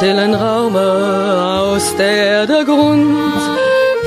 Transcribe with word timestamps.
Stillen 0.00 0.34
Raume, 0.34 1.60
aus 1.60 1.94
der 1.96 2.46
der 2.46 2.64
Grund, 2.64 3.18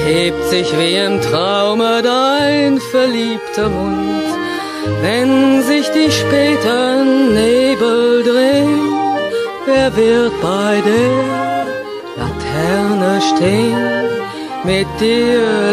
hebt 0.04 0.44
sich 0.46 0.68
wie 0.80 0.96
im 0.96 1.22
Traume 1.22 2.02
dein 2.02 2.80
verliebter 2.80 3.70
Mund. 3.70 4.26
Wenn 5.04 5.62
sich 5.62 5.88
die 5.92 6.12
späten 6.12 7.36
Nebel 7.36 8.24
drehen, 8.24 8.82
wer 9.68 9.96
wird 9.96 10.34
bei 10.42 10.82
der 10.90 11.14
Laterne 12.18 13.22
stehen? 13.30 13.78
Mit 14.64 14.88
dir, 15.00 15.73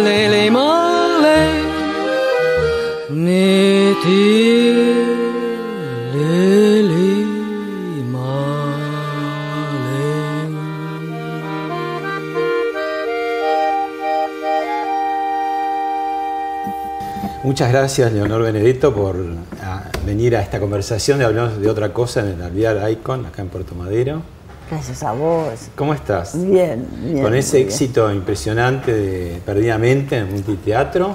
Muchas 17.61 17.73
gracias, 17.75 18.13
Leonor 18.15 18.43
Benedetto, 18.43 18.95
por 18.95 19.17
a, 19.63 19.91
venir 20.07 20.35
a 20.35 20.41
esta 20.41 20.59
conversación 20.59 21.19
de 21.19 21.27
hablar 21.27 21.59
de 21.59 21.69
otra 21.69 21.93
cosa 21.93 22.21
en 22.21 22.29
el 22.29 22.41
Alvear 22.41 22.91
Icon, 22.91 23.27
acá 23.27 23.43
en 23.43 23.49
Puerto 23.51 23.75
Madero. 23.75 24.23
Gracias 24.71 25.03
a 25.03 25.13
vos. 25.13 25.69
¿Cómo 25.77 25.93
estás? 25.93 26.43
Bien, 26.43 26.87
bien. 27.05 27.23
Con 27.23 27.35
ese 27.35 27.59
bien. 27.59 27.69
éxito 27.69 28.11
impresionante 28.11 28.95
de 28.95 29.43
Perdidamente 29.45 30.17
en 30.17 30.33
Multiteatro. 30.33 31.15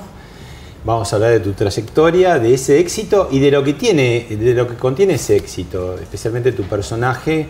Vamos 0.86 1.12
a 1.12 1.16
hablar 1.16 1.32
de 1.32 1.40
tu 1.40 1.54
trayectoria, 1.54 2.38
de 2.38 2.54
ese 2.54 2.78
éxito 2.78 3.28
y 3.32 3.40
de 3.40 3.50
lo 3.50 3.64
que 3.64 3.74
tiene, 3.74 4.28
de 4.30 4.54
lo 4.54 4.68
que 4.68 4.76
contiene 4.76 5.16
ese 5.16 5.36
éxito, 5.36 5.96
especialmente 5.96 6.52
tu 6.52 6.62
personaje, 6.66 7.48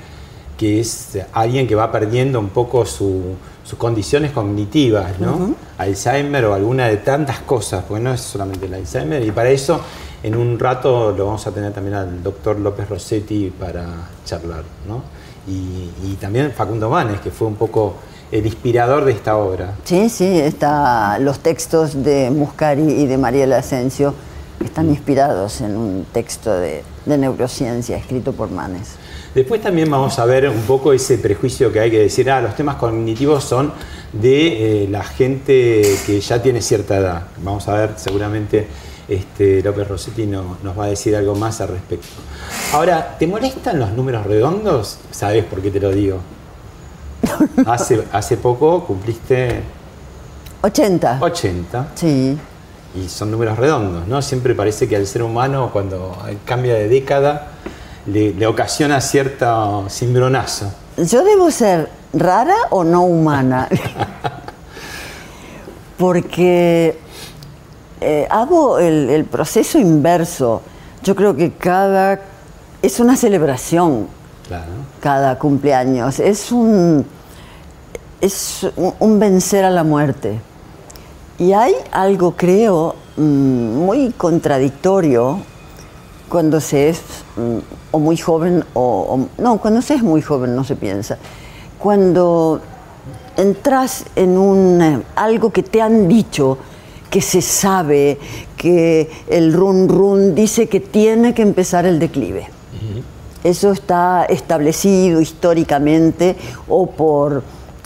que 0.57 0.79
es 0.79 1.17
alguien 1.33 1.67
que 1.67 1.75
va 1.75 1.91
perdiendo 1.91 2.39
un 2.39 2.47
poco 2.47 2.85
su- 2.85 3.35
sus 3.66 3.80
condiciones 3.80 4.31
cognitivas, 4.31 5.19
¿no? 5.19 5.55
Alzheimer 5.80 6.45
o 6.45 6.53
alguna 6.53 6.88
de 6.88 6.97
tantas 6.97 7.39
cosas, 7.39 7.83
porque 7.88 8.03
no 8.03 8.13
es 8.13 8.22
solamente 8.22 8.67
el 8.67 8.73
Alzheimer. 8.75 9.23
Y 9.23 9.31
para 9.31 9.49
eso, 9.49 9.81
en 10.22 10.35
un 10.35 10.59
rato 10.59 11.11
lo 11.11 11.25
vamos 11.25 11.45
a 11.47 11.52
tener 11.52 11.73
también 11.73 11.95
al 11.95 12.22
doctor 12.22 12.59
López 12.59 12.88
Rossetti 12.88 13.49
para 13.49 13.88
charlar, 14.23 14.63
¿no? 14.88 15.02
Y, 15.47 15.89
y 16.03 16.17
también 16.22 16.52
Facundo 16.52 16.89
Manes, 16.89 17.19
que 17.22 17.31
fue 17.31 17.47
un 17.47 17.55
poco 17.55 17.95
el 18.31 18.45
inspirador 18.45 19.03
de 19.03 19.13
esta 19.13 19.38
obra. 19.38 19.73
Sí, 19.83 20.09
sí, 20.09 20.39
está, 20.39 21.17
los 21.19 21.39
textos 21.39 22.03
de 22.03 22.29
Muscari 22.29 22.83
y 22.83 23.07
de 23.07 23.17
Mariela 23.17 23.57
Asensio 23.57 24.13
están 24.63 24.89
inspirados 24.89 25.61
en 25.61 25.75
un 25.75 26.05
texto 26.11 26.55
de, 26.55 26.83
de 27.05 27.17
neurociencia 27.17 27.97
escrito 27.97 28.31
por 28.34 28.50
Manes. 28.51 28.95
Después 29.35 29.62
también 29.62 29.91
vamos 29.91 30.18
a 30.18 30.25
ver 30.25 30.50
un 30.50 30.62
poco 30.62 30.94
ese 30.94 31.18
prejuicio 31.18 31.72
que 31.72 31.81
hay 31.81 31.91
que 31.91 32.00
decir, 32.00 32.31
ah, 32.31 32.40
los 32.41 32.56
temas 32.56 32.78
cognitivos 32.78 33.44
son 33.44 33.73
de 34.13 34.84
eh, 34.85 34.88
la 34.90 35.03
gente 35.03 35.81
que 36.06 36.22
ya 36.22 36.41
tiene 36.41 36.62
cierta 36.62 36.96
edad. 36.97 37.23
Vamos 37.44 37.68
a 37.68 37.74
ver, 37.74 37.91
seguramente 37.97 38.66
este, 39.09 39.62
López 39.62 39.88
Rossetti 39.90 40.25
no- 40.25 40.57
nos 40.63 40.79
va 40.79 40.85
a 40.85 40.88
decir 40.88 41.16
algo 41.18 41.35
más 41.35 41.59
al 41.59 41.68
respecto. 41.68 42.07
Ahora, 42.72 43.18
¿te 43.19 43.28
molestan 43.28 43.78
los 43.78 43.91
números 43.91 44.25
redondos? 44.25 45.00
¿Sabes 45.12 45.44
por 45.44 45.62
qué 45.62 45.69
te 45.69 45.81
lo 45.81 45.91
digo? 45.91 46.19
Hace, 47.66 48.03
hace 48.13 48.38
poco 48.38 48.85
cumpliste 48.85 49.62
80. 50.62 51.18
80 51.22 51.88
Sí, 51.95 52.38
y 52.95 53.09
son 53.09 53.31
números 53.31 53.57
redondos, 53.57 54.07
¿no? 54.07 54.22
Siempre 54.22 54.56
parece 54.56 54.88
que 54.88 54.95
al 54.95 55.06
ser 55.07 55.24
humano 55.24 55.69
cuando 55.74 56.16
cambia 56.45 56.75
de 56.75 56.88
década 56.88 57.47
le, 58.07 58.33
le 58.33 58.47
ocasiona 58.47 59.01
cierto 59.01 59.85
cimbronazo. 59.89 60.71
yo 60.97 61.23
debo 61.23 61.49
ser 61.51 61.89
rara 62.13 62.55
o 62.69 62.83
no 62.83 63.03
humana. 63.03 63.67
Porque 65.97 66.97
eh, 68.01 68.27
hago 68.29 68.79
el, 68.79 69.09
el 69.09 69.25
proceso 69.25 69.79
inverso. 69.79 70.61
Yo 71.03 71.15
creo 71.15 71.35
que 71.35 71.53
cada. 71.53 72.19
es 72.81 72.99
una 72.99 73.15
celebración. 73.15 74.07
Claro. 74.47 74.71
cada 74.99 75.39
cumpleaños. 75.39 76.19
Es 76.19 76.51
un, 76.51 77.03
es 78.21 78.67
un, 78.75 78.94
un 78.99 79.19
vencer 79.19 79.65
a 79.65 79.71
la 79.71 79.83
muerte. 79.83 80.39
Y 81.39 81.53
hay 81.53 81.73
algo, 81.91 82.35
creo, 82.35 82.95
mm, 83.17 83.21
muy 83.21 84.11
contradictorio 84.11 85.39
cuando 86.29 86.61
se 86.61 86.89
es 86.89 87.01
mm, 87.35 87.57
o 87.95 88.00
muy 88.00 88.17
joven 88.17 88.63
o, 88.73 88.81
o- 89.13 89.41
No, 89.41 89.57
cuando 89.57 89.81
se 89.81 89.94
es 89.95 90.03
muy 90.03 90.22
joven 90.22 90.56
no 90.56 90.63
se 90.66 90.75
piensa. 90.75 91.17
Cuando 91.79 92.59
entras 93.38 94.06
en 94.16 94.38
un, 94.38 94.81
eh, 94.81 95.01
algo 95.16 95.51
que 95.51 95.63
te 95.63 95.81
han 95.81 96.07
dicho, 96.07 96.57
que 97.09 97.22
se 97.22 97.41
sabe, 97.41 98.17
que 98.57 99.09
el 99.29 99.53
run 99.53 99.88
run 99.88 100.35
dice 100.35 100.67
que 100.67 100.79
tiene 100.81 101.33
que 101.33 101.41
empezar 101.41 101.85
el 101.85 102.00
declive. 102.00 102.47
Eso 103.44 103.72
está 103.72 104.25
establecido 104.25 105.22
históricamente 105.22 106.35
o 106.67 106.88
por 106.88 107.44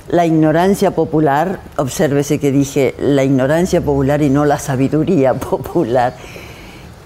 la 0.07 0.25
ignorancia 0.25 0.91
popular, 0.91 1.59
obsérvese 1.77 2.39
que 2.39 2.51
dije 2.51 2.95
la 2.97 3.23
ignorancia 3.25 3.81
popular 3.81 4.21
y 4.21 4.29
no 4.29 4.45
la 4.45 4.57
sabiduría 4.57 5.33
popular, 5.53 6.15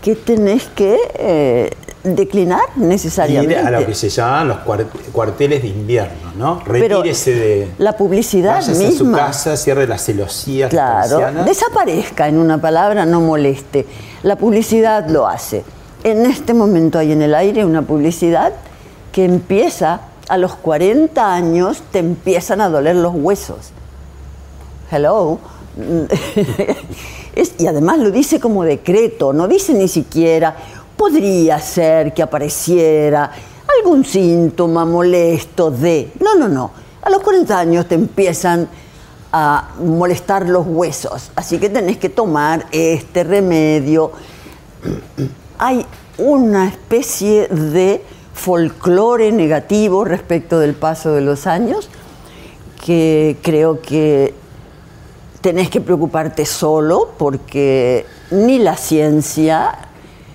que 0.03 0.15
tenés 0.15 0.67
que 0.67 0.97
eh, 1.15 1.71
declinar 2.03 2.61
Ir 2.75 2.83
necesariamente. 2.83 3.57
a 3.57 3.71
lo 3.71 3.85
que 3.85 3.95
se 3.95 4.09
llaman 4.09 4.47
los 4.49 4.57
cuar- 4.59 4.85
cuarteles 5.11 5.61
de 5.61 5.69
invierno, 5.69 6.33
¿no? 6.37 6.61
Pero 6.65 6.97
Retírese 6.97 7.31
de. 7.33 7.71
la 7.77 7.95
publicidad 7.95 8.55
váyase 8.55 8.71
a 8.71 8.91
su 8.91 9.03
misma. 9.05 9.17
casa, 9.17 9.55
cierre 9.57 9.87
las 9.87 10.03
celosías. 10.03 10.69
Claro, 10.69 11.17
persianas. 11.17 11.45
desaparezca 11.45 12.27
en 12.27 12.37
una 12.37 12.59
palabra, 12.59 13.05
no 13.05 13.21
moleste. 13.21 13.85
La 14.23 14.35
publicidad 14.37 15.07
lo 15.09 15.27
hace. 15.27 15.63
En 16.03 16.25
este 16.25 16.53
momento 16.53 16.99
hay 16.99 17.13
en 17.13 17.21
el 17.21 17.33
aire 17.33 17.63
una 17.63 17.81
publicidad 17.81 18.51
que 19.13 19.23
empieza 19.25 20.01
a 20.27 20.37
los 20.37 20.55
40 20.55 21.33
años, 21.33 21.83
te 21.91 21.99
empiezan 21.99 22.59
a 22.61 22.67
doler 22.69 22.95
los 22.97 23.13
huesos. 23.15 23.71
Hello. 24.91 25.39
Es- 27.35 27.55
y 27.57 27.65
además 27.67 27.97
lo 27.97 28.11
dice 28.11 28.39
como 28.39 28.63
decreto, 28.63 29.33
no 29.33 29.47
dice 29.47 29.73
ni 29.73 29.87
siquiera, 29.87 30.55
podría 30.97 31.59
ser 31.59 32.13
que 32.13 32.21
apareciera 32.23 33.31
algún 33.79 34.05
síntoma 34.05 34.85
molesto 34.85 35.71
de... 35.71 36.11
No, 36.19 36.35
no, 36.35 36.47
no. 36.47 36.71
A 37.01 37.09
los 37.09 37.21
40 37.21 37.59
años 37.59 37.87
te 37.87 37.95
empiezan 37.95 38.67
a 39.31 39.69
molestar 39.79 40.47
los 40.47 40.65
huesos, 40.67 41.31
así 41.35 41.57
que 41.57 41.69
tenés 41.69 41.97
que 41.97 42.09
tomar 42.09 42.67
este 42.71 43.23
remedio. 43.23 44.11
Hay 45.57 45.85
una 46.17 46.67
especie 46.67 47.47
de 47.47 48.03
folclore 48.33 49.31
negativo 49.31 50.05
respecto 50.05 50.59
del 50.59 50.75
paso 50.75 51.13
de 51.13 51.21
los 51.21 51.47
años 51.47 51.89
que 52.85 53.37
creo 53.41 53.81
que 53.81 54.33
tenés 55.41 55.69
que 55.69 55.81
preocuparte 55.81 56.45
solo 56.45 57.13
porque 57.17 58.05
ni 58.31 58.59
la 58.59 58.77
ciencia 58.77 59.89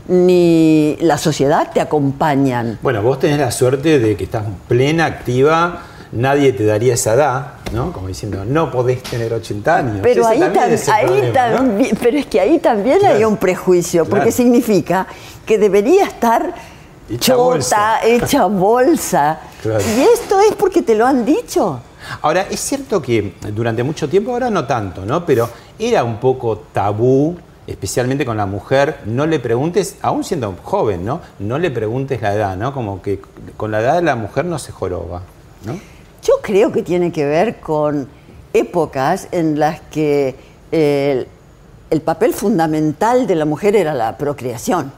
ni 0.08 0.96
la 1.00 1.18
sociedad 1.18 1.70
te 1.72 1.80
acompañan. 1.80 2.78
Bueno, 2.82 3.02
vos 3.02 3.18
tenés 3.18 3.38
la 3.38 3.50
suerte 3.50 3.98
de 3.98 4.16
que 4.16 4.24
estás 4.24 4.44
plena, 4.66 5.04
activa, 5.06 5.82
nadie 6.12 6.52
te 6.54 6.64
daría 6.64 6.94
esa 6.94 7.12
edad, 7.14 7.46
¿no? 7.72 7.92
Como 7.92 8.08
diciendo, 8.08 8.44
no 8.46 8.70
podés 8.70 9.02
tener 9.02 9.32
80 9.32 9.76
años. 9.76 9.98
Pero 10.02 10.22
Ese 10.22 10.30
ahí, 10.30 10.40
también 10.40 10.64
tam- 10.64 10.72
es 10.72 10.88
el 10.88 10.94
ahí 10.94 11.06
problema, 11.06 11.48
¿no? 11.50 11.56
también, 11.56 11.98
pero 12.02 12.18
es 12.18 12.26
que 12.26 12.40
ahí 12.40 12.58
también 12.58 12.96
hay 13.04 13.16
Claro. 13.16 13.28
un 13.28 13.36
prejuicio, 13.36 14.04
porque 14.06 14.32
significa 14.32 15.06
que 15.44 15.58
debería 15.58 16.04
estar 16.04 16.54
Hecha 17.10 17.18
chota, 17.34 17.36
bolsa. 17.42 17.98
hecha 18.04 18.44
bolsa. 18.46 19.40
Claro. 19.62 19.80
Y 19.96 20.00
esto 20.14 20.40
es 20.40 20.54
porque 20.54 20.82
te 20.82 20.94
lo 20.94 21.06
han 21.06 21.24
dicho. 21.24 21.80
Ahora, 22.22 22.46
es 22.50 22.60
cierto 22.60 23.02
que 23.02 23.34
durante 23.52 23.82
mucho 23.82 24.08
tiempo, 24.08 24.32
ahora 24.32 24.48
no 24.48 24.66
tanto, 24.66 25.04
¿no? 25.04 25.26
Pero 25.26 25.48
era 25.78 26.04
un 26.04 26.16
poco 26.18 26.64
tabú, 26.72 27.36
especialmente 27.68 28.24
con 28.24 28.36
la 28.36 28.46
mujer, 28.46 28.98
no 29.04 29.26
le 29.26 29.38
preguntes, 29.38 29.96
aún 30.00 30.24
siendo 30.24 30.56
joven, 30.62 31.04
¿no? 31.04 31.20
No 31.38 31.58
le 31.58 31.70
preguntes 31.70 32.22
la 32.22 32.34
edad, 32.34 32.56
¿no? 32.56 32.72
Como 32.72 33.02
que 33.02 33.20
con 33.56 33.70
la 33.70 33.80
edad 33.80 33.96
de 33.96 34.02
la 34.02 34.16
mujer 34.16 34.46
no 34.46 34.58
se 34.58 34.72
joroba, 34.72 35.22
¿no? 35.64 35.78
Yo 36.22 36.34
creo 36.42 36.72
que 36.72 36.82
tiene 36.82 37.12
que 37.12 37.26
ver 37.26 37.60
con 37.60 38.08
épocas 38.54 39.28
en 39.32 39.58
las 39.58 39.80
que 39.82 40.34
el, 40.72 41.28
el 41.90 42.00
papel 42.00 42.32
fundamental 42.32 43.26
de 43.26 43.34
la 43.34 43.44
mujer 43.44 43.76
era 43.76 43.92
la 43.92 44.16
procreación. 44.16 44.90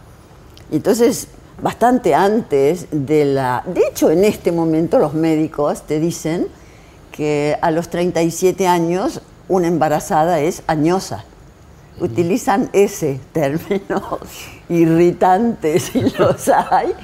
Entonces, 0.70 1.26
bastante 1.60 2.14
antes 2.14 2.86
de 2.92 3.24
la... 3.24 3.64
De 3.66 3.82
hecho, 3.90 4.10
en 4.10 4.24
este 4.24 4.52
momento 4.52 5.00
los 5.00 5.12
médicos 5.12 5.82
te 5.82 5.98
dicen 5.98 6.46
que 7.10 7.56
a 7.60 7.72
los 7.72 7.88
37 7.88 8.68
años 8.68 9.20
una 9.48 9.66
embarazada 9.66 10.40
es 10.40 10.62
añosa. 10.68 11.24
Utilizan 11.98 12.70
ese 12.72 13.20
término 13.32 14.18
irritante 14.68 15.78
si 15.80 16.00
los 16.18 16.48
hay, 16.48 16.94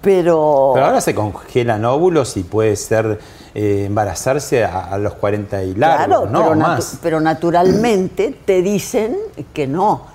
pero... 0.00 0.70
Pero 0.74 0.86
ahora 0.86 1.00
se 1.00 1.14
congelan 1.14 1.84
óvulos 1.84 2.36
y 2.36 2.42
puede 2.42 2.76
ser 2.76 3.18
eh, 3.54 3.84
embarazarse 3.86 4.64
a, 4.64 4.84
a 4.86 4.98
los 4.98 5.14
40 5.14 5.62
y 5.64 5.74
largos, 5.74 6.06
Claro, 6.06 6.26
¿no? 6.30 6.38
pero, 6.42 6.54
natu- 6.54 6.58
más. 6.58 6.98
pero 7.02 7.20
naturalmente 7.20 8.34
te 8.44 8.62
dicen 8.62 9.16
que 9.52 9.66
no. 9.66 10.08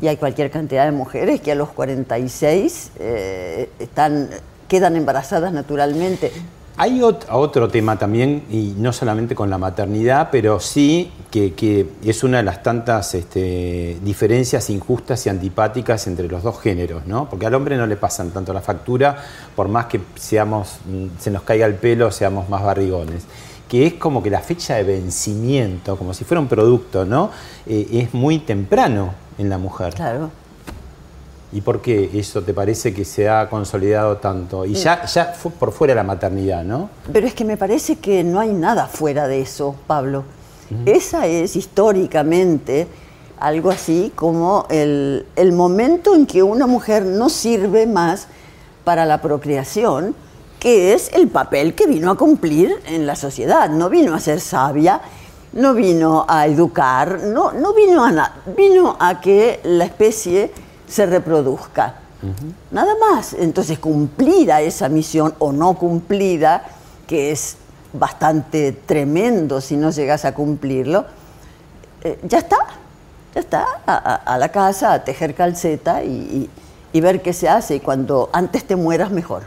Y 0.00 0.06
hay 0.06 0.16
cualquier 0.16 0.48
cantidad 0.52 0.84
de 0.84 0.92
mujeres 0.92 1.40
que 1.40 1.50
a 1.50 1.56
los 1.56 1.70
46 1.70 2.92
eh, 3.00 3.68
están, 3.80 4.28
quedan 4.68 4.94
embarazadas 4.94 5.52
naturalmente. 5.52 6.30
Hay 6.78 7.00
ot- 7.00 7.24
otro 7.30 7.68
tema 7.68 7.98
también, 7.98 8.42
y 8.50 8.74
no 8.76 8.92
solamente 8.92 9.34
con 9.34 9.48
la 9.48 9.56
maternidad, 9.56 10.28
pero 10.30 10.60
sí 10.60 11.10
que, 11.30 11.54
que 11.54 11.86
es 12.04 12.22
una 12.22 12.36
de 12.38 12.42
las 12.42 12.62
tantas 12.62 13.14
este, 13.14 13.96
diferencias 14.02 14.68
injustas 14.68 15.24
y 15.24 15.30
antipáticas 15.30 16.06
entre 16.06 16.28
los 16.28 16.42
dos 16.42 16.60
géneros, 16.60 17.06
¿no? 17.06 17.30
Porque 17.30 17.46
al 17.46 17.54
hombre 17.54 17.78
no 17.78 17.86
le 17.86 17.96
pasan 17.96 18.30
tanto 18.30 18.52
la 18.52 18.60
factura, 18.60 19.16
por 19.54 19.68
más 19.68 19.86
que 19.86 20.00
seamos, 20.16 20.76
mm, 20.84 21.18
se 21.18 21.30
nos 21.30 21.42
caiga 21.42 21.64
el 21.64 21.76
pelo, 21.76 22.10
seamos 22.10 22.48
más 22.50 22.62
barrigones. 22.62 23.24
Que 23.70 23.86
es 23.86 23.94
como 23.94 24.22
que 24.22 24.28
la 24.30 24.40
fecha 24.40 24.74
de 24.76 24.84
vencimiento, 24.84 25.96
como 25.96 26.12
si 26.12 26.24
fuera 26.24 26.40
un 26.40 26.46
producto, 26.46 27.06
¿no? 27.06 27.30
Eh, 27.66 27.88
es 27.90 28.12
muy 28.12 28.38
temprano 28.38 29.14
en 29.38 29.48
la 29.48 29.56
mujer. 29.56 29.94
Claro. 29.94 30.30
¿Y 31.56 31.62
por 31.62 31.80
qué 31.80 32.10
eso 32.12 32.42
te 32.42 32.52
parece 32.52 32.92
que 32.92 33.06
se 33.06 33.30
ha 33.30 33.48
consolidado 33.48 34.18
tanto? 34.18 34.66
Y 34.66 34.74
ya, 34.74 35.06
ya 35.06 35.32
fue 35.32 35.50
por 35.50 35.72
fuera 35.72 35.94
la 35.94 36.02
maternidad, 36.02 36.62
¿no? 36.62 36.90
Pero 37.10 37.26
es 37.26 37.32
que 37.32 37.46
me 37.46 37.56
parece 37.56 37.96
que 37.96 38.22
no 38.22 38.40
hay 38.40 38.52
nada 38.52 38.86
fuera 38.88 39.26
de 39.26 39.40
eso, 39.40 39.74
Pablo. 39.86 40.24
Esa 40.84 41.26
es 41.26 41.56
históricamente 41.56 42.86
algo 43.40 43.70
así 43.70 44.12
como 44.14 44.66
el, 44.68 45.24
el 45.34 45.52
momento 45.52 46.14
en 46.14 46.26
que 46.26 46.42
una 46.42 46.66
mujer 46.66 47.06
no 47.06 47.30
sirve 47.30 47.86
más 47.86 48.28
para 48.84 49.06
la 49.06 49.22
procreación, 49.22 50.14
que 50.60 50.92
es 50.92 51.10
el 51.14 51.28
papel 51.28 51.74
que 51.74 51.86
vino 51.86 52.10
a 52.10 52.18
cumplir 52.18 52.74
en 52.86 53.06
la 53.06 53.16
sociedad. 53.16 53.70
No 53.70 53.88
vino 53.88 54.14
a 54.14 54.20
ser 54.20 54.40
sabia, 54.40 55.00
no 55.54 55.72
vino 55.72 56.26
a 56.28 56.46
educar, 56.46 57.22
no, 57.22 57.52
no 57.52 57.72
vino 57.72 58.04
a 58.04 58.12
nada, 58.12 58.42
vino 58.54 58.94
a 59.00 59.22
que 59.22 59.60
la 59.64 59.86
especie 59.86 60.66
se 60.86 61.06
reproduzca. 61.06 61.94
Nada 62.70 62.92
más. 63.10 63.34
Entonces, 63.34 63.78
cumplida 63.78 64.60
esa 64.60 64.88
misión 64.88 65.34
o 65.38 65.52
no 65.52 65.74
cumplida, 65.74 66.64
que 67.06 67.30
es 67.30 67.56
bastante 67.92 68.72
tremendo 68.72 69.60
si 69.60 69.76
no 69.76 69.90
llegas 69.90 70.24
a 70.24 70.34
cumplirlo, 70.34 71.04
eh, 72.02 72.18
ya 72.24 72.38
está. 72.38 72.56
Ya 73.34 73.40
está. 73.40 73.64
A, 73.86 73.94
a- 73.96 74.14
a 74.34 74.38
la 74.38 74.48
casa, 74.48 74.92
a 74.92 75.04
tejer 75.04 75.34
calceta 75.34 76.02
y, 76.02 76.08
y- 76.08 76.50
y 76.92 77.00
ver 77.00 77.22
qué 77.22 77.32
se 77.32 77.48
hace. 77.48 77.76
Y 77.76 77.80
cuando 77.80 78.28
antes 78.32 78.64
te 78.64 78.74
mueras, 78.76 79.10
mejor. 79.10 79.42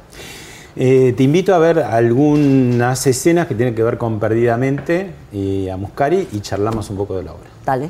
Eh, 0.75 1.13
te 1.17 1.23
invito 1.23 1.53
a 1.53 1.57
ver 1.57 1.79
algunas 1.79 3.05
escenas 3.07 3.47
que 3.47 3.55
tienen 3.55 3.75
que 3.75 3.83
ver 3.83 3.97
con 3.97 4.19
Perdidamente 4.19 5.13
y 5.33 5.67
a 5.67 5.75
Muscari 5.75 6.29
y 6.31 6.39
charlamos 6.41 6.89
un 6.91 6.97
poco 6.97 7.17
de 7.17 7.23
la 7.23 7.31
obra. 7.33 7.49
Dale. 7.65 7.89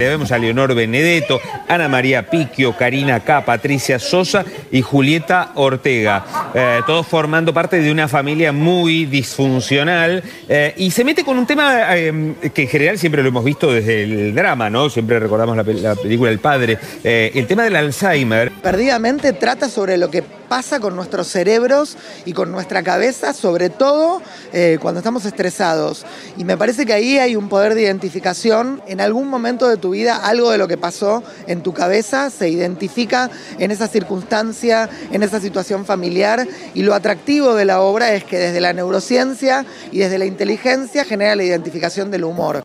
Le 0.00 0.08
vemos 0.08 0.32
a 0.32 0.38
Leonor 0.38 0.74
Benedetto, 0.74 1.38
Ana 1.68 1.86
María 1.86 2.30
Picchio, 2.30 2.74
Karina 2.74 3.20
K, 3.20 3.44
Patricia 3.44 3.98
Sosa 3.98 4.46
y 4.72 4.80
Julieta 4.80 5.52
Ortega. 5.56 6.24
Eh, 6.54 6.80
todos 6.86 7.06
formando 7.06 7.52
parte 7.52 7.82
de 7.82 7.92
una 7.92 8.08
familia 8.08 8.50
muy 8.50 9.04
disfuncional. 9.04 10.22
eh, 10.48 10.72
y 10.78 10.90
se 10.90 11.04
mete 11.04 11.22
con 11.22 11.38
un 11.38 11.46
tema 11.46 11.94
eh, 11.94 12.34
que 12.54 12.62
en 12.62 12.68
general 12.68 12.98
siempre 12.98 13.22
lo 13.22 13.28
hemos 13.28 13.44
visto 13.44 13.70
desde 13.70 14.04
el 14.04 14.34
drama, 14.34 14.70
¿no? 14.70 14.88
Siempre 14.88 15.20
recordamos 15.20 15.54
la, 15.54 15.64
la 15.64 15.94
película 15.94 16.30
El 16.30 16.38
Padre. 16.38 16.78
El 17.04 17.46
tema 17.46 17.64
del 17.64 17.76
Alzheimer. 17.76 18.52
Perdidamente 18.62 19.34
trata 19.34 19.68
sobre 19.68 19.98
lo 19.98 20.10
que 20.10 20.24
pasa 20.50 20.80
con 20.80 20.96
nuestros 20.96 21.28
cerebros 21.28 21.96
y 22.24 22.32
con 22.32 22.50
nuestra 22.50 22.82
cabeza, 22.82 23.32
sobre 23.32 23.70
todo 23.70 24.20
eh, 24.52 24.78
cuando 24.82 24.98
estamos 24.98 25.24
estresados. 25.24 26.04
Y 26.36 26.42
me 26.42 26.56
parece 26.56 26.84
que 26.84 26.92
ahí 26.92 27.18
hay 27.20 27.36
un 27.36 27.48
poder 27.48 27.76
de 27.76 27.82
identificación. 27.82 28.82
En 28.88 29.00
algún 29.00 29.28
momento 29.28 29.68
de 29.68 29.76
tu 29.76 29.90
vida, 29.90 30.16
algo 30.16 30.50
de 30.50 30.58
lo 30.58 30.66
que 30.66 30.76
pasó 30.76 31.22
en 31.46 31.62
tu 31.62 31.72
cabeza 31.72 32.30
se 32.30 32.48
identifica 32.48 33.30
en 33.60 33.70
esa 33.70 33.86
circunstancia, 33.86 34.90
en 35.12 35.22
esa 35.22 35.38
situación 35.38 35.86
familiar. 35.86 36.48
Y 36.74 36.82
lo 36.82 36.94
atractivo 36.94 37.54
de 37.54 37.64
la 37.64 37.80
obra 37.80 38.12
es 38.14 38.24
que 38.24 38.36
desde 38.36 38.60
la 38.60 38.72
neurociencia 38.72 39.64
y 39.92 40.00
desde 40.00 40.18
la 40.18 40.24
inteligencia 40.24 41.04
genera 41.04 41.36
la 41.36 41.44
identificación 41.44 42.10
del 42.10 42.24
humor. 42.24 42.62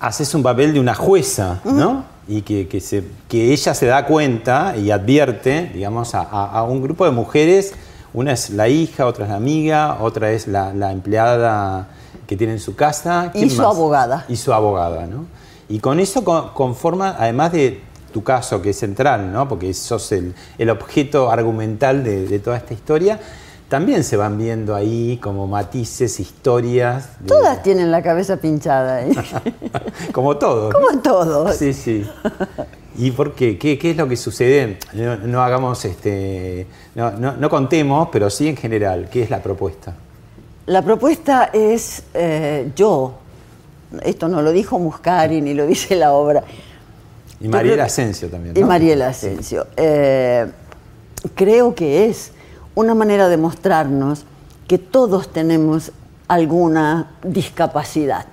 Haces 0.00 0.34
un 0.34 0.42
papel 0.42 0.72
de 0.72 0.80
una 0.80 0.94
jueza, 0.94 1.60
¿no? 1.66 2.17
Y 2.28 2.42
que, 2.42 2.68
que 2.68 2.80
se- 2.80 3.04
que 3.28 3.52
ella 3.52 3.72
se 3.74 3.86
da 3.86 4.04
cuenta 4.04 4.76
y 4.76 4.90
advierte, 4.90 5.70
digamos, 5.72 6.14
a, 6.14 6.62
un 6.64 6.82
grupo 6.82 7.04
de 7.06 7.10
mujeres. 7.10 7.72
Una 8.14 8.32
es 8.32 8.50
la 8.50 8.68
hija, 8.68 9.06
otra 9.06 9.24
es 9.24 9.30
la 9.30 9.36
amiga, 9.36 9.98
otra 10.00 10.30
es 10.30 10.46
la, 10.46 10.72
la 10.74 10.92
empleada 10.92 11.88
que 12.26 12.36
tiene 12.36 12.52
en 12.54 12.60
su 12.60 12.74
casa. 12.76 13.30
Y 13.34 13.38
¿Quién 13.38 13.50
su 13.50 13.56
más? 13.62 13.66
abogada. 13.74 14.24
Y 14.28 14.36
su 14.36 14.52
abogada, 14.52 15.06
¿no? 15.06 15.24
Y 15.70 15.78
con 15.80 16.00
eso 16.00 16.22
co- 16.24 16.52
conforma, 16.54 17.16
además 17.18 17.52
de 17.52 17.80
tu 18.12 18.22
caso, 18.24 18.60
que 18.62 18.70
es 18.70 18.78
central, 18.78 19.32
¿no? 19.32 19.48
Porque 19.48 19.72
sos 19.74 20.10
el, 20.12 20.34
el 20.58 20.70
objeto 20.70 21.30
argumental 21.30 22.02
de, 22.04 22.26
de 22.26 22.38
toda 22.38 22.56
esta 22.56 22.72
historia, 22.74 23.20
también 23.68 24.02
se 24.04 24.16
van 24.16 24.38
viendo 24.38 24.74
ahí 24.74 25.18
como 25.22 25.46
matices, 25.46 26.20
historias. 26.20 27.18
de- 27.20 27.28
Todas 27.28 27.62
tienen 27.62 27.90
la 27.90 28.02
cabeza 28.02 28.36
pinchada. 28.38 29.02
¿eh? 29.04 29.12
como 30.12 30.36
todo. 30.38 30.70
Como 30.72 31.00
todos. 31.00 31.54
Sí, 31.56 31.72
sí. 31.72 32.06
¿Y 32.96 33.10
por 33.12 33.34
qué? 33.34 33.58
¿Qué, 33.58 33.78
qué 33.78 33.90
es 33.92 33.96
lo 33.96 34.08
que 34.08 34.16
sucede? 34.16 34.78
No, 34.94 35.16
no 35.16 35.42
hagamos, 35.42 35.84
este, 35.84 36.66
no, 36.94 37.12
no- 37.12 37.48
contemos, 37.50 38.08
pero 38.10 38.28
sí 38.30 38.48
en 38.48 38.56
general, 38.56 39.08
¿qué 39.10 39.22
es 39.22 39.30
la 39.30 39.42
propuesta? 39.42 39.94
La 40.66 40.82
propuesta 40.82 41.50
es 41.52 42.02
eh, 42.14 42.70
yo. 42.74 43.14
Esto 44.02 44.28
no 44.28 44.42
lo 44.42 44.50
dijo 44.52 44.78
Muscari 44.78 45.40
ni 45.40 45.54
lo 45.54 45.66
dice 45.66 45.96
la 45.96 46.12
obra. 46.12 46.42
Y 47.40 47.48
Mariela 47.48 47.84
Asensio 47.84 48.28
también. 48.28 48.56
Y. 48.56 48.64
Mariela 48.64 49.08
Asensio. 49.08 49.66
Eh, 49.76 50.46
creo 51.34 51.74
que 51.74 52.06
es 52.06 52.32
una 52.78 52.94
manera 52.94 53.28
de 53.28 53.36
mostrarnos 53.36 54.24
que 54.68 54.78
todos 54.78 55.32
tenemos 55.32 55.90
alguna 56.28 57.10
discapacidad. 57.24 58.26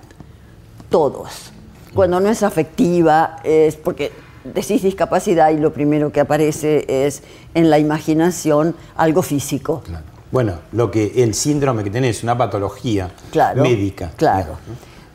Todos. 0.88 1.50
Cuando 1.94 2.20
no 2.20 2.28
es 2.28 2.44
afectiva, 2.44 3.38
es 3.42 3.74
porque 3.74 4.12
decís 4.44 4.82
discapacidad 4.82 5.50
y 5.50 5.56
lo 5.56 5.72
primero 5.72 6.12
que 6.12 6.20
aparece 6.20 6.84
es 6.88 7.24
en 7.54 7.70
la 7.70 7.80
imaginación 7.80 8.76
algo 8.96 9.22
físico. 9.22 9.82
Claro. 9.84 10.04
Bueno, 10.30 10.52
lo 10.70 10.92
que 10.92 11.24
el 11.24 11.34
síndrome 11.34 11.82
que 11.82 11.90
tenés, 11.90 12.22
una 12.22 12.38
patología 12.38 13.10
Claro. 13.32 13.62
médica. 13.64 14.12
Claro. 14.16 14.58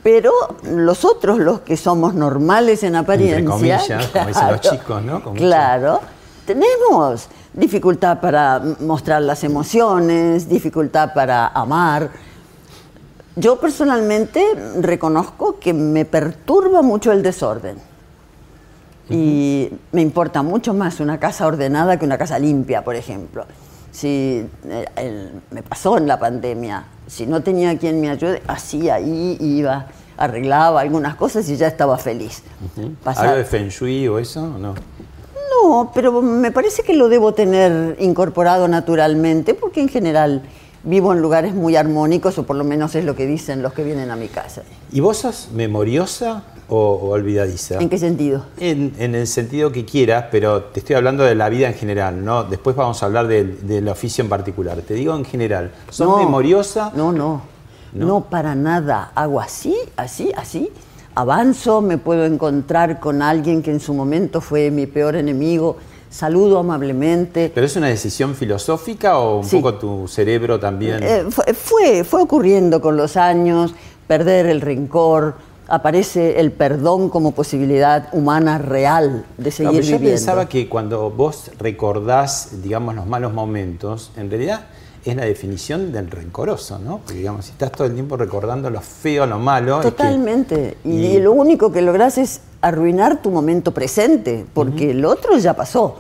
Pero 0.04 0.34
los 0.66 1.06
otros, 1.06 1.38
los 1.40 1.62
que 1.62 1.78
somos 1.78 2.16
normales 2.16 2.84
en 2.84 2.98
apariencia, 2.98 3.46
comillas, 3.46 3.88
como 4.12 4.26
dicen 4.28 4.48
los 4.52 4.60
chicos, 4.62 5.02
¿no? 5.04 5.24
Con 5.24 5.34
mucho- 5.34 5.46
claro, 5.46 6.02
tenemos 6.46 7.28
dificultad 7.54 8.20
para 8.20 8.62
mostrar 8.80 9.22
las 9.22 9.44
emociones, 9.44 10.48
dificultad 10.48 11.14
para 11.14 11.48
amar. 11.48 12.10
Yo 13.36 13.60
personalmente 13.60 14.44
reconozco 14.80 15.58
que 15.60 15.74
me 15.74 16.06
perturba 16.06 16.82
mucho 16.82 17.12
el 17.12 17.24
desorden. 17.24 17.78
Y 19.10 19.70
me 19.92 20.02
importa 20.02 20.42
mucho 20.42 20.74
más 20.74 21.00
una 21.02 21.20
casa 21.20 21.46
ordenada 21.46 21.98
que 21.98 22.06
una 22.06 22.18
casa 22.18 22.40
limpia, 22.40 22.84
por 22.84 22.96
ejemplo. 22.96 23.46
Si 23.92 24.48
eh, 24.66 24.86
el- 24.96 25.32
me 25.52 25.64
pasó 25.64 25.98
en 25.98 26.08
la 26.08 26.18
pandemia, 26.18 26.86
si 27.08 27.26
no 27.26 27.42
tenía 27.42 27.78
quien 27.78 28.00
me 28.00 28.10
ayude, 28.10 28.42
así 28.48 28.90
ahí 28.90 29.36
iba, 29.42 29.88
arreglaba 30.16 30.80
algunas 30.80 31.16
cosas 31.16 31.50
y 31.50 31.58
ya 31.58 31.68
estaba 31.68 31.98
feliz. 31.98 32.42
Pasaba- 33.04 33.30
¿Algo 33.30 33.38
de 33.40 33.46
Feng 33.46 33.68
Shui 33.68 34.08
o 34.08 34.18
eso? 34.18 34.44
o 34.44 34.58
No. 34.58 34.76
No, 35.52 35.92
pero 35.94 36.22
me 36.22 36.52
parece 36.52 36.84
que 36.84 36.94
lo 36.94 37.10
debo 37.10 37.34
tener 37.34 37.96
incorporado 38.00 38.68
naturalmente, 38.68 39.54
porque 39.54 39.82
en 39.82 39.90
general 39.90 40.44
vivo 40.84 41.14
en 41.14 41.22
lugares 41.22 41.54
muy 41.54 41.76
armónicos, 41.76 42.38
o 42.38 42.44
por 42.44 42.56
lo 42.56 42.64
menos 42.64 42.96
es 42.96 43.06
lo 43.06 43.16
que 43.16 43.26
dicen 43.26 43.62
los 43.62 43.74
que 43.74 43.84
vienen 43.84 44.10
a 44.12 44.16
mi 44.16 44.28
casa. 44.28 44.64
¿Y 44.92 45.00
vos 45.00 45.18
sos 45.18 45.50
memoriosa 45.54 46.44
o, 46.70 46.76
o 46.78 47.10
olvidadiza? 47.10 47.80
¿En 47.80 47.90
qué 47.90 47.98
sentido? 48.00 48.46
En, 48.58 48.94
en 48.98 49.14
el 49.14 49.28
sentido 49.28 49.72
que 49.72 49.86
quieras, 49.86 50.26
pero 50.32 50.64
te 50.64 50.80
estoy 50.80 50.96
hablando 50.96 51.24
de 51.24 51.36
la 51.36 51.50
vida 51.50 51.68
en 51.68 51.76
general, 51.76 52.24
¿no? 52.26 52.44
Después 52.46 52.76
vamos 52.76 53.02
a 53.04 53.06
hablar 53.06 53.28
del, 53.28 53.68
del 53.68 53.88
oficio 53.90 54.24
en 54.24 54.30
particular. 54.30 54.82
Te 54.82 54.96
digo 54.96 55.16
en 55.16 55.26
general, 55.26 55.72
¿sos 55.90 56.08
No. 56.08 56.18
memoriosa? 56.18 56.92
No, 56.96 57.12
no, 57.12 57.42
¿No? 57.94 58.06
no, 58.08 58.22
para 58.22 58.56
nada. 58.56 59.12
Hago 59.14 59.40
así, 59.40 59.76
así, 59.98 60.32
así. 60.36 60.72
Avanzo, 61.16 61.82
me 61.82 61.98
puedo 61.98 62.26
encontrar 62.26 63.00
con 63.00 63.22
alguien 63.22 63.62
que 63.62 63.72
en 63.72 63.80
su 63.80 63.94
momento 63.94 64.40
fue 64.40 64.72
mi 64.72 64.86
peor 64.86 65.16
enemigo, 65.16 65.78
saludo 66.10 66.60
amablemente. 66.60 67.52
¿Pero 67.54 67.66
es 67.66 67.76
una 67.76 67.88
decisión 67.88 68.34
filosófica 68.36 69.18
o 69.18 69.40
un 69.40 69.44
Sí. 69.44 69.58
poco 69.58 69.76
tu 69.76 70.08
cerebro 70.08 70.60
también? 70.60 71.04
Eh, 71.04 71.26
fue, 71.30 72.04
fue, 72.06 72.22
ocurriendo 72.22 72.80
con 72.82 72.96
los 72.96 73.18
años, 73.18 73.74
perder 74.08 74.46
el 74.46 74.62
rencor, 74.62 75.36
aparece 75.68 76.40
el 76.40 76.52
perdón 76.52 77.10
como 77.10 77.32
posibilidad 77.34 78.08
humana 78.14 78.58
real 78.58 79.26
de 79.38 79.50
No, 79.50 79.52
seguir 79.52 79.72
pero 79.72 79.84
yo 79.84 79.92
viviendo. 79.98 80.10
pensaba 80.18 80.48
que 80.50 80.68
cuando 80.70 81.10
vos 81.12 81.52
recordás, 81.60 82.62
digamos, 82.64 82.96
los 82.96 83.06
malos 83.06 83.34
momentos, 83.34 84.12
en 84.18 84.30
realidad 84.30 84.62
es 85.04 85.16
la 85.16 85.26
definición 85.26 85.92
del 85.92 86.10
rencoroso, 86.12 86.78
¿no? 86.80 87.00
Porque, 87.00 87.16
digamos, 87.16 87.46
si 87.46 87.52
estás 87.52 87.72
todo 87.72 87.86
el 87.88 87.94
tiempo 87.94 88.18
recordando 88.18 88.70
lo 88.70 88.82
feo, 88.82 89.26
lo 89.26 89.40
malo... 89.40 89.80
es 89.80 89.86
que- 89.86 89.92
Totalmente. 89.92 90.78
y, 90.86 90.90
y- 90.92 91.20
lo 91.20 91.32
único 91.32 91.72
que 91.72 91.82
logras 91.82 92.18
es 92.18 92.42
arruinar 92.62 93.22
tu 93.22 93.32
momento 93.32 93.72
presente, 93.74 94.46
porque 94.54 94.92
el 94.92 95.04
otro 95.06 95.38
ya 95.38 95.56
pasó. 95.56 95.96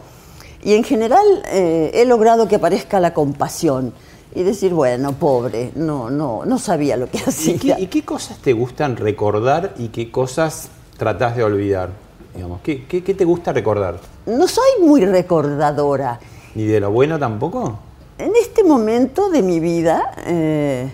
Y 0.63 0.73
en 0.75 0.83
general 0.83 1.25
eh, 1.47 1.89
he 1.95 2.05
logrado 2.05 2.47
que 2.47 2.57
aparezca 2.57 2.99
la 2.99 3.13
compasión 3.15 3.93
y 4.35 4.43
decir, 4.43 4.73
bueno, 4.73 5.13
pobre, 5.13 5.71
no, 5.75 6.11
no, 6.11 6.45
no 6.45 6.59
sabía 6.59 6.95
lo 6.97 7.07
que 7.09 7.17
¿Y 7.17 7.21
hacía. 7.21 7.75
qué, 7.77 7.81
y 7.81 7.87
qué 7.87 8.05
cosas 8.05 8.37
te 8.37 8.53
gustan 8.53 8.95
recordar 8.97 9.73
y 9.79 9.87
qué 9.87 10.11
cosas 10.11 10.69
tratás 10.97 11.35
de 11.35 11.43
olvidar? 11.43 11.89
Digamos, 12.35 12.61
¿qué, 12.61 12.85
qué, 12.85 13.03
qué 13.03 13.13
te 13.15 13.25
gusta 13.25 13.51
recordar? 13.51 13.99
No 14.27 14.47
soy 14.47 14.69
muy 14.83 15.03
recordadora. 15.05 16.19
¿Ni 16.53 16.63
de 16.65 16.79
lo 16.79 16.91
bueno 16.91 17.17
tampoco? 17.17 17.79
En 18.21 18.33
este 18.39 18.63
momento 18.63 19.31
de 19.31 19.41
mi 19.41 19.59
vida, 19.59 20.11
eh, 20.27 20.91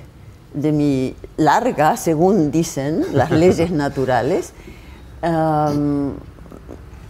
de 0.53 0.71
mi 0.71 1.13
larga, 1.35 1.97
según 1.97 2.51
dicen 2.51 3.05
las 3.11 3.31
leyes 3.43 3.69
naturales, 3.69 4.53
am, 5.21 6.13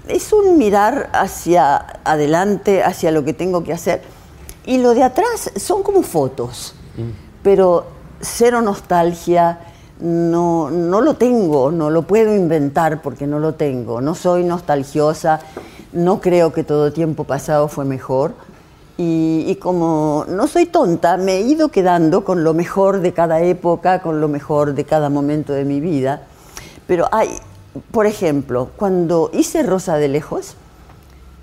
es 0.08 0.34
un 0.34 0.58
mirar 0.58 1.12
hacia 1.14 1.78
adelante, 2.04 2.84
hacia 2.84 3.12
lo 3.12 3.24
que 3.24 3.34
tengo 3.34 3.64
que 3.64 3.74
hacer. 3.74 4.02
Y 4.66 4.80
lo 4.80 4.96
de 4.96 5.04
atrás 5.04 5.52
son 5.56 5.84
como 5.84 6.02
fotos, 6.02 6.74
pero 7.44 7.86
cero 8.20 8.64
nostalgia, 8.64 9.60
no, 10.00 10.72
no 10.72 11.02
lo 11.02 11.14
tengo, 11.14 11.70
no 11.70 11.92
lo 11.92 12.08
puedo 12.08 12.36
inventar 12.36 13.04
porque 13.04 13.28
no 13.28 13.38
lo 13.38 13.54
tengo. 13.54 14.02
No 14.02 14.16
soy 14.16 14.44
nostalgiosa, 14.44 15.42
no 15.94 16.22
creo 16.22 16.54
que 16.54 16.64
todo 16.64 16.92
tiempo 16.92 17.24
pasado 17.24 17.68
fue 17.68 17.86
mejor. 17.86 18.34
Y, 18.98 19.46
y 19.48 19.56
como 19.58 20.26
no 20.28 20.48
soy 20.48 20.66
tonta, 20.66 21.18
me 21.18 21.38
he 21.38 21.42
ido 21.42 21.70
quedando 21.70 22.24
con 22.24 22.44
lo 22.44 22.54
mejor 22.54 23.02
de 23.02 23.14
cada 23.14 23.42
época, 23.42 24.02
con 24.02 24.20
lo 24.20 24.28
mejor 24.28 24.74
de 24.74 24.86
cada 24.86 25.10
momento 25.10 25.54
de 25.54 25.66
mi 25.66 25.80
vida. 25.80 26.24
Pero 26.88 27.08
hay, 27.12 27.30
por 27.92 28.08
ejemplo, 28.08 28.70
cuando 28.76 29.30
hice 29.34 29.62
Rosa 29.62 29.98
de 29.98 30.08
Lejos, 30.08 30.56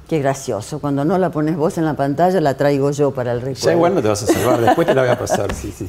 qué 0.09 0.19
gracioso, 0.19 0.81
cuando 0.81 1.05
no 1.05 1.19
la 1.19 1.31
pones 1.31 1.57
vos 1.57 1.79
en 1.79 1.85
la 1.85 1.95
pantalla, 1.95 2.41
la 2.41 2.57
traigo 2.57 2.91
yo 2.91 3.13
para 3.13 3.33
el 3.33 3.41
recuerdo. 3.41 3.67
Ya 3.67 3.73
igual 3.73 3.95
no 3.95 4.03
te 4.03 4.09
vas 4.09 4.23
a 4.23 4.27
salvar, 4.27 4.61
después 4.61 4.87
te 4.87 4.95
la 4.95 5.03
voy 5.03 5.11
a 5.11 5.19
pasar, 5.19 5.55
sí, 5.55 5.73
sí. 5.77 5.89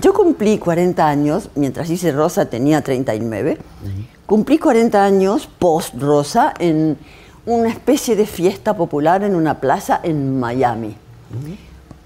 Yo 0.00 0.14
cumplí 0.14 0.58
40 0.58 1.06
años, 1.06 1.50
mientras 1.56 1.90
hice 1.90 2.12
Rosa 2.12 2.46
tenía 2.46 2.80
39. 2.80 3.58
Cumplí 4.24 4.58
40 4.58 5.02
años 5.02 5.48
post 5.58 5.94
Rosa 6.00 6.54
en 6.60 6.96
una 7.54 7.68
especie 7.68 8.16
de 8.16 8.26
fiesta 8.26 8.76
popular 8.76 9.22
en 9.22 9.34
una 9.34 9.60
plaza 9.60 10.00
en 10.02 10.38
Miami. 10.38 10.96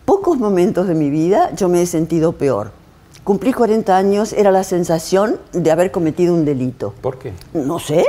Pocos 0.05 0.39
momentos 0.39 0.87
de 0.87 0.95
mi 0.95 1.11
vida 1.11 1.51
yo 1.55 1.69
me 1.69 1.83
he 1.83 1.87
sentido 1.87 2.33
peor. 2.33 2.73
Cumplí 3.25 3.53
40 3.53 3.97
años, 3.97 4.33
era 4.35 4.51
la 4.51 4.65
sensación 4.65 5.41
de 5.53 5.71
haber 5.71 5.91
cometido 5.91 6.35
un 6.35 6.45
delito. 6.45 6.95
¿Por 7.01 7.19
qué? 7.19 7.33
No 7.55 7.79
sé, 7.79 8.05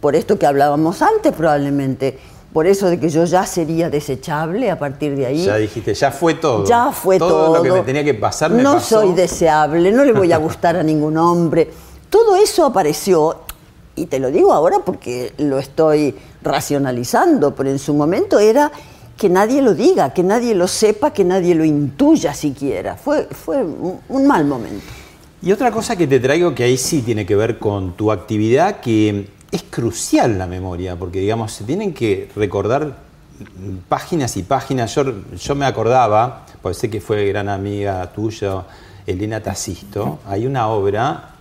por 0.00 0.16
esto 0.16 0.38
que 0.38 0.46
hablábamos 0.46 1.02
antes 1.02 1.32
probablemente, 1.34 2.18
por 2.54 2.66
eso 2.66 2.88
de 2.88 2.98
que 2.98 3.10
yo 3.10 3.24
ya 3.24 3.44
sería 3.44 3.90
desechable 3.90 4.70
a 4.70 4.78
partir 4.78 5.14
de 5.14 5.26
ahí. 5.26 5.44
Ya 5.44 5.56
dijiste, 5.56 5.92
ya 5.92 6.10
fue 6.10 6.34
todo. 6.34 6.64
Ya 6.64 6.90
fue 6.90 7.18
todo. 7.18 7.28
todo. 7.28 7.56
lo 7.56 7.62
que 7.62 7.72
me 7.72 7.80
tenía 7.82 8.02
que 8.02 8.14
pasar 8.14 8.50
me 8.50 8.62
no 8.62 8.74
pasó. 8.74 9.00
soy 9.02 9.12
deseable, 9.12 9.92
no 9.92 10.04
le 10.04 10.12
voy 10.12 10.32
a 10.32 10.38
gustar 10.38 10.76
a 10.76 10.82
ningún 10.82 11.18
hombre. 11.18 11.70
Todo 12.08 12.36
eso 12.36 12.64
apareció, 12.64 13.40
y 13.96 14.06
te 14.06 14.18
lo 14.20 14.30
digo 14.30 14.52
ahora 14.52 14.80
porque 14.84 15.32
lo 15.38 15.58
estoy 15.58 16.14
racionalizando, 16.42 17.54
pero 17.54 17.70
en 17.70 17.78
su 17.78 17.94
momento 17.94 18.38
era 18.38 18.70
que 19.16 19.30
nadie 19.30 19.62
lo 19.62 19.74
diga, 19.74 20.12
que 20.12 20.22
nadie 20.22 20.54
lo 20.54 20.68
sepa, 20.68 21.12
que 21.12 21.24
nadie 21.24 21.54
lo 21.54 21.64
intuya 21.64 22.34
siquiera. 22.34 22.96
Fue, 22.96 23.24
fue 23.24 23.64
un, 23.64 24.26
mal 24.26 24.44
momento. 24.44 24.84
Y 25.42 25.50
otra 25.52 25.70
cosa 25.70 25.96
que 25.96 26.06
te 26.06 26.20
traigo 26.20 26.54
que 26.54 26.64
ahí 26.64 26.76
sí 26.76 27.00
tiene 27.00 27.24
que 27.24 27.34
ver 27.34 27.58
con 27.58 27.96
tu 27.96 28.12
actividad, 28.12 28.80
que 28.80 29.28
es 29.50 29.62
crucial 29.62 30.38
la 30.38 30.46
memoria, 30.46 30.96
porque 30.96 31.20
digamos, 31.20 31.52
se 31.52 31.64
tienen 31.64 31.94
que 31.94 32.28
recordar 32.36 32.98
páginas 33.88 34.36
y 34.36 34.42
páginas. 34.42 34.94
Yo, 34.94 35.04
yo 35.34 35.54
me 35.54 35.64
acordaba, 35.64 36.44
porque 36.60 36.78
sé 36.78 36.90
que 36.90 37.00
fue 37.00 37.26
gran 37.26 37.48
amiga 37.48 38.12
tuya, 38.12 38.64
Elena 39.06 39.42
Tacisto, 39.42 40.18
hay 40.26 40.46
una 40.46 40.68
obra 40.68 41.35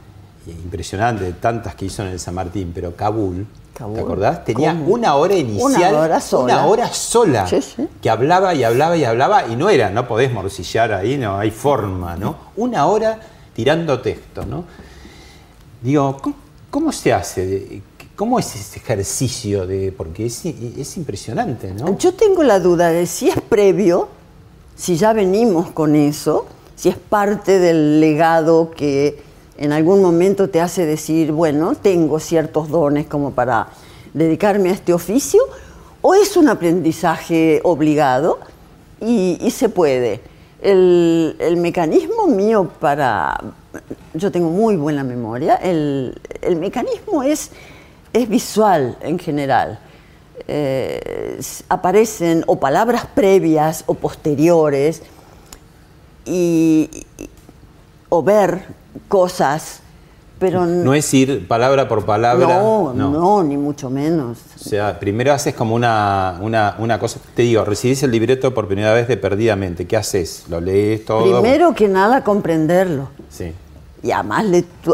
impresionante, 0.52 1.32
tantas 1.34 1.76
que 1.76 1.86
hizo 1.86 2.02
en 2.04 2.10
el 2.10 2.20
San 2.20 2.34
Martín, 2.36 2.72
pero 2.74 2.96
Kabul, 2.96 3.46
Kabul. 3.74 3.96
¿te 3.96 4.02
acordás? 4.02 4.46
Tenía 4.46 4.72
¿Cómo? 4.72 4.94
una 4.94 5.16
hora 5.16 5.36
inicial, 5.36 5.94
Una 5.94 6.00
hora 6.02 6.20
sola. 6.22 6.44
una 6.58 6.66
hora 6.68 6.94
sola, 6.94 7.48
Sí, 7.48 7.62
sí. 7.62 7.88
que 8.02 8.10
hablaba 8.10 8.54
y 8.54 8.64
hablaba 8.64 8.96
y 8.98 9.04
hablaba, 9.04 9.48
y 9.48 9.56
no 9.56 9.70
era, 9.70 9.90
no 9.90 10.08
podés 10.08 10.32
morcillar 10.32 10.94
ahí, 10.94 11.18
no 11.18 11.38
hay 11.38 11.52
forma, 11.52 12.16
¿no? 12.16 12.36
Una 12.58 12.86
hora 12.86 13.20
tirando 13.56 14.00
texto, 14.02 14.46
¿no? 14.46 14.66
Digo, 15.82 16.18
¿cómo, 16.22 16.36
cómo 16.70 16.92
se 16.92 17.14
hace? 17.14 17.82
¿Cómo 18.16 18.40
es 18.40 18.56
ese 18.56 18.80
ejercicio? 18.80 19.68
de 19.68 19.92
Porque 19.92 20.26
es, 20.28 20.46
es 20.46 20.98
impresionante, 20.98 21.74
¿no? 21.74 21.98
Yo 21.98 22.14
tengo 22.14 22.44
la 22.44 22.60
duda 22.60 22.90
de 22.90 23.06
si 23.08 23.30
es 23.30 23.42
previo, 23.42 24.08
si 24.76 24.96
ya 24.96 25.12
venimos 25.14 25.72
con 25.72 25.96
eso, 25.96 26.46
si 26.76 26.90
es 26.90 26.96
parte 26.98 27.60
del 27.60 28.00
legado 28.00 28.72
que 28.72 29.22
en 29.58 29.72
algún 29.72 30.02
momento 30.02 30.50
te 30.50 30.62
hace 30.62 30.86
decir, 30.86 31.32
bueno, 31.32 31.76
tengo 31.76 32.20
ciertos 32.20 32.70
dones 32.70 33.08
como 33.08 33.32
para 33.32 33.68
dedicarme 34.14 34.70
a 34.70 34.74
este 34.74 34.94
oficio, 34.94 35.42
o 36.02 36.14
es 36.14 36.38
un 36.38 36.50
aprendizaje 36.50 37.62
obligado 37.64 38.40
y, 39.02 39.38
se 39.52 39.70
puede. 39.70 40.22
El, 40.62 41.36
el 41.40 41.58
mecanismo 41.58 42.28
mío 42.28 42.70
para... 42.80 43.40
Yo 44.14 44.32
tengo 44.32 44.50
muy 44.50 44.78
buena 44.78 45.04
memoria, 45.04 45.56
el, 45.56 46.20
el 46.42 46.56
mecanismo 46.56 47.24
es, 47.24 47.52
es 48.14 48.30
visual 48.30 48.98
en 49.02 49.20
general 49.20 49.80
eh, 50.48 51.40
aparecen 51.70 52.44
o 52.48 52.60
palabras 52.60 53.06
previas 53.14 53.84
o 53.88 53.94
posteriores 53.94 55.02
y- 56.26 56.90
o 58.10 58.22
ver 58.22 58.66
cosas, 59.08 59.80
pero 60.40 60.66
No 60.66 60.94
es 60.94 61.14
ir 61.14 61.48
palabra 61.48 61.88
por 61.88 62.06
palabra. 62.06 62.46
no, 62.48 62.94
no, 62.94 63.44
ni 63.44 63.56
mucho 63.58 63.90
menos. 63.90 64.38
O 64.56 64.60
sea, 64.70 65.00
primero 65.00 65.32
haces 65.34 65.54
como 65.56 65.76
una, 65.76 66.38
una, 66.42 66.76
una 66.80 67.00
cosa. 67.00 67.20
Te 67.36 67.44
digo, 67.44 67.64
recibís 67.64 68.04
el 68.04 68.12
libreto 68.12 68.54
por 68.54 68.68
primera 68.68 68.94
vez 68.94 69.08
de 69.08 69.16
perdidamente. 69.18 69.88
¿Qué 69.88 69.96
haces? 69.98 70.46
¿Lo 70.50 70.60
lees 70.60 71.06
todo? 71.06 71.40
Primero 71.42 71.74
que 71.74 71.88
nada 71.88 72.24
comprenderlo 72.24 73.10
Sí. 73.30 73.54
y 74.04 74.12
a, 74.12 74.24
más 74.24 74.46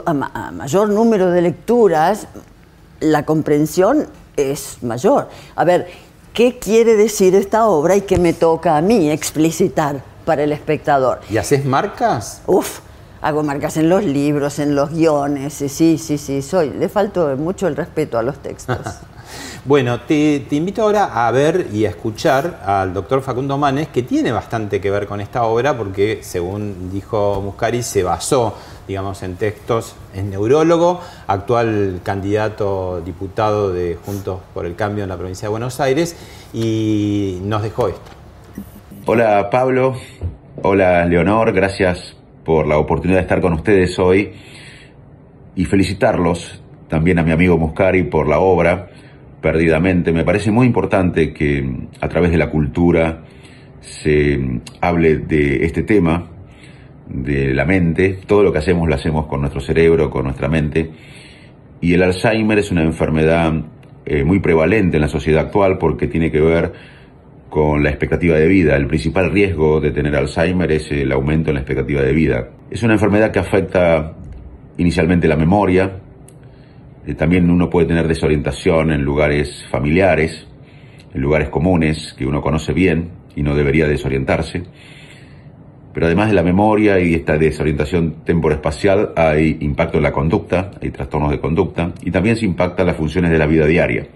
a, 0.06 0.14
ma- 0.14 0.32
a 0.34 0.52
mayor 0.52 0.90
número 0.90 1.32
de 1.32 1.42
lecturas 1.42 2.28
la 3.00 3.26
comprensión 3.26 4.06
es 4.38 4.78
mayor. 4.84 5.28
A 5.56 5.64
ver, 5.64 5.88
¿qué 6.34 6.60
quiere 6.60 6.96
decir 6.96 7.34
esta 7.34 7.66
obra 7.68 7.96
y 7.96 8.02
qué 8.02 8.20
me 8.20 8.34
toca 8.34 8.78
a 8.78 8.82
mí 8.82 9.10
explicitar 9.10 10.04
para 10.24 10.44
el 10.44 10.52
espectador? 10.52 11.20
¿Y 11.32 11.38
haces 11.38 11.66
marcas? 11.66 12.44
Uf, 12.46 12.80
hago 13.22 13.44
marcas 13.44 13.78
en 13.78 13.90
los 13.90 14.04
libros, 14.04 14.60
en 14.60 14.76
los 14.76 14.92
guiones, 14.92 15.62
y 15.62 15.70
sí, 15.70 15.98
sí, 15.98 16.18
sí, 16.18 16.42
soy. 16.42 16.72
Le 16.72 16.90
falto 16.90 17.36
mucho 17.38 17.68
el 17.68 17.76
respeto 17.76 18.18
a 18.18 18.24
los 18.24 18.38
textos. 18.40 18.78
Bueno, 19.64 20.02
te, 20.02 20.40
te 20.50 20.56
invito 20.56 20.82
ahora 20.82 21.28
a 21.28 21.30
ver 21.30 21.68
y 21.72 21.86
a 21.86 21.90
escuchar 21.90 22.62
al 22.66 22.96
doctor 22.96 23.22
Facundo 23.22 23.60
Manes, 23.60 23.90
que 23.90 24.02
tiene 24.02 24.32
bastante 24.32 24.82
que 24.82 24.90
ver 24.90 25.06
con 25.06 25.22
esta 25.22 25.44
obra, 25.44 25.78
porque 25.78 26.22
según 26.24 26.90
dijo 26.92 27.40
Muscari, 27.42 27.84
se 27.84 28.02
basó, 28.02 28.58
digamos, 28.88 29.22
en 29.22 29.36
textos. 29.36 29.96
Es 30.16 30.24
neurólogo, 30.24 31.00
actual 31.28 32.02
candidato 32.04 33.02
diputado 33.06 33.72
de 33.72 34.00
Juntos 34.04 34.40
por 34.52 34.66
el 34.66 34.76
Cambio 34.76 35.04
en 35.04 35.10
la 35.10 35.18
provincia 35.18 35.46
de 35.46 35.52
Buenos 35.52 35.80
Aires, 35.80 36.16
y 36.54 37.38
nos 37.44 37.62
dejó 37.62 37.90
esto. 37.90 38.02
Hola 39.06 39.48
Pablo, 39.52 39.96
Hola 40.64 41.06
Leonor, 41.06 41.54
gracias 41.54 42.16
por 42.44 42.68
la 42.68 42.78
oportunidad 42.78 43.20
de 43.20 43.24
estar 43.24 43.42
con 43.42 43.54
ustedes 43.54 43.98
hoy 44.00 44.32
y 45.56 45.66
felicitarlos 45.66 46.64
también 46.88 47.20
a 47.20 47.24
mi 47.24 47.32
amigo 47.32 47.58
Muscari 47.58 48.04
por 48.04 48.28
la 48.28 48.40
obra 48.40 48.90
Perdidamente. 49.42 50.12
Me 50.12 50.24
parece 50.24 50.52
muy 50.52 50.68
importante 50.68 51.34
que 51.34 51.68
a 52.00 52.08
través 52.08 52.30
de 52.30 52.38
la 52.38 52.52
cultura 52.52 53.24
se 53.80 54.40
hable 54.80 55.18
de 55.18 55.66
este 55.66 55.82
tema, 55.82 56.30
de 57.08 57.52
la 57.52 57.66
mente. 57.66 58.20
Todo 58.28 58.44
lo 58.44 58.54
que 58.54 58.60
hacemos 58.60 58.88
lo 58.88 58.94
hacemos 58.94 59.26
con 59.26 59.42
nuestro 59.42 59.60
cerebro, 59.60 60.12
con 60.12 60.26
nuestra 60.26 60.48
mente. 60.48 60.92
Y 61.82 61.96
el 61.96 62.04
Alzheimer 62.04 62.60
es 62.60 62.70
una 62.70 62.84
enfermedad 62.84 63.52
eh, 64.06 64.24
muy 64.24 64.40
prevalente 64.40 64.98
en 64.98 65.02
la 65.02 65.08
sociedad 65.08 65.46
actual 65.46 65.80
porque 65.80 66.06
tiene 66.06 66.32
que 66.32 66.40
ver 66.40 66.74
con 67.52 67.84
la 67.84 67.90
expectativa 67.90 68.38
de 68.38 68.48
vida. 68.48 68.78
El 68.78 68.88
principal 68.88 69.30
riesgo 69.30 69.82
de 69.82 69.92
tener 69.92 70.16
Alzheimer 70.16 70.72
es 70.72 70.90
el 70.90 71.12
aumento 71.12 71.50
en 71.50 71.56
la 71.56 71.60
expectativa 71.60 72.02
de 72.02 72.14
vida. 72.14 72.48
Es 72.72 72.82
una 72.82 72.94
enfermedad 72.94 73.30
que 73.30 73.40
afecta 73.40 74.16
inicialmente 74.78 75.28
la 75.28 75.36
memoria, 75.36 76.00
eh, 77.06 77.14
también 77.14 77.52
uno 77.52 77.70
puede 77.70 77.88
tener 77.88 78.08
desorientación 78.08 78.94
en 78.94 79.02
lugares 79.02 79.66
familiares, 79.70 80.48
en 81.14 81.22
lugares 81.22 81.50
comunes 81.50 82.16
que 82.18 82.26
uno 82.26 82.42
conoce 82.42 82.72
bien 82.72 83.10
y 83.36 83.44
no 83.44 83.54
debería 83.54 83.86
desorientarse. 83.86 84.64
Pero 85.94 86.06
además 86.06 86.30
de 86.30 86.36
la 86.36 86.44
memoria 86.44 87.02
y 87.02 87.16
esta 87.16 87.38
desorientación 87.38 88.24
temporoespacial, 88.24 89.12
hay 89.18 89.58
impacto 89.60 89.98
en 89.98 90.04
la 90.04 90.14
conducta, 90.14 90.72
hay 90.82 90.90
trastornos 90.92 91.32
de 91.32 91.42
conducta 91.42 91.92
y 92.02 92.12
también 92.12 92.38
se 92.38 92.46
impacta 92.46 92.86
las 92.86 92.96
funciones 92.96 93.30
de 93.30 93.38
la 93.38 93.46
vida 93.46 93.66
diaria. 93.66 94.08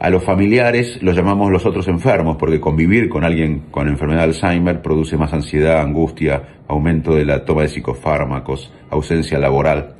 A 0.00 0.08
los 0.08 0.24
familiares 0.24 1.02
los 1.02 1.14
llamamos 1.14 1.50
los 1.50 1.66
otros 1.66 1.86
enfermos 1.86 2.38
porque 2.38 2.58
convivir 2.58 3.10
con 3.10 3.22
alguien 3.22 3.66
con 3.70 3.86
enfermedad 3.86 4.20
de 4.20 4.32
Alzheimer 4.32 4.80
produce 4.80 5.18
más 5.18 5.34
ansiedad, 5.34 5.78
angustia, 5.78 6.62
aumento 6.68 7.14
de 7.14 7.26
la 7.26 7.44
toma 7.44 7.62
de 7.62 7.68
psicofármacos, 7.68 8.72
ausencia 8.88 9.38
laboral. 9.38 9.96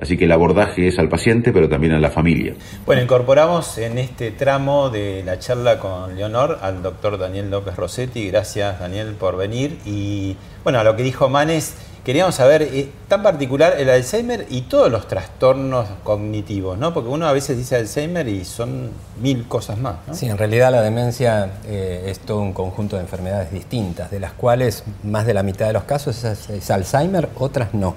Así 0.00 0.16
que 0.16 0.24
el 0.24 0.32
abordaje 0.32 0.88
es 0.88 0.98
al 0.98 1.08
paciente, 1.08 1.52
pero 1.52 1.68
también 1.68 1.92
a 1.92 2.00
la 2.00 2.10
familia. 2.10 2.54
Bueno, 2.84 3.02
incorporamos 3.02 3.78
en 3.78 3.98
este 3.98 4.32
tramo 4.32 4.90
de 4.90 5.22
la 5.24 5.38
charla 5.38 5.78
con 5.78 6.16
Leonor 6.16 6.58
al 6.60 6.82
doctor 6.82 7.16
Daniel 7.16 7.48
López 7.48 7.76
Rossetti. 7.76 8.28
Gracias, 8.28 8.80
Daniel, 8.80 9.14
por 9.14 9.36
venir. 9.36 9.78
Y 9.86 10.36
bueno, 10.64 10.80
a 10.80 10.84
lo 10.84 10.96
que 10.96 11.04
dijo 11.04 11.28
Manes, 11.28 11.76
queríamos 12.06 12.36
saber, 12.36 12.62
eh, 12.62 12.88
tan 13.08 13.24
particular 13.24 13.74
el 13.80 13.90
Alzheimer 13.90 14.46
y 14.48 14.60
todos 14.62 14.92
los 14.92 15.08
trastornos 15.08 15.88
cognitivos, 16.04 16.78
¿no? 16.78 16.94
Porque 16.94 17.10
uno 17.10 17.26
a 17.26 17.32
veces 17.32 17.58
dice 17.58 17.74
Alzheimer 17.74 18.28
y 18.28 18.44
son 18.44 18.90
mil 19.20 19.48
cosas 19.48 19.76
más, 19.76 19.96
¿no? 20.06 20.14
Sí, 20.14 20.26
en 20.26 20.38
realidad 20.38 20.70
la 20.70 20.82
demencia 20.82 21.50
eh, 21.64 22.04
es 22.06 22.20
todo 22.20 22.42
un 22.42 22.52
conjunto 22.52 22.94
de 22.94 23.02
enfermedades 23.02 23.50
distintas, 23.50 24.12
de 24.12 24.20
las 24.20 24.30
cuales 24.34 24.84
más 25.02 25.26
de 25.26 25.34
la 25.34 25.42
mitad 25.42 25.66
de 25.66 25.72
los 25.72 25.82
casos 25.82 26.22
es, 26.22 26.70
Alzheimer, 26.70 27.28
otras 27.40 27.74
no. 27.74 27.96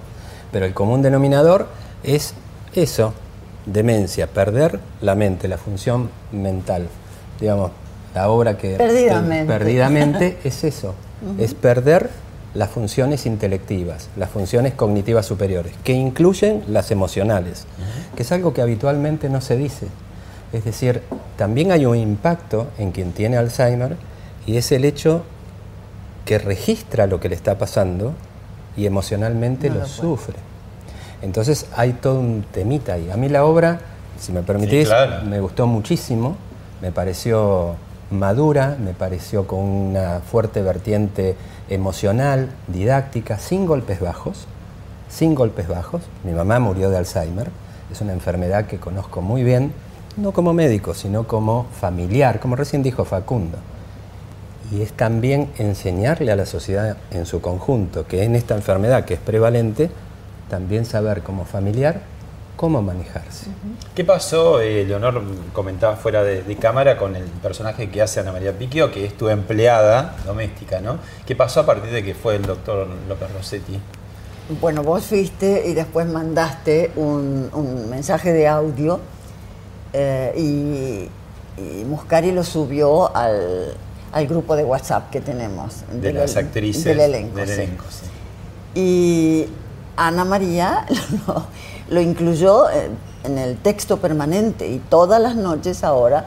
Pero 0.52 0.66
el 0.66 0.74
común 0.74 1.04
denominador 1.04 1.68
es 2.02 2.34
eso, 2.74 3.14
demencia, 3.68 4.26
perder 4.26 4.80
la 5.02 5.14
mente, 5.14 5.48
la 5.48 5.60
función 5.60 6.10
mental. 6.32 6.88
Digamos, 7.40 7.70
la 8.16 8.28
obra 8.32 8.58
que... 8.58 8.76
Perdidamente. 8.76 9.54
perdidamente 9.54 10.38
es 10.44 10.64
eso, 10.64 10.96
es 11.38 11.54
perder 11.54 12.10
las 12.54 12.70
funciones 12.70 13.26
intelectivas, 13.26 14.10
las 14.18 14.30
funciones 14.30 14.74
cognitivas 14.74 15.26
superiores, 15.26 15.74
que 15.84 15.94
incluyen 15.94 16.64
las 16.68 16.92
emocionales, 16.92 17.66
que 18.16 18.24
es 18.24 18.32
algo 18.32 18.54
que 18.54 18.62
habitualmente 18.62 19.30
no 19.30 19.42
se 19.42 19.58
dice. 19.58 19.88
Es 20.52 20.66
decir, 20.66 21.02
también 21.38 21.72
hay 21.72 21.86
un 21.86 21.96
impacto 21.96 22.68
en 22.78 22.92
quien 22.92 23.12
tiene 23.12 23.38
Alzheimer 23.38 23.96
y 24.48 24.58
es 24.58 24.72
el 24.72 24.84
hecho 24.84 25.24
que 26.26 26.40
registra 26.40 27.08
lo 27.08 27.20
que 27.20 27.30
le 27.30 27.36
está 27.36 27.58
pasando 27.58 28.14
y 28.76 28.86
emocionalmente 28.86 29.70
lo, 29.70 29.86
sufre. 29.86 30.36
Entonces 31.22 31.68
hay 31.76 31.94
todo 31.94 32.20
un 32.20 32.44
temita 32.52 32.94
ahí. 32.94 33.10
A 33.12 33.18
mí 33.18 33.30
la 33.30 33.46
obra, 33.46 33.80
si 34.20 34.32
me 34.32 34.42
permitís, 34.42 34.90
me 35.26 35.40
gustó 35.40 35.68
muchísimo, 35.68 36.36
me 36.82 36.92
pareció 36.92 37.76
madura, 38.12 38.78
me 38.80 38.94
pareció 38.94 39.46
con 39.48 39.60
una 39.60 40.20
fuerte 40.20 40.62
vertiente 40.62 41.36
emocional, 41.70 42.50
didáctica, 42.68 43.38
sin 43.38 43.66
golpes 43.66 44.00
bajos, 44.00 44.48
sin 45.10 45.36
golpes 45.36 45.68
bajos. 45.68 46.02
Mi 46.24 46.32
mamá 46.32 46.60
murió 46.60 46.90
de 46.90 46.98
Alzheimer, 46.98 47.50
es 47.92 48.02
una 48.02 48.14
enfermedad 48.14 48.66
que 48.66 48.80
conozco 48.80 49.22
muy 49.22 49.44
bien, 49.44 49.74
no 50.18 50.32
como 50.32 50.54
médico, 50.54 50.94
sino 50.94 51.28
como 51.28 51.68
familiar, 51.80 52.40
como 52.40 52.56
recién 52.56 52.84
dijo 52.84 53.06
Facundo. 53.06 53.58
Y 54.72 54.82
es 54.82 54.94
también 54.94 55.50
enseñarle 55.58 56.32
a 56.32 56.36
la 56.36 56.46
sociedad 56.46 56.98
en 57.12 57.26
su 57.26 57.42
conjunto 57.42 58.06
que 58.06 58.24
en 58.24 58.36
esta 58.36 58.56
enfermedad 58.56 59.06
que 59.06 59.16
es 59.16 59.20
prevalente, 59.20 59.90
también 60.50 60.86
saber 60.86 61.22
como 61.22 61.46
familiar 61.46 62.02
cómo 62.60 62.82
manejarse. 62.82 63.46
¿Qué 63.96 64.04
pasó, 64.04 64.60
eh, 64.60 64.84
Leonor 64.84 65.24
comentaba 65.54 65.96
fuera 65.96 66.26
de, 66.26 66.58
cámara, 66.58 66.98
con 66.98 67.16
el 67.16 67.24
personaje 67.24 67.90
que 67.90 68.02
hace 68.02 68.20
Ana 68.20 68.34
María 68.34 68.52
Piquio, 68.52 68.92
que 68.92 69.06
es 69.06 69.18
tu 69.18 69.30
empleada 69.30 70.18
doméstica, 70.26 70.82
¿no? 70.82 70.98
¿Qué 71.26 71.38
pasó 71.38 71.62
a 71.62 71.66
partir 71.66 71.90
de 71.90 72.04
que 72.04 72.14
fue 72.14 72.36
el 72.36 72.42
doctor 72.42 72.86
López 73.08 73.32
Rossetti? 73.32 73.80
Bueno, 74.60 74.84
vos 74.84 75.06
fuiste 75.06 75.70
y 75.70 75.74
después 75.74 76.06
mandaste 76.08 76.92
un, 76.98 77.50
mensaje 77.90 78.34
de 78.34 78.50
audio 78.50 79.00
eh, 79.94 80.34
y, 80.38 81.86
Muscari 81.86 82.34
lo 82.34 82.44
subió 82.44 83.16
al, 83.16 83.78
grupo 84.28 84.58
de 84.58 84.66
WhatsApp 84.66 85.12
que 85.12 85.22
tenemos. 85.22 85.86
De 85.94 86.12
las 86.12 86.36
actrices 86.36 86.84
del 86.84 87.00
elenco. 87.00 87.40
Y 88.76 89.48
Ana 89.96 90.26
María 90.26 90.86
lo, 91.90 92.02
incluyó 92.02 92.70
eh, 92.70 92.90
en 93.24 93.38
el 93.38 93.58
texto 93.58 93.98
permanente 93.98 94.68
y 94.68 94.80
todas 94.80 95.22
las 95.22 95.36
noches 95.36 95.84
ahora 95.84 96.26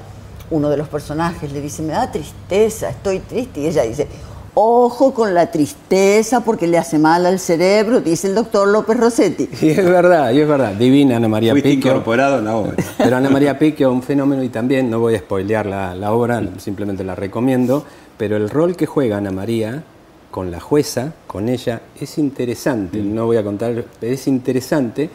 uno 0.53 0.69
de 0.69 0.77
los 0.77 0.89
personajes 0.89 1.53
le 1.53 1.61
dice, 1.61 1.83
me 1.83 1.93
da 1.95 2.11
tristeza, 2.13 2.91
estoy 2.91 3.21
triste. 3.21 3.61
Y 3.61 3.67
ella 3.67 3.83
dice, 3.83 4.07
ojo 4.55 5.15
con 5.15 5.35
la 5.35 5.51
tristeza 5.51 6.41
porque 6.41 6.67
le 6.67 6.79
hace 6.79 6.99
mal 6.99 7.25
al 7.25 7.39
cerebro, 7.39 8.01
dice 8.01 8.29
el 8.29 8.35
doctor 8.35 8.69
López 8.69 8.99
Rossetti. 8.99 9.49
Y 9.63 9.71
es 9.71 9.85
verdad, 9.85 10.31
y 10.31 10.41
es 10.41 10.49
verdad. 10.49 10.75
Divina 10.75 11.17
Ana 11.17 11.29
María 11.29 11.53
Fuiste 11.53 11.71
Picchio. 11.71 11.91
incorporado 11.91 12.39
en 12.39 12.45
la 12.45 12.57
obra. 12.57 12.75
Pero 12.99 13.17
Ana 13.17 13.31
María 13.31 13.59
Picchio, 13.59 13.91
un 13.91 14.03
fenómeno, 14.03 14.43
y 14.43 14.51
también 14.51 14.91
no 14.91 15.01
voy 15.01 15.15
a 15.15 15.19
spoilear 15.19 15.67
la, 15.67 15.95
la 15.95 16.13
obra, 16.13 16.43
simplemente 16.59 17.03
la 17.03 17.15
recomiendo, 17.15 17.85
pero 18.19 18.37
el 18.37 18.51
rol 18.51 18.77
que 18.77 18.87
juega 18.87 19.17
Ana 19.17 19.31
María 19.31 19.83
con 20.31 20.51
la 20.51 20.61
jueza, 20.61 21.13
con 21.27 21.49
ella, 21.49 21.83
es 22.01 22.19
interesante, 22.19 22.99
mm. 22.99 23.15
no 23.15 23.27
voy 23.27 23.37
a 23.37 23.45
contar, 23.45 23.85
pero 24.01 24.13
es 24.13 24.27
interesante 24.27 25.11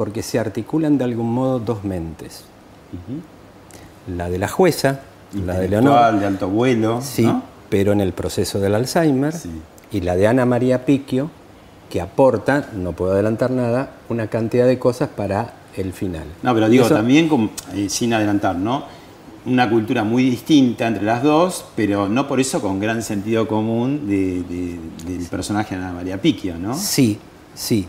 porque 0.00 0.22
se 0.22 0.38
articulan 0.38 0.96
de 0.96 1.04
algún 1.04 1.30
modo 1.30 1.58
dos 1.58 1.84
mentes. 1.84 2.44
La 4.16 4.30
de 4.30 4.38
la 4.38 4.48
jueza, 4.48 5.00
la 5.44 5.58
de 5.58 5.68
Leonor. 5.68 6.18
de 6.18 6.24
alto 6.24 6.48
vuelo. 6.48 7.02
Sí, 7.02 7.30
pero 7.68 7.92
en 7.92 8.00
el 8.00 8.14
proceso 8.14 8.58
del 8.60 8.76
Alzheimer. 8.76 9.34
Y 9.92 10.00
la 10.00 10.16
de 10.16 10.26
Ana 10.26 10.46
María 10.46 10.86
Picchio, 10.86 11.30
que 11.90 12.00
aporta, 12.00 12.70
no 12.74 12.92
puedo 12.92 13.12
adelantar 13.12 13.50
nada, 13.50 13.90
una 14.08 14.28
cantidad 14.28 14.66
de 14.66 14.78
cosas 14.78 15.10
para 15.10 15.52
el 15.76 15.92
final. 15.92 16.24
No, 16.42 16.54
pero 16.54 16.70
digo, 16.70 16.88
también 16.88 17.50
eh, 17.74 17.90
sin 17.90 18.14
adelantar, 18.14 18.56
¿no? 18.56 18.84
una 19.44 19.68
cultura 19.68 20.02
muy 20.02 20.30
distinta 20.30 20.86
entre 20.86 21.04
las 21.04 21.22
dos, 21.22 21.66
pero 21.76 22.08
no 22.08 22.26
por 22.26 22.40
eso 22.40 22.62
con 22.62 22.80
gran 22.80 23.02
sentido 23.02 23.46
común 23.46 24.08
del 24.08 25.26
personaje 25.30 25.76
de 25.76 25.82
Ana 25.82 25.92
María 25.92 26.22
Piquio, 26.22 26.56
¿no? 26.58 26.74
Sí, 26.74 27.18
sí, 27.54 27.86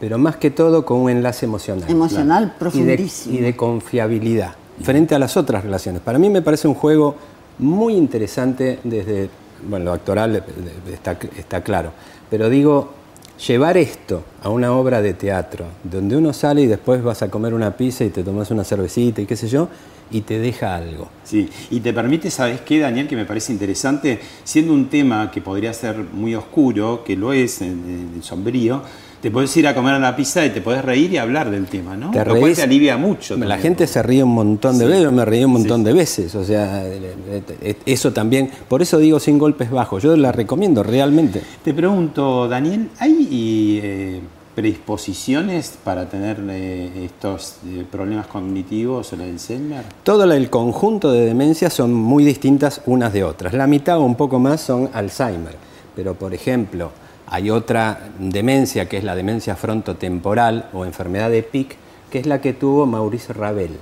pero 0.00 0.18
más 0.18 0.36
que 0.36 0.50
todo 0.50 0.84
con 0.84 0.98
un 0.98 1.10
enlace 1.10 1.46
emocional. 1.46 1.90
Emocional 1.90 2.54
profundísimo. 2.58 3.36
Y 3.36 3.40
de, 3.40 3.56
confiabilidad, 3.56 4.54
frente 4.82 5.14
a 5.14 5.18
las 5.18 5.36
otras 5.36 5.64
relaciones. 5.64 6.02
Para 6.02 6.18
mí 6.18 6.30
me 6.30 6.42
parece 6.42 6.68
un 6.68 6.74
juego 6.74 7.16
muy 7.58 7.94
interesante 7.94 8.78
desde, 8.84 9.30
bueno, 9.68 9.86
lo 9.86 9.92
actoral 9.92 10.44
está, 10.92 11.18
está 11.36 11.62
claro, 11.62 11.92
pero 12.28 12.50
digo, 12.50 12.90
llevar 13.46 13.76
esto 13.76 14.22
a 14.42 14.48
una 14.48 14.72
obra 14.72 15.02
de 15.02 15.14
teatro, 15.14 15.66
donde 15.82 16.16
uno 16.16 16.32
sale 16.32 16.62
y 16.62 16.66
después 16.66 17.02
vas 17.02 17.22
a 17.22 17.30
comer 17.30 17.54
una 17.54 17.76
pizza 17.76 18.04
y 18.04 18.10
te 18.10 18.22
tomas 18.22 18.50
una 18.50 18.64
cervecita 18.64 19.20
y 19.20 19.26
qué 19.26 19.36
sé 19.36 19.48
yo, 19.48 19.68
y 20.10 20.20
te 20.22 20.38
deja 20.38 20.76
algo. 20.76 21.08
Sí, 21.24 21.48
y 21.70 21.80
te 21.80 21.92
permite, 21.92 22.30
¿sabes 22.30 22.60
qué, 22.60 22.78
Daniel? 22.78 23.08
Que 23.08 23.16
me 23.16 23.24
parece 23.24 23.52
interesante, 23.52 24.20
siendo 24.44 24.72
un 24.72 24.88
tema 24.88 25.30
que 25.30 25.40
podría 25.40 25.72
ser 25.72 25.96
muy 25.96 26.34
oscuro, 26.34 27.02
que 27.04 27.16
lo 27.16 27.32
es, 27.32 27.60
en, 27.60 28.20
sombrío, 28.22 28.82
te 29.26 29.32
puedes 29.32 29.56
ir 29.56 29.66
a 29.66 29.74
comer 29.74 29.96
una 29.96 30.14
pizza 30.14 30.46
y 30.46 30.50
te 30.50 30.60
puedes 30.60 30.84
reír 30.84 31.12
y 31.12 31.16
hablar 31.16 31.50
del 31.50 31.66
tema, 31.66 31.96
¿no? 31.96 32.12
Te 32.12 32.24
lo 32.24 32.36
cual 32.36 32.54
te 32.54 32.62
alivia 32.62 32.96
mucho. 32.96 33.36
La 33.36 33.58
gente 33.58 33.88
se 33.88 34.00
ríe 34.00 34.22
un 34.22 34.32
montón 34.32 34.78
de 34.78 34.86
veces, 34.86 35.10
me 35.10 35.24
reí 35.24 35.42
un 35.42 35.50
montón 35.50 35.82
de 35.82 35.92
veces, 35.92 36.32
o 36.36 36.44
sea, 36.44 36.84
eso 37.84 38.12
también, 38.12 38.48
por 38.68 38.82
eso 38.82 38.98
digo 38.98 39.18
sin 39.18 39.36
golpes 39.36 39.68
bajos, 39.68 40.04
yo 40.04 40.16
la 40.16 40.30
recomiendo 40.30 40.84
realmente. 40.84 41.42
Te 41.64 41.74
pregunto, 41.74 42.46
Daniel, 42.46 42.88
¿hay... 43.00 43.80
Eh, 43.82 44.20
predisposiciones 44.54 45.76
para 45.84 46.08
tener 46.08 46.38
eh, 46.48 47.04
estos 47.04 47.56
eh, 47.66 47.84
problemas 47.90 48.26
cognitivos 48.26 49.12
o 49.12 49.16
el 49.16 49.20
Alzheimer? 49.20 49.84
Todo 50.02 50.24
el 50.32 50.48
conjunto 50.48 51.12
de 51.12 51.26
demencias 51.26 51.74
son 51.74 51.92
muy 51.92 52.24
distintas 52.24 52.80
unas 52.86 53.12
de 53.12 53.22
otras. 53.22 53.52
La 53.52 53.66
mitad 53.66 53.98
o 53.98 54.04
un 54.04 54.14
poco 54.14 54.38
más 54.38 54.62
son 54.62 54.88
Alzheimer. 54.94 55.56
pero 55.94 56.14
por 56.14 56.32
ejemplo, 56.32 56.90
hay 57.26 57.50
otra 57.50 58.10
demencia 58.18 58.88
que 58.88 58.98
es 58.98 59.04
la 59.04 59.16
demencia 59.16 59.56
frontotemporal 59.56 60.70
o 60.72 60.84
enfermedad 60.84 61.30
de 61.30 61.42
PIC, 61.42 61.76
que 62.10 62.20
es 62.20 62.26
la 62.26 62.40
que 62.40 62.52
tuvo 62.52 62.86
Maurice 62.86 63.32
Ravel, 63.32 63.76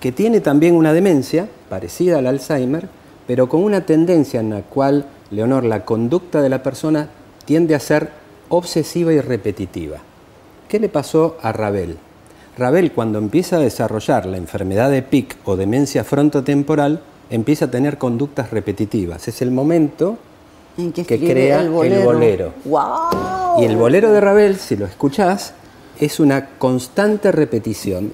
que 0.00 0.12
tiene 0.12 0.40
también 0.40 0.74
una 0.74 0.92
demencia 0.92 1.48
parecida 1.68 2.18
al 2.18 2.26
Alzheimer, 2.26 2.88
pero 3.26 3.48
con 3.48 3.62
una 3.62 3.86
tendencia 3.86 4.40
en 4.40 4.50
la 4.50 4.62
cual, 4.62 5.06
Leonor, 5.30 5.64
la 5.64 5.84
conducta 5.84 6.42
de 6.42 6.48
la 6.48 6.62
persona 6.62 7.08
tiende 7.44 7.74
a 7.74 7.80
ser 7.80 8.10
obsesiva 8.48 9.12
y 9.12 9.20
repetitiva. 9.20 9.98
¿Qué 10.68 10.80
le 10.80 10.88
pasó 10.88 11.38
a 11.42 11.52
Ravel? 11.52 11.96
Ravel 12.58 12.92
cuando 12.92 13.18
empieza 13.18 13.56
a 13.56 13.60
desarrollar 13.60 14.26
la 14.26 14.36
enfermedad 14.36 14.90
de 14.90 15.02
PIC 15.02 15.36
o 15.44 15.56
demencia 15.56 16.04
frontotemporal, 16.04 17.02
empieza 17.30 17.66
a 17.66 17.70
tener 17.70 17.98
conductas 17.98 18.50
repetitivas. 18.50 19.28
Es 19.28 19.42
el 19.42 19.50
momento 19.50 20.18
En 20.76 20.92
que, 20.92 21.04
crea 21.04 21.60
el 21.60 21.66
el 21.66 21.70
bolero. 21.70 22.04
bolero. 22.04 22.54
¡Wow! 22.64 23.62
Y 23.62 23.64
el 23.64 23.76
bolero 23.76 24.12
de 24.12 24.20
Ravel, 24.20 24.56
si 24.56 24.76
lo 24.76 24.86
escuchás, 24.86 25.54
es 26.00 26.18
una 26.18 26.50
constante 26.58 27.30
repetición. 27.30 28.12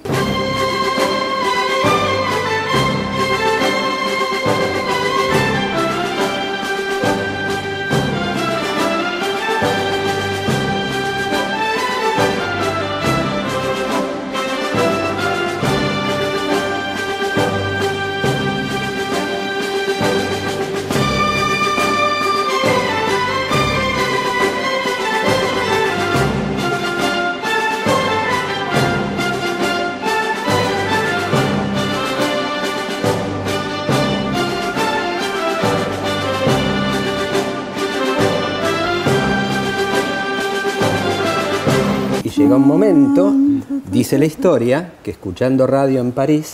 Dice 44.11 44.19
la 44.19 44.25
historia, 44.25 44.91
que 45.03 45.11
escuchando 45.11 45.65
radio 45.65 46.01
en 46.01 46.11
París, 46.11 46.51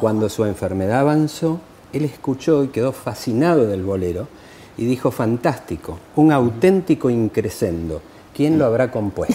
cuando 0.00 0.28
su 0.28 0.44
enfermedad 0.44 1.00
avanzó, 1.00 1.58
él 1.92 2.04
escuchó 2.04 2.62
y 2.62 2.68
quedó 2.68 2.92
fascinado 2.92 3.66
del 3.66 3.82
bolero 3.82 4.28
y 4.76 4.84
dijo, 4.84 5.10
fantástico, 5.10 5.98
un 6.14 6.30
auténtico 6.30 7.10
increscendo. 7.10 8.00
¿Quién 8.36 8.56
lo 8.56 8.66
habrá 8.66 8.92
compuesto? 8.92 9.34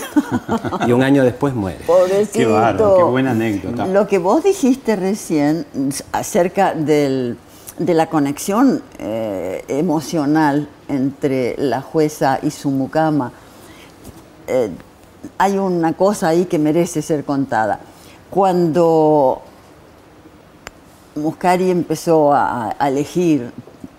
Y 0.87 0.93
un 0.93 1.03
año 1.03 1.25
después 1.25 1.53
muere. 1.53 1.79
Pobrecito. 1.85 2.39
Qué 2.39 2.45
bárbaro, 2.45 2.95
qué 2.99 3.03
buena 3.03 3.31
anécdota. 3.31 3.85
Lo 3.85 4.07
que 4.07 4.17
vos 4.17 4.45
dijiste 4.45 4.95
recién 4.95 5.65
acerca 6.13 6.73
del- 6.73 7.37
de 7.79 7.93
la 7.93 8.07
conexión 8.09 8.81
eh, 8.97 9.65
emocional 9.67 10.69
entre 10.87 11.55
la 11.57 11.81
jueza 11.81 12.39
y 12.41 12.49
su 12.49 12.71
mucama, 12.71 13.33
eh, 14.47 14.69
hay 15.37 15.57
una 15.57 15.93
cosa 15.93 16.29
ahí 16.29 16.45
que 16.45 16.59
merece 16.59 17.01
ser 17.01 17.23
contada. 17.23 17.79
Cuando 18.29 19.41
Muscari 21.15 21.71
empezó 21.71 22.33
a, 22.33 22.75
elegir 22.79 23.51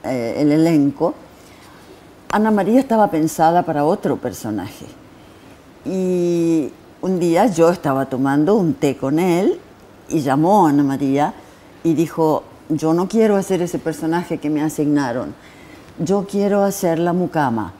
eh, 0.04 0.36
el 0.38 0.52
elenco, 0.52 1.14
Ana 2.30 2.50
María 2.50 2.78
estaba 2.78 3.10
pensada 3.10 3.62
para 3.62 3.84
otro 3.84 4.16
personaje. 4.16 4.86
Y 5.84 6.70
un 7.00 7.18
día 7.18 7.46
yo 7.46 7.70
estaba 7.70 8.06
tomando 8.06 8.54
un 8.54 8.74
té 8.74 8.96
con 8.96 9.18
él 9.18 9.58
y 10.08 10.20
llamó 10.20 10.66
a 10.66 10.70
Ana 10.70 10.82
María 10.82 11.32
y 11.82 11.94
dijo, 11.94 12.42
yo 12.68 12.92
no 12.92 13.08
quiero 13.08 13.36
hacer 13.36 13.62
ese 13.62 13.78
personaje 13.78 14.38
que 14.38 14.50
me 14.50 14.62
asignaron, 14.62 15.34
yo 15.98 16.26
quiero 16.28 16.64
hacer 16.64 16.98
la 16.98 17.12
mucama. 17.12 17.72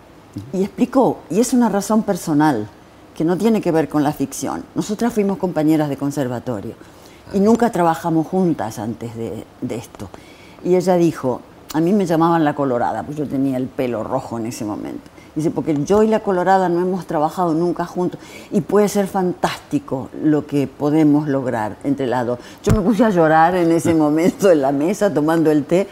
Y 0.53 0.63
explicó, 0.63 1.19
y 1.31 1.41
es 1.41 1.53
una 1.53 1.69
razón 1.69 2.03
personal, 2.03 2.69
que 3.19 3.25
no 3.25 3.37
tiene 3.37 3.61
que 3.61 3.73
ver 3.73 3.89
con 3.89 4.05
la 4.05 4.13
ficción. 4.13 4.63
Nosotras 4.77 5.13
fuimos 5.13 5.39
compañeras 5.39 5.89
de 5.89 5.97
conservatorio 5.97 6.75
y 7.33 7.41
nunca 7.41 7.73
trabajamos 7.73 8.29
juntas 8.29 8.79
antes 8.79 9.17
de, 9.17 9.45
de 9.61 9.75
esto. 9.75 10.09
Y 10.63 10.77
ella 10.77 10.95
dijo, 10.95 11.41
a 11.75 11.81
mí 11.81 11.93
me 11.93 12.07
llamaban 12.07 12.45
la 12.45 12.55
colorada, 12.55 13.03
pues 13.03 13.19
yo 13.19 13.27
tenía 13.27 13.57
el 13.57 13.67
pelo 13.67 14.05
rojo 14.05 14.39
en 14.39 14.47
ese 14.47 14.65
momento. 14.65 15.11
Dice, 15.35 15.51
porque 15.51 15.83
yo 15.85 16.05
y 16.05 16.07
la 16.07 16.21
colorada 16.21 16.69
no 16.69 16.81
hemos 16.81 17.09
trabajado 17.09 17.55
nunca 17.55 17.87
juntos 17.87 18.21
y 18.53 18.61
puede 18.61 18.89
ser 18.89 19.09
fantástico 19.09 20.11
lo 20.23 20.47
que 20.47 20.69
podemos 20.69 21.27
lograr 21.27 21.77
entre 21.83 22.07
las 22.07 22.25
dos. 22.25 22.39
Yo 22.63 22.73
me 22.73 22.83
puse 22.83 23.05
a 23.05 23.11
llorar 23.11 23.57
en 23.57 23.73
ese 23.73 23.95
momento 23.97 24.49
en 24.49 24.63
la 24.63 24.71
mesa 24.71 25.13
tomando 25.13 25.51
el 25.51 25.65
té, 25.65 25.89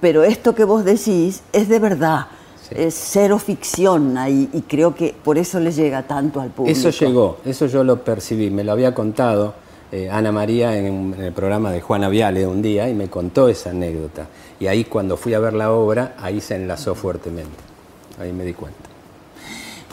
pero 0.00 0.22
esto 0.22 0.54
que 0.54 0.62
vos 0.62 0.84
decís 0.84 1.42
es 1.52 1.68
de 1.68 1.80
verdad. 1.80 2.26
Es 2.76 2.94
cero 2.94 3.38
ficción 3.38 4.16
ahí 4.18 4.48
y 4.52 4.62
creo 4.62 4.94
que 4.94 5.14
por 5.22 5.38
eso 5.38 5.60
le 5.60 5.72
llega 5.72 6.02
tanto 6.02 6.40
al 6.40 6.50
público. 6.50 6.78
Eso 6.78 6.90
llegó, 6.90 7.38
eso 7.44 7.66
yo 7.66 7.84
lo 7.84 8.02
percibí, 8.02 8.50
me 8.50 8.64
lo 8.64 8.72
había 8.72 8.94
contado 8.94 9.54
eh, 9.90 10.08
Ana 10.10 10.32
María 10.32 10.76
en 10.76 11.14
el 11.18 11.32
programa 11.32 11.70
de 11.70 11.82
Juana 11.82 12.08
Viale 12.08 12.46
un 12.46 12.62
día 12.62 12.88
y 12.88 12.94
me 12.94 13.08
contó 13.08 13.48
esa 13.48 13.70
anécdota. 13.70 14.26
Y 14.58 14.66
ahí 14.66 14.84
cuando 14.84 15.16
fui 15.16 15.34
a 15.34 15.38
ver 15.38 15.52
la 15.52 15.70
obra, 15.72 16.14
ahí 16.18 16.40
se 16.40 16.56
enlazó 16.56 16.94
fuertemente. 16.94 17.58
Ahí 18.18 18.32
me 18.32 18.44
di 18.44 18.54
cuenta. 18.54 18.78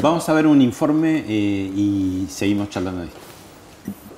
Vamos 0.01 0.29
a 0.29 0.33
ver 0.33 0.47
un 0.47 0.61
informe 0.61 1.25
eh, 1.27 1.71
y 1.75 2.27
seguimos 2.29 2.69
charlando 2.69 3.01
de 3.01 3.07
esto. 3.07 3.19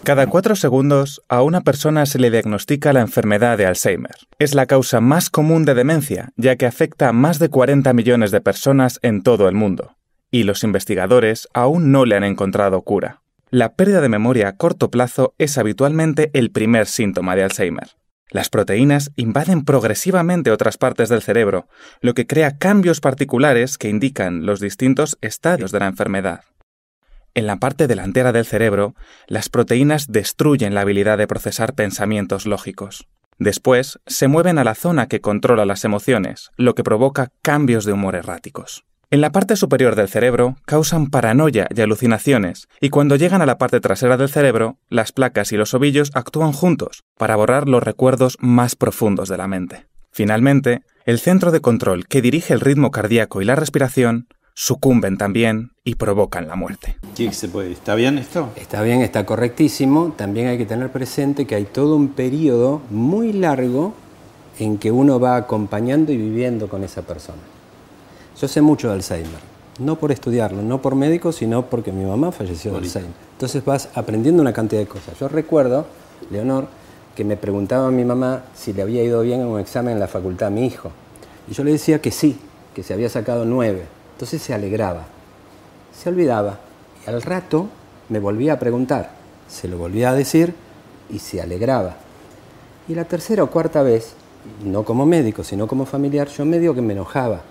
Cada 0.04 0.26
cuatro 0.26 0.56
segundos 0.56 1.22
a 1.30 1.44
una 1.44 1.62
persona 1.62 2.08
se 2.08 2.18
le 2.18 2.32
diagnostica 2.32 2.92
la 2.92 3.02
enfermedad 3.02 3.56
de 3.60 3.68
Alzheimer. 3.68 4.16
Es 4.40 4.56
la 4.56 4.66
causa 4.66 5.00
más 5.00 5.30
común 5.30 5.64
de 5.64 5.76
demencia, 5.76 6.32
ya 6.38 6.56
que 6.56 6.66
afecta 6.66 7.10
a 7.10 7.14
más 7.14 7.38
de 7.38 7.50
40 7.50 7.94
millones 7.94 8.32
de 8.32 8.42
personas 8.42 8.98
en 9.04 9.22
todo 9.22 9.48
el 9.48 9.54
mundo. 9.54 9.98
Y 10.32 10.42
los 10.44 10.64
investigadores 10.64 11.48
aún 11.54 11.92
no 11.92 12.06
le 12.06 12.16
han 12.16 12.24
encontrado 12.24 12.82
cura. 12.82 13.22
La 13.52 13.76
pérdida 13.76 14.02
de 14.02 14.10
memoria 14.10 14.48
a 14.48 14.58
corto 14.58 14.90
plazo 14.90 15.36
es 15.38 15.60
habitualmente 15.60 16.32
el 16.34 16.50
primer 16.50 16.88
síntoma 16.88 17.36
de 17.36 17.44
Alzheimer. 17.44 17.90
Las 18.32 18.50
proteínas 18.50 19.12
invaden 19.18 19.66
progresivamente 19.66 20.50
otras 20.50 20.78
partes 20.78 21.10
del 21.10 21.22
cerebro, 21.22 21.68
lo 22.00 22.16
que 22.16 22.26
crea 22.26 22.58
cambios 22.58 23.02
particulares 23.02 23.78
que 23.78 23.90
indican 23.90 24.48
los 24.48 24.60
distintos 24.62 25.20
estadios 25.22 25.72
de 25.72 25.80
la 25.80 25.88
enfermedad. 25.88 26.42
En 27.34 27.48
la 27.48 27.58
parte 27.58 27.88
delantera 27.88 28.32
del 28.34 28.46
cerebro, 28.46 28.94
las 29.28 29.48
proteínas 29.48 30.08
destruyen 30.08 30.74
la 30.74 30.82
habilidad 30.82 31.18
de 31.18 31.28
procesar 31.28 31.74
pensamientos 31.74 32.46
lógicos. 32.46 33.08
Después, 33.40 34.00
se 34.06 34.28
mueven 34.28 34.58
a 34.58 34.64
la 34.64 34.76
zona 34.76 35.08
que 35.08 35.22
controla 35.22 35.66
las 35.66 35.86
emociones, 35.86 36.52
lo 36.58 36.76
que 36.76 36.84
provoca 36.84 37.32
cambios 37.42 37.86
de 37.86 37.94
humor 37.94 38.16
erráticos. 38.16 38.84
En 39.10 39.20
la 39.20 39.32
parte 39.32 39.56
superior 39.56 39.96
del 39.96 40.10
cerebro 40.10 40.56
causan 40.66 41.10
paranoia 41.10 41.68
y 41.76 41.82
alucinaciones, 41.82 42.68
y 42.80 42.90
cuando 42.90 43.16
llegan 43.16 43.42
a 43.42 43.46
la 43.46 43.58
parte 43.58 43.80
trasera 43.80 44.16
del 44.16 44.30
cerebro, 44.30 44.78
las 44.90 45.12
placas 45.12 45.52
y 45.52 45.58
los 45.58 45.74
ovillos 45.74 46.12
actúan 46.14 46.52
juntos 46.52 47.04
para 47.18 47.36
borrar 47.36 47.68
los 47.68 47.84
recuerdos 47.84 48.38
más 48.40 48.76
profundos 48.76 49.28
de 49.28 49.38
la 49.38 49.48
mente. 49.48 49.88
Finalmente, 50.12 50.84
el 51.06 51.20
centro 51.20 51.52
de 51.52 51.62
control 51.62 52.08
que 52.08 52.22
dirige 52.22 52.54
el 52.54 52.60
ritmo 52.60 52.92
cardíaco 52.92 53.42
y 53.42 53.46
la 53.46 53.56
respiración 53.56 54.28
sucumben 54.54 55.18
también 55.18 55.72
y 55.84 55.96
provocan 55.96 56.48
la 56.48 56.56
muerte. 56.56 56.98
¿Qué 57.16 57.32
se 57.34 57.48
puede? 57.48 57.72
¿Está 57.72 57.96
bien 57.96 58.18
esto? 58.18 58.50
Está 58.56 58.82
bien, 58.82 59.02
está 59.02 59.26
correctísimo. 59.26 60.14
También 60.18 60.48
hay 60.48 60.58
que 60.58 60.66
tener 60.66 60.92
presente 60.92 61.46
que 61.46 61.56
hay 61.56 61.66
todo 61.66 61.96
un 61.96 62.10
periodo 62.10 62.82
muy 62.90 63.34
largo 63.34 63.94
en 64.60 64.78
que 64.78 64.92
uno 64.92 65.20
va 65.20 65.36
acompañando 65.36 66.12
y 66.12 66.18
viviendo 66.18 66.68
con 66.68 66.84
esa 66.84 67.02
persona. 67.02 67.42
Yo 68.40 68.48
sé 68.48 68.62
mucho 68.62 68.88
de 68.88 68.96
Alzheimer, 68.96 69.40
no 69.80 69.98
por 69.98 70.12
estudiarlo, 70.12 70.62
no 70.62 70.82
por 70.82 70.96
médico, 70.96 71.32
sino 71.32 71.66
porque 71.66 71.92
mi 71.92 72.06
mamá 72.06 72.32
falleció 72.32 72.72
de 72.72 72.80
Alzheimer. 72.80 73.12
Entonces 73.34 73.64
vas 73.66 73.90
aprendiendo 73.96 74.42
una 74.42 74.54
cantidad 74.54 74.82
de 74.82 74.88
cosas. 74.88 75.18
Yo 75.20 75.28
recuerdo, 75.28 75.86
Leonor, 76.30 76.68
que 77.16 77.24
me 77.24 77.38
preguntaba 77.38 77.88
a 77.88 77.92
mi 77.92 78.06
mamá 78.06 78.44
si 78.56 78.74
le 78.74 78.82
había 78.82 79.04
ido 79.04 79.22
bien 79.22 79.42
en 79.42 79.48
un 79.48 79.60
examen 79.60 79.94
en 79.94 80.00
la 80.00 80.08
facultad 80.08 80.48
a 80.48 80.52
mi 80.52 80.66
hijo. 80.66 80.92
Y 81.50 81.54
yo 81.54 81.64
le 81.64 81.72
decía 81.72 82.02
que 82.02 82.12
sí, 82.12 82.38
que 82.74 82.84
se 82.84 82.94
había 82.94 83.10
sacado 83.10 83.46
nueve. 83.46 83.86
Entonces 84.22 84.44
se 84.44 84.54
alegraba, 84.54 85.06
se 86.00 86.08
olvidaba. 86.08 86.60
Y 87.04 87.10
al 87.10 87.24
rato 87.24 87.68
me 88.08 88.20
volvía 88.20 88.54
a 88.54 88.60
preguntar, 88.60 89.10
se 89.48 89.68
lo 89.68 89.80
volvía 89.80 90.12
a 90.12 90.14
decir 90.14 90.54
y 91.10 91.18
se 91.18 91.42
alegraba. 91.42 91.96
Y 92.88 92.94
la 92.94 93.06
tercera 93.06 93.42
o 93.42 93.50
cuarta 93.50 93.82
vez, 93.82 94.14
no 94.64 94.86
como 94.86 95.08
médico, 95.08 95.44
sino 95.44 95.66
como 95.66 95.88
familiar, 95.88 96.28
yo 96.28 96.46
medio 96.46 96.76
que 96.76 96.84
me 96.84 96.94
enojaba. 96.94 97.42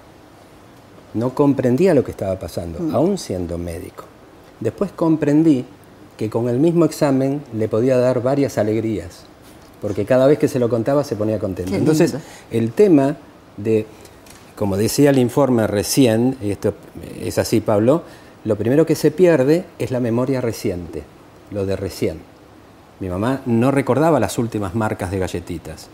No 1.12 1.34
comprendía 1.34 1.92
lo 1.92 2.04
que 2.04 2.12
estaba 2.12 2.38
pasando, 2.38 2.96
aún 2.96 3.18
siendo 3.18 3.58
médico. 3.58 4.04
Después 4.60 4.92
comprendí 4.92 5.64
que 6.16 6.30
con 6.30 6.48
el 6.48 6.60
mismo 6.60 6.84
examen 6.84 7.42
le 7.52 7.66
podía 7.66 7.98
dar 7.98 8.22
varias 8.22 8.58
alegrías, 8.58 9.24
porque 9.82 10.04
cada 10.04 10.28
vez 10.28 10.38
que 10.38 10.46
se 10.46 10.60
lo 10.60 10.68
contaba 10.68 11.02
se 11.02 11.16
ponía 11.16 11.40
contento. 11.40 11.74
Entonces, 11.74 12.14
el 12.52 12.70
tema 12.70 13.16
de 13.56 13.86
como 14.60 14.76
decía 14.76 15.08
el 15.08 15.18
informe 15.18 15.66
recién, 15.66 16.36
y 16.42 16.50
esto 16.50 16.74
es 17.18 17.38
así 17.38 17.62
Pablo, 17.62 18.02
lo 18.44 18.56
primero 18.56 18.84
que 18.84 18.94
se 18.94 19.10
pierde 19.10 19.64
es 19.78 19.90
la 19.90 20.00
memoria 20.00 20.42
reciente, 20.42 21.02
lo 21.50 21.64
de 21.64 21.76
recién. 21.76 22.18
Mi 23.00 23.08
mamá 23.08 23.40
no 23.46 23.70
recordaba 23.70 24.20
las 24.20 24.36
últimas 24.36 24.74
marcas 24.74 25.10
de 25.10 25.18
galletitas, 25.18 25.88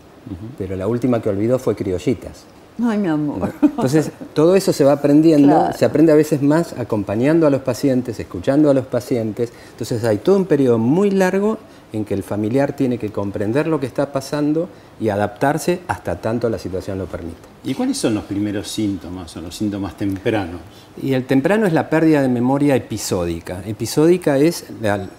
pero 0.57 0.75
la 0.75 0.85
última 0.85 1.21
que 1.21 1.29
olvidó 1.29 1.59
fue 1.59 1.77
criollitas. 1.77 2.43
Ay, 2.83 2.97
mi 2.97 3.07
amor. 3.07 3.53
Entonces, 3.61 4.11
todo 4.33 4.53
eso 4.57 4.73
se 4.73 4.83
va 4.83 4.91
aprendiendo, 4.91 5.47
Claro. 5.47 5.77
se 5.77 5.85
aprende 5.85 6.11
a 6.11 6.15
veces 6.15 6.41
más 6.41 6.73
acompañando 6.73 7.47
a 7.47 7.49
los 7.49 7.61
pacientes, 7.61 8.19
escuchando 8.19 8.69
a 8.69 8.73
los 8.73 8.85
pacientes. 8.87 9.53
Entonces, 9.71 10.03
hay 10.03 10.17
todo 10.17 10.35
un 10.35 10.45
periodo 10.45 10.77
muy 10.77 11.09
largo 11.09 11.57
en 11.93 12.05
que 12.05 12.13
el 12.13 12.23
familiar 12.23 12.75
tiene 12.75 12.97
que 12.97 13.09
comprender 13.09 13.67
lo 13.67 13.79
que 13.79 13.85
está 13.85 14.11
pasando 14.11 14.69
y 14.99 15.09
adaptarse 15.09 15.81
hasta 15.87 16.19
tanto 16.19 16.49
la 16.49 16.59
situación 16.59 16.97
lo 16.97 17.05
permite. 17.05 17.37
¿Y 17.63 17.73
cuáles 17.73 17.97
son 17.97 18.15
los 18.15 18.23
primeros 18.23 18.67
síntomas 18.67 19.35
o 19.37 19.41
los 19.41 19.55
síntomas 19.55 19.97
tempranos? 19.97 20.61
Y 21.01 21.13
el 21.13 21.25
temprano 21.25 21.65
es 21.65 21.73
la 21.73 21.89
pérdida 21.89 22.21
de 22.21 22.29
memoria 22.29 22.75
episódica. 22.75 23.61
Episódica 23.65 24.37
es, 24.37 24.65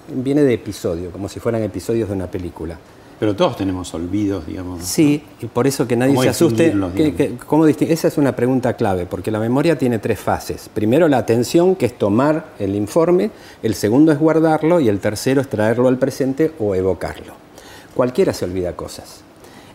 viene 0.09 0.43
de 0.43 0.55
episodio, 0.55 1.11
como 1.11 1.29
si 1.29 1.41
fueran 1.41 1.63
episodios 1.63 2.09
de 2.09 2.15
una 2.15 2.31
película. 2.31 2.79
Pero 3.21 3.35
todos 3.35 3.57
tenemos 3.57 3.93
olvidos, 3.95 4.47
digamos. 4.47 4.85
Sí, 4.85 5.25
y 5.41 5.47
por 5.47 5.67
eso 5.67 5.89
que 5.89 5.97
nadie 5.97 6.13
¿Cómo 6.15 6.23
se 6.23 6.29
asuste. 6.29 6.73
que- 6.95 7.15
que- 7.15 7.35
¿cómo 7.47 7.67
distin- 7.67 7.91
Esa 7.91 8.07
es 8.09 8.17
una 8.17 8.37
pregunta 8.37 8.75
clave, 8.75 9.07
porque 9.07 9.33
la 9.33 9.41
memoria 9.41 9.77
tiene 9.77 9.99
tres 9.99 10.21
fases. 10.21 10.69
Primero 10.73 11.09
la 11.09 11.19
atención, 11.19 11.75
que 11.75 11.87
es 11.87 11.99
tomar 11.99 12.53
el 12.61 12.77
informe, 12.77 13.31
el 13.65 13.75
segundo 13.75 14.13
es 14.13 14.19
guardarlo 14.21 14.79
y 14.79 14.89
el 14.89 15.01
tercero 15.01 15.41
es 15.41 15.49
traerlo 15.49 15.89
al 15.89 15.99
presente 15.99 16.53
o 16.61 16.77
evocarlo. 16.77 17.33
Cualquiera 17.95 18.33
se 18.33 18.45
olvida 18.45 18.77
cosas. 18.77 19.23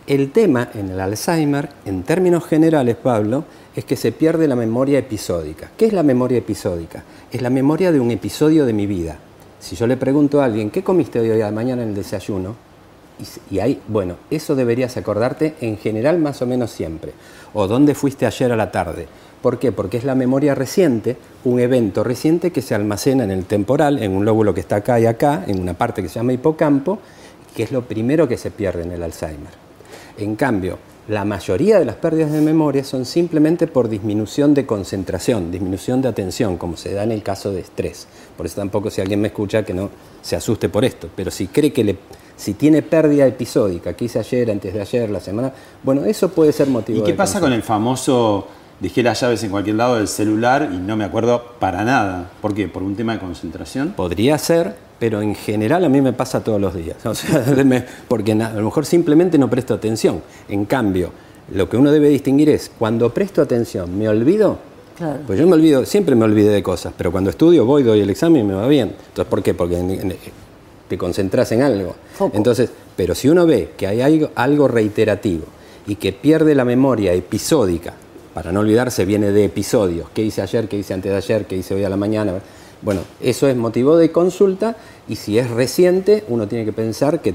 El 0.06 0.32
tema 0.32 0.68
en 0.74 0.90
el 0.90 1.00
Alzheimer, 1.00 1.68
en 1.84 2.02
términos 2.02 2.44
generales, 2.44 2.96
Pablo, 2.96 3.44
es 3.76 3.84
que 3.84 3.96
se 3.96 4.12
pierde 4.12 4.48
la 4.48 4.56
memoria 4.56 4.98
episódica. 4.98 5.70
¿Qué 5.76 5.84
es 5.86 5.92
la 5.92 6.02
memoria 6.02 6.38
episódica? 6.38 7.04
Es 7.30 7.42
la 7.42 7.50
memoria 7.50 7.92
de 7.92 8.00
un 8.00 8.10
episodio 8.10 8.64
de 8.64 8.72
mi 8.72 8.86
vida. 8.86 9.18
Si 9.60 9.76
yo 9.76 9.86
le 9.86 9.96
pregunto 9.98 10.40
a 10.40 10.46
alguien, 10.46 10.70
¿qué 10.70 10.82
comiste 10.82 11.20
hoy 11.20 11.30
a 11.30 11.36
la 11.46 11.50
mañana 11.50 11.82
en 11.82 11.90
el 11.90 11.94
desayuno? 11.94 12.54
Y, 13.50 13.58
ahí, 13.60 13.80
bueno, 13.86 14.16
eso 14.30 14.54
deberías 14.54 14.96
acordarte 14.96 15.54
en 15.60 15.78
general 15.78 16.18
más 16.18 16.42
o 16.42 16.46
menos 16.46 16.70
siempre. 16.70 17.12
O 17.52 17.68
dónde 17.68 17.94
fuiste 17.94 18.26
ayer 18.26 18.50
a 18.52 18.56
la 18.56 18.72
tarde. 18.72 19.06
¿Por 19.40 19.58
qué? 19.58 19.72
Porque 19.72 19.98
es 19.98 20.04
la 20.04 20.14
memoria 20.14 20.54
reciente, 20.54 21.16
un 21.44 21.60
evento 21.60 22.02
reciente 22.02 22.50
que 22.50 22.62
se 22.62 22.74
almacena 22.74 23.24
en 23.24 23.30
el 23.30 23.44
temporal, 23.44 24.02
en 24.02 24.12
un 24.12 24.24
lóbulo 24.24 24.54
que 24.54 24.60
está 24.60 24.76
acá 24.76 24.98
y 24.98 25.06
acá, 25.06 25.44
en 25.46 25.60
una 25.60 25.74
parte 25.74 26.02
que 26.02 26.08
se 26.08 26.16
llama 26.16 26.32
hipocampo, 26.32 26.98
que 27.54 27.62
es 27.62 27.70
lo 27.70 27.82
primero 27.82 28.26
que 28.26 28.36
se 28.36 28.50
pierde 28.50 28.82
en 28.82 28.92
el 28.92 29.02
Alzheimer. 29.02 29.52
En 30.16 30.34
cambio, 30.34 30.78
la 31.06 31.26
mayoría 31.26 31.78
de 31.78 31.84
las 31.84 31.96
pérdidas 31.96 32.32
de 32.32 32.40
memoria 32.40 32.82
son 32.82 33.04
simplemente 33.04 33.66
por 33.66 33.90
disminución 33.90 34.54
de 34.54 34.64
concentración, 34.64 35.52
disminución 35.52 36.00
de 36.00 36.08
atención, 36.08 36.56
como 36.56 36.78
se 36.78 36.94
da 36.94 37.04
en 37.04 37.12
el 37.12 37.22
caso 37.22 37.52
de 37.52 37.60
estrés. 37.60 38.06
Por 38.36 38.46
eso 38.46 38.56
tampoco 38.56 38.90
si 38.90 39.02
alguien 39.02 39.20
me 39.20 39.28
escucha 39.28 39.64
que 39.64 39.74
no 39.74 39.90
se 40.22 40.34
asuste 40.34 40.70
por 40.70 40.84
esto, 40.84 41.10
pero 41.14 41.30
si 41.30 41.48
cree 41.48 41.74
que 41.74 41.84
le, 41.84 41.98
si 42.36 42.54
tiene 42.54 42.82
pérdida 42.82 43.26
episódica, 43.26 43.92
que 43.94 44.06
hice 44.06 44.18
ayer, 44.18 44.50
antes 44.50 44.74
de 44.74 44.80
ayer, 44.80 45.10
la 45.10 45.20
semana, 45.20 45.52
bueno, 45.82 46.04
eso 46.04 46.28
puede 46.30 46.52
ser 46.52 46.68
motivo 46.68 46.98
¿Y 46.98 47.02
qué 47.02 47.12
de 47.12 47.16
pasa 47.18 47.40
con 47.40 47.52
el 47.52 47.62
famoso 47.62 48.48
dejé 48.80 49.02
las 49.02 49.20
llaves 49.20 49.42
en 49.44 49.50
cualquier 49.50 49.76
lado 49.76 49.96
del 49.96 50.08
celular 50.08 50.68
y 50.72 50.76
no 50.78 50.96
me 50.96 51.04
acuerdo 51.04 51.42
para 51.58 51.84
nada? 51.84 52.30
¿Por 52.40 52.54
qué? 52.54 52.68
¿Por 52.68 52.82
un 52.82 52.96
tema 52.96 53.12
de 53.14 53.20
concentración? 53.20 53.92
Podría 53.96 54.36
ser, 54.38 54.74
pero 54.98 55.22
en 55.22 55.34
general 55.34 55.84
a 55.84 55.88
mí 55.88 56.00
me 56.00 56.12
pasa 56.12 56.42
todos 56.42 56.60
los 56.60 56.74
días. 56.74 56.96
O 57.06 57.14
sea, 57.14 57.44
me- 57.64 57.84
porque 58.08 58.32
a 58.32 58.52
lo 58.52 58.62
mejor 58.64 58.84
simplemente 58.84 59.38
no 59.38 59.48
presto 59.48 59.74
atención. 59.74 60.20
En 60.48 60.64
cambio, 60.64 61.10
lo 61.54 61.68
que 61.68 61.76
uno 61.76 61.92
debe 61.92 62.08
distinguir 62.08 62.48
es, 62.48 62.70
cuando 62.78 63.12
presto 63.14 63.42
atención, 63.42 63.96
¿me 63.96 64.08
olvido? 64.08 64.58
Claro. 64.96 65.20
Pues 65.26 65.38
yo 65.38 65.46
me 65.46 65.54
olvido, 65.54 65.84
siempre 65.84 66.14
me 66.14 66.24
olvidé 66.24 66.50
de 66.50 66.62
cosas, 66.62 66.92
pero 66.96 67.10
cuando 67.10 67.30
estudio 67.30 67.64
voy, 67.64 67.82
doy 67.82 68.00
el 68.00 68.10
examen 68.10 68.44
y 68.44 68.48
me 68.48 68.54
va 68.54 68.66
bien. 68.68 68.94
Entonces, 69.08 69.26
¿por 69.28 69.42
qué? 69.42 69.52
Porque 69.52 69.76
te 70.88 70.98
concentras 70.98 71.50
en 71.52 71.62
algo. 71.62 71.94
Foco. 72.14 72.36
Entonces, 72.36 72.70
pero 72.96 73.14
si 73.14 73.28
uno 73.28 73.46
ve 73.46 73.70
que 73.76 73.86
hay 73.86 74.00
algo, 74.00 74.30
algo 74.34 74.68
reiterativo 74.68 75.44
y 75.86 75.96
que 75.96 76.12
pierde 76.12 76.54
la 76.54 76.64
memoria 76.64 77.12
episódica, 77.12 77.94
para 78.32 78.52
no 78.52 78.60
olvidarse 78.60 79.04
viene 79.04 79.30
de 79.30 79.44
episodios, 79.44 80.08
qué 80.12 80.22
hice 80.22 80.42
ayer, 80.42 80.68
qué 80.68 80.76
hice 80.78 80.94
antes 80.94 81.12
de 81.12 81.16
ayer, 81.16 81.46
qué 81.46 81.56
hice 81.56 81.74
hoy 81.74 81.84
a 81.84 81.88
la 81.88 81.96
mañana, 81.96 82.34
bueno, 82.82 83.00
eso 83.20 83.48
es 83.48 83.56
motivo 83.56 83.96
de 83.96 84.12
consulta 84.12 84.76
y 85.08 85.16
si 85.16 85.38
es 85.38 85.50
reciente, 85.50 86.24
uno 86.28 86.48
tiene 86.48 86.64
que 86.64 86.72
pensar 86.72 87.22
que 87.22 87.34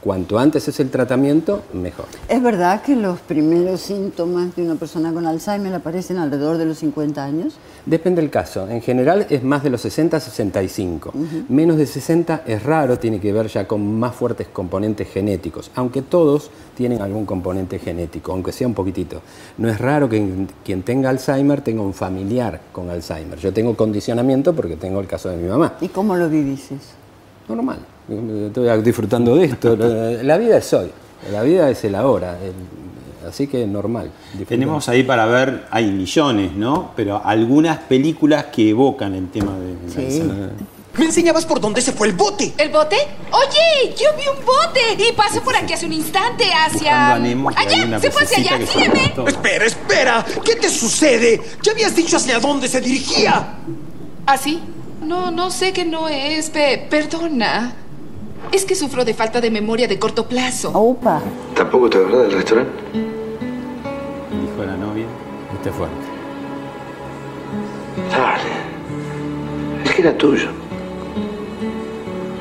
cuanto 0.00 0.38
antes 0.38 0.66
es 0.68 0.80
el 0.80 0.90
tratamiento, 0.90 1.62
mejor. 1.72 2.06
¿Es 2.28 2.42
verdad 2.42 2.82
que 2.82 2.96
los 2.96 3.20
primeros 3.20 3.80
síntomas 3.80 4.56
de 4.56 4.62
una 4.62 4.74
persona 4.76 5.12
con 5.12 5.26
Alzheimer 5.26 5.74
aparecen 5.74 6.18
alrededor 6.18 6.56
de 6.58 6.64
los 6.64 6.78
50 6.78 7.22
años? 7.22 7.54
Depende 7.86 8.22
del 8.22 8.30
caso. 8.30 8.68
En 8.68 8.80
general 8.80 9.26
es 9.30 9.42
más 9.42 9.62
de 9.62 9.70
los 9.70 9.80
60 9.82 10.16
a 10.16 10.20
65. 10.20 11.12
Menos 11.48 11.76
de 11.76 11.86
60 11.86 12.42
es 12.46 12.62
raro, 12.62 12.98
tiene 12.98 13.20
que 13.20 13.32
ver 13.32 13.48
ya 13.48 13.66
con 13.66 13.98
más 13.98 14.14
fuertes 14.14 14.48
componentes 14.48 15.08
genéticos, 15.08 15.70
aunque 15.74 16.02
todos 16.02 16.50
tienen 16.76 17.02
algún 17.02 17.26
componente 17.26 17.78
genético, 17.78 18.32
aunque 18.32 18.52
sea 18.52 18.66
un 18.66 18.74
poquitito. 18.74 19.20
No 19.58 19.68
es 19.68 19.78
raro 19.78 20.08
que 20.08 20.46
quien 20.64 20.82
tenga 20.82 21.10
Alzheimer 21.10 21.60
tenga 21.60 21.82
un 21.82 21.94
familiar 21.94 22.60
con 22.72 22.88
Alzheimer. 22.88 23.38
Yo 23.38 23.52
tengo 23.52 23.76
condicionamiento 23.76 24.54
porque 24.54 24.76
tengo 24.76 25.00
el 25.00 25.06
caso 25.06 25.28
de 25.28 25.36
mi 25.36 25.48
mamá. 25.48 25.74
¿Y 25.80 25.88
cómo 25.88 26.16
lo 26.16 26.28
vivís? 26.28 26.70
Normal. 27.48 27.78
Estoy 28.10 28.82
disfrutando 28.82 29.36
de 29.36 29.44
esto. 29.46 29.76
La 29.76 30.36
vida 30.36 30.58
es 30.58 30.72
hoy. 30.72 30.90
La 31.30 31.42
vida 31.42 31.70
es 31.70 31.84
el 31.84 31.94
ahora. 31.94 32.38
El- 32.42 33.28
así 33.28 33.46
que 33.46 33.66
normal. 33.66 34.06
Disfrutando. 34.32 34.48
Tenemos 34.48 34.88
ahí 34.88 35.02
para 35.02 35.26
ver, 35.26 35.66
hay 35.70 35.90
millones, 35.90 36.52
¿no? 36.54 36.92
Pero 36.96 37.20
algunas 37.24 37.78
películas 37.78 38.46
que 38.46 38.70
evocan 38.70 39.14
el 39.14 39.28
tema 39.30 39.52
de... 39.58 40.10
Sí. 40.10 40.22
Me 40.98 41.04
enseñabas 41.04 41.46
por 41.46 41.60
dónde 41.60 41.80
se 41.80 41.92
fue 41.92 42.08
el 42.08 42.14
bote. 42.14 42.52
¿El 42.58 42.70
bote? 42.70 42.96
Oye, 43.30 43.94
yo 43.96 44.08
vi 44.16 44.24
un 44.26 44.44
bote 44.44 44.80
y 45.08 45.12
pasé 45.12 45.40
por 45.40 45.54
aquí 45.54 45.72
hace 45.72 45.86
un 45.86 45.92
instante 45.92 46.44
hacia... 46.52 47.14
¡Allá! 47.14 48.00
¡Se 48.00 48.10
fue 48.10 48.22
hacia 48.24 48.38
allá! 48.56 48.66
¡Sígueme! 48.66 49.14
Espera, 49.28 49.66
espera. 49.66 50.26
¿Qué 50.44 50.56
te 50.56 50.68
sucede? 50.68 51.40
Ya 51.62 51.72
habías 51.72 51.94
dicho 51.94 52.16
hacia 52.16 52.40
dónde 52.40 52.66
se 52.66 52.80
dirigía. 52.80 53.54
¿Así? 54.26 54.60
No, 55.00 55.30
no 55.30 55.50
sé 55.52 55.72
que 55.72 55.84
no 55.84 56.08
es. 56.08 56.50
Pe- 56.50 56.86
perdona. 56.90 57.74
Es 58.52 58.64
que 58.64 58.74
sufro 58.74 59.04
de 59.04 59.14
falta 59.14 59.40
de 59.40 59.50
memoria 59.50 59.86
de 59.86 59.98
corto 59.98 60.26
plazo. 60.26 60.70
Opa. 60.74 61.20
¿Tampoco 61.54 61.88
te 61.88 61.98
acuerdas 61.98 62.22
del 62.24 62.32
restaurante? 62.32 62.72
Dijo 62.92 64.64
la 64.66 64.76
novia. 64.76 65.06
Este 65.54 65.70
fuerte. 65.70 65.96
Dale. 68.10 69.84
Es 69.84 69.94
que 69.94 70.02
era 70.02 70.16
tuyo. 70.18 70.48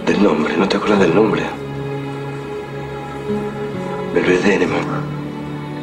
Del 0.06 0.24
nombre, 0.24 0.58
¿no 0.58 0.68
te 0.68 0.78
acuerdas 0.78 1.00
del 1.02 1.14
nombre? 1.14 1.44
Belvedere, 4.14 4.66
mamá. 4.66 5.04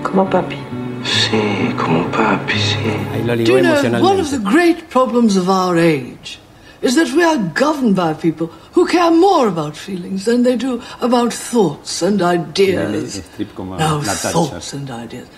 Como 0.02 0.29
papi. 0.29 0.57
Sí, 1.05 1.72
como 1.76 2.05
papi, 2.09 2.55
sí. 2.59 2.76
Ahí 3.14 3.22
lo 3.24 3.35
ligó 3.37 3.59
you 3.59 3.61
know, 3.61 3.72
one 3.72 3.79
of 3.79 3.85
emocionalmente. 3.85 4.31
the 4.31 4.38
great 4.50 4.88
problems 4.88 5.37
of 5.37 5.48
our 5.48 5.79
age 5.79 6.40
is 6.87 6.94
that 6.94 7.12
we 7.16 7.25
are 7.25 7.37
governed 7.55 7.96
by 7.96 8.14
people 8.14 8.46
who 8.72 8.87
care 8.87 9.11
more 9.11 9.49
about 9.49 9.77
feelings 9.77 10.25
than 10.25 10.44
they 10.44 10.57
do 10.57 10.81
about 11.01 11.33
thoughts 11.33 12.01
and 12.01 12.22
ideas. 12.22 13.22
Now, 13.59 14.01
thoughts 14.01 14.72
and 14.72 14.88
ideas. 14.88 15.29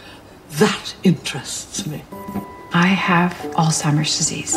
That 0.59 0.95
interests 1.05 1.87
me. 1.87 2.03
I 2.75 2.89
have 2.89 3.33
Alzheimer's 3.57 4.17
disease. 4.19 4.57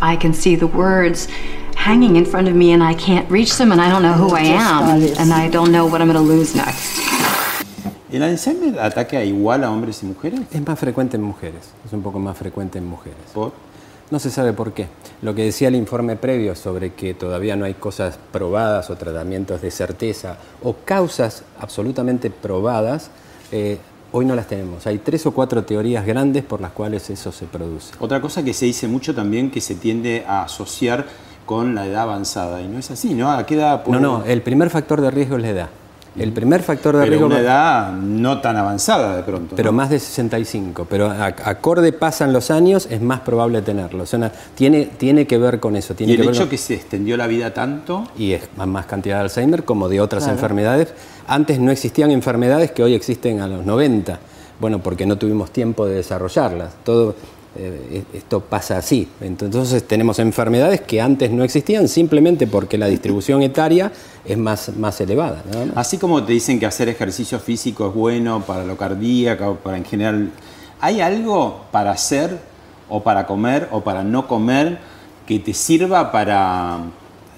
I 0.00 0.16
can 0.16 0.34
see 0.34 0.56
the 0.56 0.66
words 0.66 1.28
hanging 1.76 2.16
in 2.16 2.24
front 2.24 2.48
of 2.48 2.54
me 2.54 2.72
and 2.72 2.82
I 2.82 2.94
can't 2.94 3.30
reach 3.30 3.56
them 3.56 3.70
and 3.70 3.80
I 3.80 3.88
don't 3.88 4.02
know 4.02 4.12
who 4.14 4.34
I 4.34 4.42
am 4.42 4.82
and, 4.90 5.02
and 5.18 5.32
I 5.32 5.48
don't 5.48 5.70
know 5.70 5.86
what 5.86 6.00
I'm 6.00 6.10
going 6.10 6.26
to 6.26 6.32
lose 6.34 6.56
next. 6.56 6.98
¿El 8.10 8.22
Alzheimer 8.22 8.78
ataca 8.78 9.24
igual 9.24 9.64
a 9.64 9.70
hombres 9.70 10.02
y 10.02 10.06
mujeres? 10.06 10.40
Es 10.52 10.66
más 10.66 10.78
frecuente 10.78 11.16
en 11.16 11.22
mujeres, 11.22 11.70
es 11.86 11.92
un 11.92 12.02
poco 12.02 12.18
más 12.18 12.36
frecuente 12.36 12.78
en 12.78 12.86
mujeres. 12.86 13.22
¿Por? 13.32 13.52
No 14.12 14.18
se 14.18 14.30
sabe 14.30 14.52
por 14.52 14.74
qué. 14.74 14.88
Lo 15.22 15.34
que 15.34 15.42
decía 15.42 15.68
el 15.68 15.74
informe 15.74 16.16
previo 16.16 16.54
sobre 16.54 16.92
que 16.92 17.14
todavía 17.14 17.56
no 17.56 17.64
hay 17.64 17.72
cosas 17.72 18.18
probadas 18.30 18.90
o 18.90 18.96
tratamientos 18.96 19.62
de 19.62 19.70
certeza 19.70 20.36
o 20.62 20.76
causas 20.84 21.44
absolutamente 21.58 22.28
probadas, 22.28 23.08
eh, 23.52 23.78
hoy 24.12 24.26
no 24.26 24.34
las 24.34 24.48
tenemos. 24.48 24.86
Hay 24.86 24.98
tres 24.98 25.24
o 25.24 25.30
cuatro 25.32 25.64
teorías 25.64 26.04
grandes 26.04 26.44
por 26.44 26.60
las 26.60 26.72
cuales 26.72 27.08
eso 27.08 27.32
se 27.32 27.46
produce. 27.46 27.94
Otra 28.00 28.20
cosa 28.20 28.44
que 28.44 28.52
se 28.52 28.66
dice 28.66 28.86
mucho 28.86 29.14
también 29.14 29.50
que 29.50 29.62
se 29.62 29.76
tiende 29.76 30.26
a 30.28 30.42
asociar 30.42 31.06
con 31.46 31.74
la 31.74 31.86
edad 31.86 32.02
avanzada. 32.02 32.60
Y 32.60 32.68
no 32.68 32.78
es 32.78 32.90
así, 32.90 33.14
¿no? 33.14 33.32
¿A 33.32 33.46
qué 33.46 33.54
edad 33.54 33.82
No, 33.86 33.98
no, 33.98 34.24
el 34.26 34.42
primer 34.42 34.68
factor 34.68 35.00
de 35.00 35.10
riesgo 35.10 35.36
es 35.36 35.42
la 35.42 35.48
edad. 35.48 35.68
El 36.18 36.32
primer 36.32 36.62
factor 36.62 36.94
de 36.94 37.00
Pero 37.04 37.10
riesgo... 37.12 37.26
una 37.26 37.38
edad 37.40 37.92
no 37.92 38.40
tan 38.42 38.56
avanzada 38.56 39.16
de 39.16 39.22
pronto. 39.22 39.56
Pero 39.56 39.70
¿no? 39.72 39.76
más 39.78 39.88
de 39.88 39.98
65. 39.98 40.86
Pero 40.90 41.10
a- 41.10 41.26
acorde 41.26 41.92
pasan 41.92 42.32
los 42.34 42.50
años, 42.50 42.86
es 42.90 43.00
más 43.00 43.20
probable 43.20 43.62
tenerlo. 43.62 44.02
O 44.02 44.06
sea, 44.06 44.30
tiene, 44.54 44.86
tiene 44.98 45.26
que 45.26 45.38
ver 45.38 45.58
con 45.58 45.74
eso. 45.74 45.94
Tiene 45.94 46.12
y 46.12 46.16
el 46.16 46.20
que 46.20 46.26
ver 46.26 46.34
hecho 46.34 46.42
con- 46.44 46.50
que 46.50 46.58
se 46.58 46.74
extendió 46.74 47.16
la 47.16 47.26
vida 47.26 47.54
tanto, 47.54 48.04
y 48.18 48.32
es 48.32 48.42
más- 48.56 48.68
más 48.68 48.84
cantidad 48.86 49.16
de 49.16 49.22
Alzheimer 49.22 49.64
como 49.64 49.88
de 49.88 50.00
otras 50.00 50.24
Claro. 50.24 50.36
enfermedades. 50.36 50.88
Antes 51.26 51.58
no 51.58 51.70
existían 51.70 52.10
enfermedades 52.10 52.72
que 52.72 52.82
hoy 52.82 52.94
existen 52.94 53.40
a 53.40 53.46
los 53.48 53.64
90. 53.64 54.18
Bueno, 54.60 54.80
porque 54.80 55.06
no 55.06 55.16
tuvimos 55.16 55.50
tiempo 55.50 55.86
de 55.86 55.94
desarrollarlas. 55.94 56.72
Todo 56.84 57.14
eh, 57.54 58.04
esto 58.14 58.40
pasa 58.40 58.78
así. 58.78 59.08
Entonces 59.20 59.86
tenemos 59.86 60.18
enfermedades 60.18 60.80
que 60.80 61.00
antes 61.00 61.30
no 61.30 61.44
existían 61.44 61.88
simplemente 61.88 62.46
porque 62.46 62.78
la 62.78 62.86
distribución 62.86 63.42
etaria 63.42 63.92
es 64.24 64.38
más, 64.38 64.74
más 64.76 65.00
elevada. 65.00 65.42
Así 65.74 65.98
como 65.98 66.22
te 66.24 66.32
dicen 66.32 66.58
que 66.58 66.66
hacer 66.66 66.88
ejercicio 66.88 67.38
físico 67.38 67.88
es 67.88 67.94
bueno 67.94 68.42
para 68.42 68.64
lo 68.64 68.76
cardíaco, 68.76 69.58
para 69.62 69.76
en 69.76 69.84
general, 69.84 70.30
¿hay 70.80 71.00
algo 71.00 71.62
para 71.70 71.90
hacer 71.90 72.38
o 72.88 73.02
para 73.02 73.26
comer 73.26 73.68
o 73.70 73.82
para 73.82 74.02
no 74.02 74.26
comer 74.28 74.78
que 75.26 75.38
te 75.38 75.54
sirva 75.54 76.10
para 76.10 76.78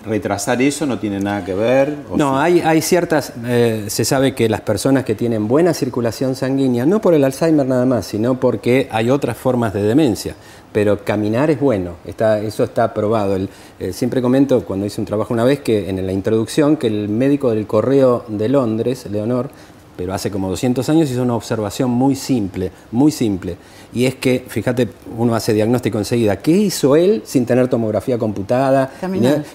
retrasar 0.07 0.61
eso 0.63 0.87
no 0.87 0.99
tiene 0.99 1.21
nada 1.21 1.45
que 1.45 1.55
ver? 1.55 1.97
No, 2.17 2.39
hay, 2.39 2.61
hay 2.61 2.81
ciertas, 2.83 3.33
eh, 3.47 3.85
se 3.89 4.05
sabe 4.05 4.35
que 4.35 4.49
las 4.49 4.61
personas 4.61 5.05
que 5.05 5.15
tienen 5.15 5.49
buena 5.49 5.75
circulación 5.75 6.35
sanguínea, 6.35 6.87
no 6.87 7.01
por 7.01 7.15
el 7.15 7.25
Alzheimer 7.25 7.67
nada 7.67 7.87
más, 7.87 8.07
sino 8.07 8.39
porque 8.39 8.89
hay 8.91 9.11
otras 9.11 9.37
formas 9.37 9.73
de 9.73 9.83
demencia, 9.83 10.35
pero 10.73 11.05
caminar 11.05 11.51
es 11.51 11.61
bueno, 11.61 11.97
está, 12.05 12.41
eso 12.41 12.65
está 12.65 12.93
probado. 12.93 13.37
Eh, 13.79 13.93
siempre 13.93 14.21
comento 14.21 14.65
cuando 14.65 14.87
hice 14.87 15.01
un 15.01 15.07
trabajo 15.07 15.33
una 15.33 15.45
vez 15.45 15.61
que 15.61 15.89
en 15.89 16.05
la 16.05 16.13
introducción 16.13 16.77
que 16.77 16.87
el 16.89 17.09
médico 17.09 17.51
del 17.51 17.67
Correo 17.67 18.25
de 18.29 18.49
Londres, 18.49 19.07
Leonor, 19.11 19.51
pero 19.97 20.13
hace 20.13 20.31
como 20.31 20.49
200 20.51 20.89
años 20.89 21.11
hizo 21.11 21.23
una 21.23 21.35
observación 21.35 21.91
muy 21.91 22.15
simple, 22.15 22.73
muy 22.91 23.13
simple. 23.13 23.57
Y 23.93 24.07
es 24.07 24.17
que, 24.17 24.45
fíjate, 24.47 24.89
uno 25.17 25.35
hace 25.35 25.53
diagnóstico 25.53 25.99
enseguida. 25.99 26.37
¿Qué 26.37 26.51
hizo 26.51 26.97
él 26.97 27.23
sin 27.25 27.47
tener 27.47 27.69
tomografía 27.69 28.19
computada? 28.19 28.91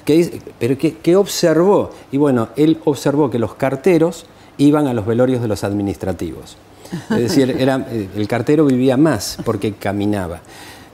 ¿Qué, 0.06 0.42
¿Pero 0.58 0.78
qué, 0.78 1.16
observó? 1.16 1.92
Y 2.12 2.18
bueno, 2.18 2.50
él 2.56 2.80
observó 2.86 3.30
que 3.30 3.40
los 3.40 3.56
carteros 3.56 4.26
iban 4.58 4.88
a 4.88 4.94
los 4.94 5.06
velorios 5.06 5.42
de 5.42 5.48
los 5.48 5.64
administrativos. 5.64 6.58
Es 7.10 7.18
decir, 7.20 7.56
era, 7.60 7.86
el 8.16 8.28
cartero 8.28 8.66
vivía 8.66 8.96
más 8.96 9.38
porque 9.44 9.74
caminaba. 9.74 10.42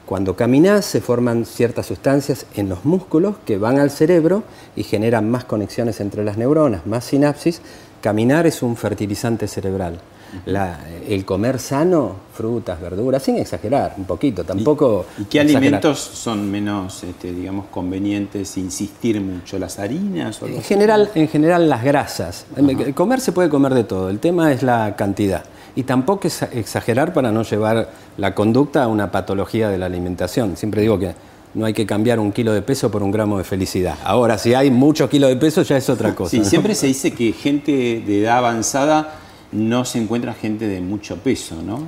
Cuando 0.05 0.35
caminas 0.35 0.85
se 0.85 1.01
forman 1.01 1.45
ciertas 1.45 1.87
sustancias 1.87 2.45
en 2.55 2.69
los 2.69 2.85
músculos 2.85 3.37
que 3.43 3.57
van 3.57 3.79
al 3.79 3.89
cerebro 3.89 4.43
y 4.75 4.83
generan 4.83 5.29
más 5.31 5.45
conexiones 5.45 5.99
entre 5.99 6.23
las 6.23 6.37
neuronas, 6.37 6.85
más 6.85 7.05
sinapsis, 7.05 7.61
Caminar 8.01 8.45
es 8.47 8.61
un 8.61 8.75
fertilizante 8.75 9.47
cerebral. 9.47 9.99
el 11.07 11.23
comer 11.23 11.59
sano, 11.59 12.15
frutas, 12.33 12.81
verduras, 12.81 13.23
sin 13.23 13.37
exagerar, 13.37 13.93
un 13.97 14.05
poquito, 14.05 14.43
tampoco. 14.43 15.05
¿Y, 15.17 15.25
qué 15.25 15.39
alimentos 15.39 15.99
son 15.99 16.51
menos, 16.51 17.03
este, 17.03 17.31
digamos, 17.31 17.67
convenientes, 17.67 18.57
insistir 18.57 19.21
mucho? 19.21 19.57
¿Las 19.57 19.79
harinas? 19.79 20.41
O 20.41 20.47
en, 20.47 20.61
general, 20.61 21.09
en 21.15 21.27
general, 21.29 21.69
las 21.69 21.83
grasas. 21.83 22.45
Comer 22.93 23.21
se 23.21 23.31
puede 23.31 23.49
comer 23.49 23.73
de 23.73 23.85
todo, 23.85 24.09
el 24.09 24.19
tema 24.19 24.51
es 24.51 24.61
la 24.61 24.95
cantidad. 24.95 25.45
Y 25.75 25.83
tampoco 25.83 26.27
es 26.27 26.41
exagerar 26.41 27.13
para 27.13 27.31
no 27.31 27.43
llevar 27.43 27.89
la 28.17 28.33
conducta 28.33 28.83
a 28.83 28.87
una 28.87 29.11
patología 29.11 29.69
de 29.69 29.77
la 29.77 29.85
alimentación. 29.87 30.55
Siempre 30.55 30.81
digo 30.81 30.97
que 30.97 31.13
no 31.55 31.65
hay 31.65 31.73
que 31.73 31.85
cambiar 31.85 32.19
un 32.19 32.31
kilo 32.31 32.53
de 32.53 32.61
peso 32.61 32.91
por 32.91 33.01
un 33.01 33.11
gramo 33.11 33.37
de 33.37 33.43
felicidad. 33.45 33.97
Ahora, 34.03 34.37
si 34.37 34.53
hay 34.53 34.69
muchos 34.69 35.09
kilos 35.09 35.29
de 35.29 35.37
peso, 35.37 35.61
ya 35.63 35.77
es 35.77 35.89
otra 35.89 36.13
cosa. 36.13 36.31
Sí, 36.31 36.43
siempre 36.43 36.75
se 36.75 36.87
dice 36.87 37.13
que 37.13 37.31
gente 37.31 37.71
de 38.05 38.21
edad 38.21 38.39
avanzada 38.39 39.15
no 39.53 39.85
se 39.85 39.99
encuentra 39.99 40.33
gente 40.33 40.67
de 40.67 40.81
mucho 40.81 41.15
peso, 41.17 41.55
¿no? 41.65 41.79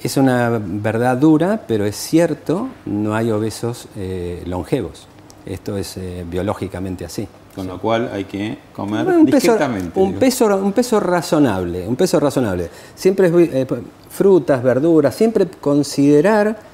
Es 0.00 0.16
una 0.16 0.60
verdad 0.62 1.16
dura, 1.16 1.64
pero 1.66 1.84
es 1.84 1.96
cierto, 1.96 2.68
no 2.86 3.16
hay 3.16 3.32
obesos 3.32 3.88
eh, 3.96 4.44
longevos. 4.46 5.08
Esto 5.44 5.76
es 5.76 5.96
eh, 5.96 6.24
biológicamente 6.30 7.04
así. 7.04 7.26
Con 7.56 7.66
lo 7.66 7.80
cual 7.80 8.08
hay 8.12 8.24
que 8.24 8.56
comer 8.72 9.04
un 9.08 9.26
peso, 9.26 9.58
un 9.96 10.14
peso, 10.14 10.56
un 10.58 10.72
peso 10.72 11.00
razonable, 11.00 11.88
un 11.88 11.96
peso 11.96 12.20
razonable. 12.20 12.70
Siempre 12.94 13.32
eh, 13.34 13.66
frutas, 14.08 14.62
verduras, 14.62 15.12
siempre 15.16 15.48
considerar 15.60 16.67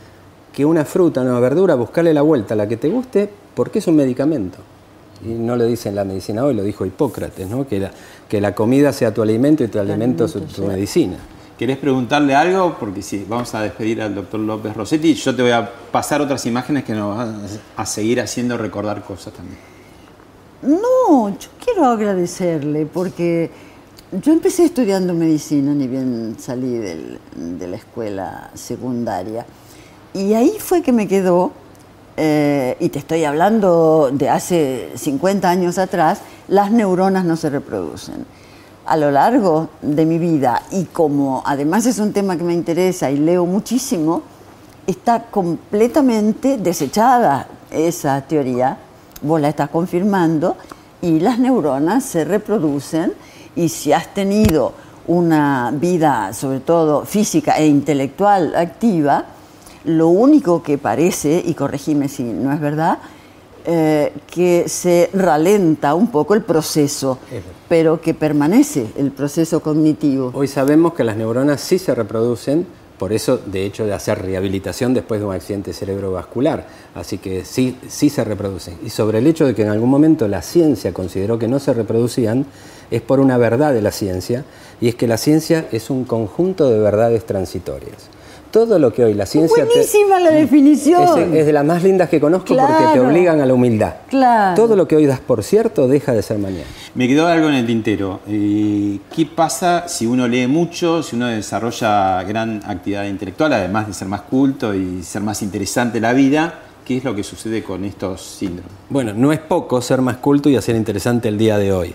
que 0.55 0.65
una 0.65 0.85
fruta, 0.85 1.21
una 1.21 1.41
verdura, 1.41 1.75
buscarle 1.75 2.15
la 2.15 2.23
vuelta 2.23 2.55
a 2.55 2.57
la 2.57 2.69
que 2.69 2.77
te 2.77 2.89
guste, 2.89 3.29
porque 3.55 3.81
es 3.81 3.87
un 3.89 3.97
medicamento. 3.97 4.59
Y 5.25 5.29
no 5.29 5.57
lo 5.57 5.65
dice 5.65 5.89
en 5.89 5.97
la 5.97 6.05
medicina 6.05 6.45
hoy, 6.45 6.55
lo 6.55 6.63
dijo 6.63 6.87
Hipócrates, 6.87 7.49
¿no? 7.49 7.67
que, 7.67 7.81
la, 7.81 7.91
que 8.29 8.41
la 8.41 8.55
comida 8.55 8.93
sea 8.93 9.13
tu 9.13 9.21
alimento 9.21 9.65
y 9.65 9.69
tu 9.69 9.81
alimento, 9.81 10.27
es 10.27 10.33
tu 10.33 10.65
medicina. 10.65 11.17
¿Querés 11.59 11.79
preguntarle 11.79 12.35
algo? 12.35 12.77
Porque 12.79 13.03
sí, 13.03 13.27
vamos 13.29 13.55
a 13.55 13.63
despedir 13.63 14.01
al 14.03 14.15
doctor 14.15 14.41
López 14.41 14.77
Rossetti. 14.77 15.15
Yo 15.15 15.35
te 15.35 15.43
voy 15.43 15.53
a 15.53 15.71
pasar 15.91 16.21
otras 16.21 16.45
imágenes 16.47 16.85
que 16.85 16.95
nos 16.95 17.17
van 17.17 17.43
a 17.77 17.87
seguir 17.87 18.21
haciendo 18.21 18.57
recordar 18.57 19.03
cosas 19.03 19.33
también. 19.33 19.59
No, 20.63 21.31
yo 21.31 21.49
quiero 21.63 21.87
agradecerle 21.87 22.87
porque 22.87 23.51
yo 24.23 24.33
empecé 24.33 24.65
estudiando 24.65 25.15
medicina, 25.15 25.75
ni 25.75 25.87
bien 25.87 26.37
salí 26.39 26.77
de 26.77 27.69
la 27.69 27.77
escuela 27.77 28.51
secundaria. 28.55 29.47
Y 30.15 30.35
ahí 30.35 30.57
fue 30.61 30.81
que 30.81 30.93
me 30.93 31.09
quedó, 31.09 31.51
eh, 32.17 32.77
y 32.79 32.89
te 32.91 33.01
estoy 33.01 33.25
hablando 33.25 34.11
de 34.13 34.29
hace 34.29 34.93
50 34.95 35.51
años 35.51 35.77
atrás, 35.77 36.21
las 36.47 36.71
neuronas 36.71 37.25
no 37.25 37.37
se 37.37 37.51
reproducen. 37.51 38.25
A 38.87 38.97
lo 38.97 39.11
largo 39.11 39.71
de 39.83 40.07
mi 40.07 40.19
vida, 40.19 40.63
y 40.71 40.85
como 40.85 41.43
además 41.45 41.87
es 41.87 41.99
un 41.99 42.13
tema 42.13 42.37
que 42.37 42.45
me 42.45 42.55
interesa 42.55 43.11
y 43.11 43.17
leo 43.17 43.45
muchísimo, 43.45 44.23
está 44.87 45.25
completamente 45.25 46.59
desechada 46.59 47.49
esa 47.73 48.21
teoría, 48.21 48.79
vos 49.21 49.41
la 49.41 49.49
estás 49.49 49.71
confirmando, 49.71 50.57
y 51.03 51.19
las 51.19 51.41
neuronas 51.41 52.05
se 52.05 52.25
reproducen, 52.25 53.15
y 53.57 53.69
si 53.69 53.93
has 53.93 54.15
tenido 54.15 54.75
una 55.09 55.73
vida, 55.75 56.33
sobre 56.33 56.61
todo 56.61 57.05
física 57.05 57.59
e 57.59 57.67
intelectual 57.67 58.55
activa, 58.55 59.25
lo 59.85 60.09
único 60.09 60.63
que 60.63 60.79
parece, 60.79 61.43
y 61.45 61.55
corregime 61.55 62.09
si 62.09 62.23
no 62.23 62.53
es 62.53 62.61
verdad, 62.61 62.99
eh, 63.67 64.13
que 64.31 64.69
se 64.69 65.09
ralenta 65.15 65.95
un 65.95 66.11
poco 66.11 66.35
el 66.35 66.43
proceso, 66.43 67.19
pero 67.69 68.01
que 68.01 68.13
permanece 68.13 68.87
el 68.99 69.11
proceso 69.11 69.61
cognitivo. 69.61 70.31
Hoy 70.35 70.49
sabemos 70.49 70.93
que 70.93 71.03
las 71.03 71.17
neuronas 71.17 71.63
sí 71.63 71.79
se 71.79 71.95
reproducen, 71.95 72.67
por 72.99 73.13
eso 73.13 73.39
de 73.39 73.65
hecho 73.65 73.87
de 73.87 73.95
hacer 73.95 74.21
rehabilitación 74.21 74.93
después 74.93 75.21
de 75.21 75.27
un 75.27 75.35
accidente 75.35 75.73
cerebrovascular, 75.73 76.67
así 76.95 77.17
que 77.17 77.45
sí, 77.45 77.79
sí 77.89 78.11
se 78.11 78.23
reproducen. 78.23 78.79
Y 78.85 78.91
sobre 78.91 79.19
el 79.19 79.27
hecho 79.27 79.47
de 79.47 79.55
que 79.55 79.63
en 79.63 79.71
algún 79.71 79.89
momento 79.89 80.29
la 80.29 80.43
ciencia 80.43 80.93
consideró 80.93 81.39
que 81.39 81.49
no 81.49 81.59
se 81.59 81.73
reproducían, 81.73 82.45
es 82.91 83.01
por 83.01 83.19
una 83.19 83.39
verdad 83.39 83.73
de 83.73 83.81
la 83.81 83.93
ciencia, 83.93 84.45
y 84.79 84.89
es 84.89 84.95
que 84.95 85.07
la 85.07 85.17
ciencia 85.17 85.67
es 85.73 85.89
un 85.89 86.05
conjunto 86.05 86.69
de 86.69 86.79
verdades 86.79 87.25
transitorias 87.25 88.11
todo 88.55 88.79
lo 88.79 88.93
que 88.93 89.03
hoy 89.03 89.15
la 89.15 89.27
ciencia... 89.27 89.65
Buenísima 89.65 90.21
la 90.21 90.31
definición. 90.31 91.35
Es, 91.35 91.45
de 91.45 91.53
las 91.53 91.65
más 91.65 91.83
lindas 91.83 92.09
que 92.09 92.21
conozco 92.21 92.55
porque 92.55 92.85
te 92.93 93.01
obligan 93.01 93.41
a 93.41 93.47
la 93.47 93.53
humildad. 93.53 93.95
Claro. 94.09 94.55
Todo 94.55 94.77
lo 94.77 94.87
que 94.87 94.95
hoy 94.95 95.07
das 95.07 95.19
por 95.19 95.43
cierto 95.43 95.89
deja 95.89 96.13
de 96.13 96.23
ser 96.23 96.39
mañana. 96.39 96.63
Me 96.95 97.09
quedó 97.09 97.27
algo 97.27 97.49
en 97.49 97.57
el 97.57 97.67
tintero. 97.67 98.21
Eh, 98.29 99.01
¿Qué 99.13 99.27
pasa 99.27 99.89
si 99.89 100.07
uno 100.07 100.29
lee 100.29 100.47
mucho, 100.47 101.03
si 101.03 101.17
uno 101.17 101.27
desarrolla 101.27 102.23
gran 102.23 102.63
actividad 102.65 103.07
intelectual, 103.07 103.53
además 103.55 103.89
de 103.89 103.93
ser 103.93 104.07
más 104.07 104.21
culto 104.21 104.73
y 104.73 105.03
ser 105.03 105.23
más 105.23 105.43
interesante 105.43 105.99
la 105.99 106.13
vida? 106.13 106.61
¿Qué 106.85 106.99
es 106.99 107.03
lo 107.03 107.13
que 107.13 107.25
sucede 107.25 107.65
con 107.65 107.85
estos 107.85 108.23
síndromes? 108.23 108.71
Bueno, 108.89 109.15
no 109.17 109.33
es 109.33 109.41
poco 109.41 109.83
ser 109.83 110.01
más 110.01 110.19
culto 110.19 110.49
y 110.49 110.55
hacer 110.55 110.77
interesante 110.77 111.27
el 111.27 111.39
día 111.39 111.59
de 111.59 111.73
hoy, 111.73 111.93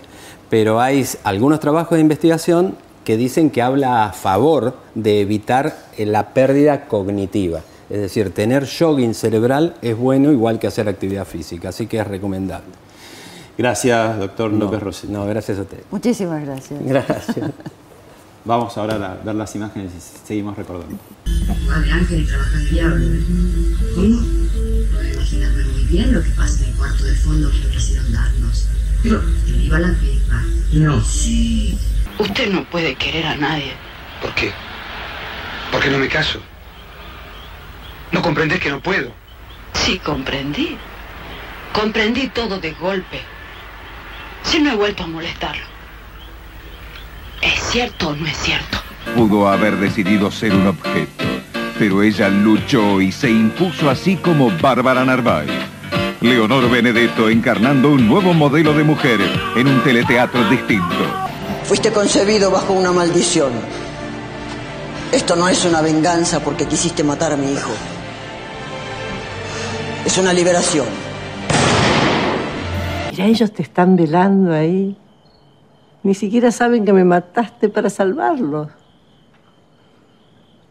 pero 0.50 0.78
hay 0.78 1.06
algunos 1.24 1.58
trabajos 1.58 1.96
de 1.96 2.02
investigación 2.02 2.76
que 3.10 3.16
dicen 3.16 3.50
que 3.50 3.60
habla 3.60 4.04
a 4.04 4.12
favor 4.12 4.76
de 4.94 5.20
evitar 5.20 5.76
eh, 5.96 6.06
la 6.06 6.28
pérdida 6.28 6.86
cognitiva. 6.86 7.60
Es 7.90 8.00
decir, 8.00 8.32
tener 8.32 8.68
jogging 8.68 9.14
cerebral 9.14 9.74
es 9.82 9.96
bueno 9.96 10.30
igual 10.30 10.60
que 10.60 10.68
hacer 10.68 10.88
actividad 10.88 11.26
física, 11.26 11.70
así 11.70 11.88
que 11.88 11.98
es 11.98 12.06
recomendable. 12.06 12.70
Gracias, 13.58 14.16
doctor 14.16 14.52
López 14.52 14.80
Rossi. 14.80 15.08
No, 15.08 15.26
gracias 15.26 15.58
a 15.58 15.62
usted. 15.62 15.78
Muchísimas 15.90 16.44
gracias. 16.44 16.80
Gracias. 16.86 17.50
Vamos 18.44 18.78
ahora 18.78 18.94
a 18.94 19.24
ver 19.24 19.34
las 19.34 19.56
imágenes 19.56 19.90
y 19.96 20.28
seguimos 20.28 20.56
recordando. 20.56 20.96
de 21.26 21.90
Ángel 21.90 22.28
trabaja 22.28 22.60
el 22.60 22.70
diablo. 22.70 23.06
¿Cómo? 23.96 24.20
Puedo 24.92 25.12
imaginarme 25.14 25.64
muy 25.64 25.82
bien 25.86 26.14
lo 26.14 26.22
que 26.22 26.30
pasa 26.30 26.62
en 26.62 26.70
el 26.70 26.76
cuarto 26.76 27.02
de 27.02 27.14
fondo 27.16 27.50
que 27.50 27.58
no 27.58 27.70
quisieron 27.70 28.12
darnos. 28.12 28.68
Pero 29.02 29.20
te 29.44 29.50
viva 29.50 29.80
la 29.80 29.88
pepa. 29.88 30.44
No. 30.74 31.02
Sí. 31.02 31.76
Usted 32.18 32.50
no 32.50 32.64
puede 32.64 32.94
querer 32.94 33.26
a 33.26 33.36
nadie. 33.36 33.72
¿Por 34.20 34.34
qué? 34.34 34.52
Porque 35.72 35.90
no 35.90 35.98
me 35.98 36.08
caso. 36.08 36.40
¿No 38.12 38.22
comprendés 38.22 38.60
que 38.60 38.70
no 38.70 38.80
puedo? 38.80 39.12
Sí, 39.72 39.98
comprendí. 39.98 40.76
Comprendí 41.72 42.28
todo 42.28 42.58
de 42.58 42.72
golpe. 42.72 43.20
Si 44.42 44.60
no 44.60 44.72
he 44.72 44.74
vuelto 44.74 45.04
a 45.04 45.06
molestarlo. 45.06 45.64
¿Es 47.40 47.60
cierto 47.70 48.08
o 48.08 48.16
no 48.16 48.26
es 48.26 48.36
cierto? 48.36 48.78
Pudo 49.14 49.48
haber 49.48 49.76
decidido 49.76 50.30
ser 50.30 50.52
un 50.54 50.66
objeto, 50.66 51.24
pero 51.78 52.02
ella 52.02 52.28
luchó 52.28 53.00
y 53.00 53.12
se 53.12 53.30
impuso 53.30 53.88
así 53.88 54.16
como 54.16 54.50
Bárbara 54.58 55.04
Narváez. 55.04 55.50
Leonor 56.20 56.68
Benedetto 56.68 57.30
encarnando 57.30 57.92
un 57.92 58.06
nuevo 58.06 58.34
modelo 58.34 58.74
de 58.74 58.84
mujer 58.84 59.20
en 59.56 59.68
un 59.68 59.82
teleteatro 59.82 60.48
distinto. 60.50 61.29
Fuiste 61.70 61.92
concebido 61.92 62.50
bajo 62.50 62.72
una 62.72 62.90
maldición. 62.90 63.52
Esto 65.12 65.36
no 65.36 65.46
es 65.46 65.64
una 65.64 65.80
venganza 65.80 66.40
porque 66.40 66.66
quisiste 66.66 67.04
matar 67.04 67.32
a 67.32 67.36
mi 67.36 67.46
hijo. 67.52 67.70
Es 70.04 70.18
una 70.18 70.32
liberación. 70.32 70.88
Mira, 73.12 73.24
ellos 73.24 73.52
te 73.52 73.62
están 73.62 73.94
velando 73.94 74.52
ahí. 74.52 74.98
Ni 76.02 76.14
siquiera 76.14 76.50
saben 76.50 76.84
que 76.84 76.92
me 76.92 77.04
mataste 77.04 77.68
para 77.68 77.88
salvarlos. 77.88 78.66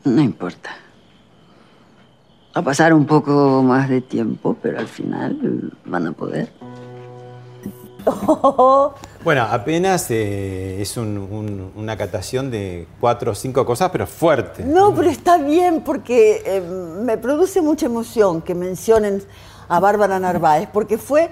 No 0.04 0.22
importa. 0.22 0.72
Va 2.54 2.60
a 2.60 2.64
pasar 2.66 2.94
un 2.94 3.06
poco 3.06 3.64
más 3.64 3.88
de 3.88 4.02
tiempo, 4.02 4.58
pero 4.62 4.80
al 4.80 4.88
final 4.90 5.72
van 5.86 6.08
a 6.08 6.12
poder. 6.12 6.52
Bueno, 9.24 9.44
apenas 9.44 10.10
eh, 10.12 10.82
es 10.82 10.96
un- 10.96 11.18
un- 11.18 11.72
una 11.76 11.98
catación 11.98 12.50
de 12.50 12.88
cuatro 13.02 13.34
o 13.34 13.36
cinco 13.36 13.66
cosas, 13.66 13.90
pero 13.92 14.08
fuerte. 14.08 14.64
No, 14.64 14.96
pero 14.96 15.10
está 15.10 15.38
bien 15.38 15.82
porque 15.82 16.42
eh, 16.46 16.62
me 16.62 17.18
produce 17.18 17.62
mucha 17.62 17.86
emoción 17.88 18.42
que 18.42 18.56
mencionen 18.56 19.22
a 19.68 19.80
Bárbara 19.82 20.20
Narváez, 20.20 20.70
porque 20.72 20.98
fue 20.98 21.30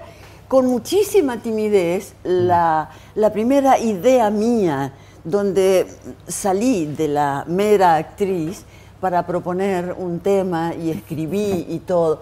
con 0.48 0.66
muchísima 0.66 1.38
timidez 1.40 2.14
la, 2.24 2.90
la 3.14 3.32
primera 3.32 3.78
idea 3.78 4.28
mía 4.30 4.92
donde 5.24 5.86
salí 6.26 6.86
de 6.86 7.08
la 7.08 7.44
mera 7.48 7.96
actriz 7.96 8.64
para 9.00 9.26
proponer 9.26 9.94
un 9.98 10.20
tema 10.20 10.74
y 10.74 10.90
escribí 10.90 11.66
y 11.68 11.78
todo. 11.86 12.20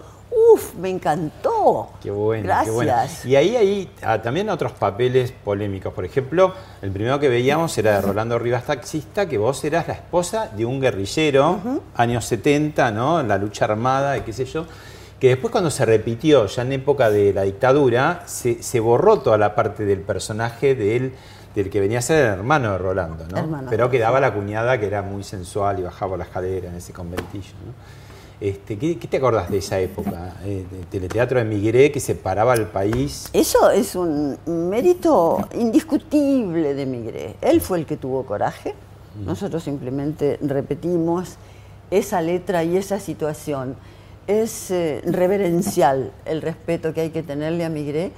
Uf, 0.53 0.75
me 0.75 0.89
encantó. 0.89 1.89
Qué 2.01 2.11
bueno, 2.11 2.43
Gracias. 2.43 2.65
qué 2.65 2.71
bueno. 2.71 3.03
Y 3.25 3.35
ahí 3.35 3.55
hay 3.55 3.89
ah, 4.01 4.21
también 4.21 4.49
otros 4.49 4.71
papeles 4.73 5.31
polémicos. 5.31 5.93
Por 5.93 6.05
ejemplo, 6.05 6.53
el 6.81 6.91
primero 6.91 7.19
que 7.19 7.27
veíamos 7.29 7.77
era 7.77 7.95
de 7.95 8.01
Rolando 8.01 8.37
Rivas 8.39 8.65
Taxista, 8.65 9.27
que 9.27 9.37
vos 9.37 9.63
eras 9.63 9.87
la 9.87 9.95
esposa 9.95 10.49
de 10.55 10.65
un 10.65 10.79
guerrillero, 10.79 11.59
años 11.95 12.25
70, 12.25 12.91
¿no? 12.91 13.19
En 13.19 13.27
la 13.27 13.37
lucha 13.37 13.65
armada 13.65 14.17
y 14.17 14.21
qué 14.21 14.33
sé 14.33 14.45
yo. 14.45 14.65
Que 15.19 15.29
después 15.29 15.51
cuando 15.51 15.71
se 15.71 15.83
repitió, 15.85 16.45
ya 16.45 16.61
en 16.61 16.73
época 16.73 17.09
de 17.09 17.33
la 17.33 17.41
dictadura, 17.41 18.23
se, 18.27 18.61
se 18.61 18.79
borró 18.79 19.19
toda 19.19 19.37
la 19.37 19.55
parte 19.55 19.83
del 19.83 20.01
personaje 20.01 20.75
de 20.75 20.95
él, 20.95 21.13
del 21.55 21.71
que 21.71 21.79
venía 21.79 21.99
a 21.99 22.01
ser 22.03 22.23
el 22.23 22.33
hermano 22.33 22.73
de 22.73 22.77
Rolando, 22.77 23.25
¿no? 23.27 23.39
Hermano. 23.39 23.67
Pero 23.69 23.89
quedaba 23.89 24.19
la 24.19 24.31
cuñada 24.31 24.79
que 24.79 24.85
era 24.85 25.01
muy 25.01 25.23
sensual 25.23 25.79
y 25.79 25.81
bajaba 25.81 26.17
la 26.17 26.25
escalera 26.25 26.69
en 26.69 26.75
ese 26.75 26.93
conventillo, 26.93 27.53
¿no? 27.65 27.73
Este, 28.39 28.77
¿qué, 28.77 28.99
qué 28.99 29.07
te 29.07 29.17
acordás 29.17 29.49
de 29.49 29.57
esa 29.57 29.79
época? 29.79 30.35
Eh, 30.45 30.65
de 30.69 30.85
teleteatro 30.85 31.39
de 31.39 31.45
Migré 31.45 31.91
que 31.91 31.99
separaba 31.99 32.53
al 32.53 32.67
país. 32.67 33.29
Eso 33.33 33.71
es 33.71 33.95
un 33.95 34.37
mérito 34.45 35.47
indiscutible 35.55 36.75
de 36.75 36.85
Migré. 36.85 37.35
Él 37.41 37.61
fue 37.61 37.79
el 37.79 37.85
que 37.85 37.97
tuvo 37.97 38.25
coraje. 38.25 38.75
Nosotros 39.25 39.63
simplemente 39.63 40.37
repetimos 40.41 41.37
esa 41.89 42.21
letra 42.21 42.63
y 42.63 42.77
esa 42.77 42.99
situación. 42.99 43.75
Es 44.27 44.69
eh, 44.69 45.01
reverencial 45.05 46.11
el 46.25 46.43
respeto 46.43 46.93
que 46.93 47.01
hay 47.01 47.09
que 47.09 47.23
tenerle 47.23 47.65
a 47.65 47.69
Migré 47.69 48.11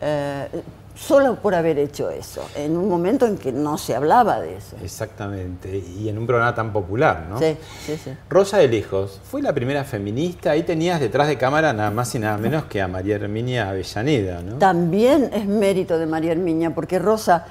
eh, 0.00 0.46
solo 0.94 1.36
por 1.36 1.54
haber 1.54 1.78
hecho 1.78 2.10
eso, 2.10 2.46
en 2.54 2.76
un 2.76 2.88
momento 2.88 3.26
en 3.26 3.38
que 3.38 3.52
no 3.52 3.78
se 3.78 3.94
hablaba 3.94 4.40
de 4.40 4.56
eso. 4.56 4.76
Exactamente. 4.82 5.82
Y 5.98 6.08
en 6.08 6.18
un 6.18 6.26
programa 6.26 6.54
tan 6.54 6.72
popular, 6.72 7.26
¿no? 7.28 7.38
Sí, 7.38 7.56
sí, 7.84 7.96
sí. 7.96 8.10
Rosa 8.28 8.58
de 8.58 8.68
Lejos, 8.68 9.20
fue 9.24 9.42
la 9.42 9.52
primera 9.52 9.84
feminista. 9.84 10.50
Ahí 10.50 10.62
tenías 10.62 11.00
detrás 11.00 11.28
de 11.28 11.38
cámara 11.38 11.72
nada 11.72 11.90
más 11.90 12.14
y 12.14 12.18
nada 12.18 12.36
menos 12.36 12.64
que 12.64 12.80
a 12.80 12.88
María 12.88 13.16
Herminia 13.16 13.70
Avellaneda, 13.70 14.42
¿no? 14.42 14.58
También 14.58 15.30
es 15.32 15.46
mérito 15.46 15.98
de 15.98 16.06
María 16.06 16.32
Herminia, 16.32 16.74
porque 16.74 16.98
Rosa 16.98 17.46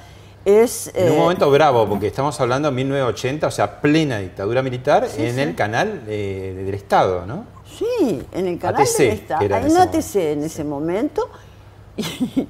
es... 0.45 0.91
En 0.93 1.11
un 1.11 1.17
eh, 1.17 1.17
momento 1.17 1.49
bravo, 1.49 1.87
porque 1.87 2.07
estamos 2.07 2.39
hablando 2.39 2.69
de 2.69 2.75
1980, 2.75 3.47
o 3.47 3.51
sea, 3.51 3.81
plena 3.81 4.19
dictadura 4.19 4.61
militar 4.61 5.07
Sí, 5.09 5.23
en 5.25 5.35
sí. 5.35 5.41
el 5.41 5.55
canal 5.55 6.01
eh, 6.07 6.63
del 6.65 6.73
Estado, 6.73 7.25
¿no? 7.25 7.45
Sí, 7.65 8.21
en 8.31 8.47
el 8.47 8.59
canal 8.59 8.81
ATC, 8.83 8.97
del 8.97 9.09
Estado. 9.09 9.55
Hay 9.55 9.65
ese 9.65 9.75
un 9.75 9.77
ATC 9.77 10.15
en 10.15 10.43
ese 10.43 10.63
momento. 10.63 11.29
Y 11.97 12.47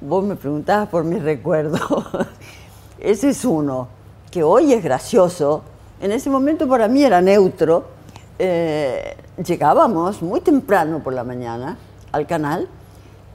vos 0.00 0.24
me 0.24 0.36
preguntabas 0.36 0.88
por 0.88 1.04
mi 1.04 1.18
recuerdo. 1.18 1.78
Ese 2.98 3.30
es 3.30 3.44
uno, 3.44 3.88
que 4.30 4.42
hoy 4.42 4.72
es 4.72 4.82
gracioso. 4.82 5.62
En 6.00 6.12
ese 6.12 6.30
momento 6.30 6.68
para 6.68 6.88
mí 6.88 7.04
era 7.04 7.20
neutro. 7.20 7.84
Eh, 8.38 9.16
llegábamos 9.44 10.22
muy 10.22 10.40
temprano 10.40 11.00
por 11.02 11.12
la 11.12 11.24
mañana 11.24 11.76
al 12.12 12.26
canal 12.26 12.68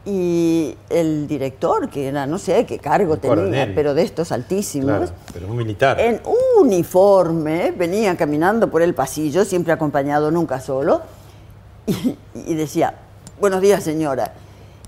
y 0.05 0.76
el 0.89 1.28
director, 1.28 1.89
que 1.89 2.07
era, 2.07 2.26
no 2.26 2.38
sé 2.38 2.66
qué 2.66 2.78
cargo 2.80 3.18
tenía, 3.18 3.72
pero 3.74 3.93
de 3.93 4.03
estos 4.03 4.32
altísimos, 4.34 4.97
Claro, 4.97 5.11
pero 5.34 5.47
un 5.47 5.55
militar. 5.57 5.99
en 5.99 6.22
uniforme, 6.61 7.72
venía 7.72 8.16
caminando 8.18 8.70
por 8.70 8.82
el 8.82 8.93
pasillo, 8.93 9.45
siempre 9.45 9.72
acompañado, 9.72 10.30
nunca 10.30 10.59
solo, 10.59 11.01
y, 11.88 12.18
y 12.34 12.53
decía, 12.55 12.95
buenos 13.39 13.61
días 13.61 13.82
señora. 13.84 14.34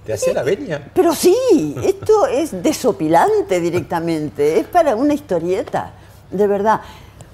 ¿Te 0.06 0.14
hacía 0.14 0.34
la 0.34 0.44
venia? 0.44 0.92
Pero 0.94 1.14
sí, 1.16 1.76
esto 1.84 2.28
es 2.28 2.62
desopilante 2.64 3.60
directamente, 3.60 4.60
es 4.60 4.68
para 4.68 4.96
una 4.96 5.14
historieta, 5.14 5.94
de 6.32 6.48
verdad. 6.48 6.82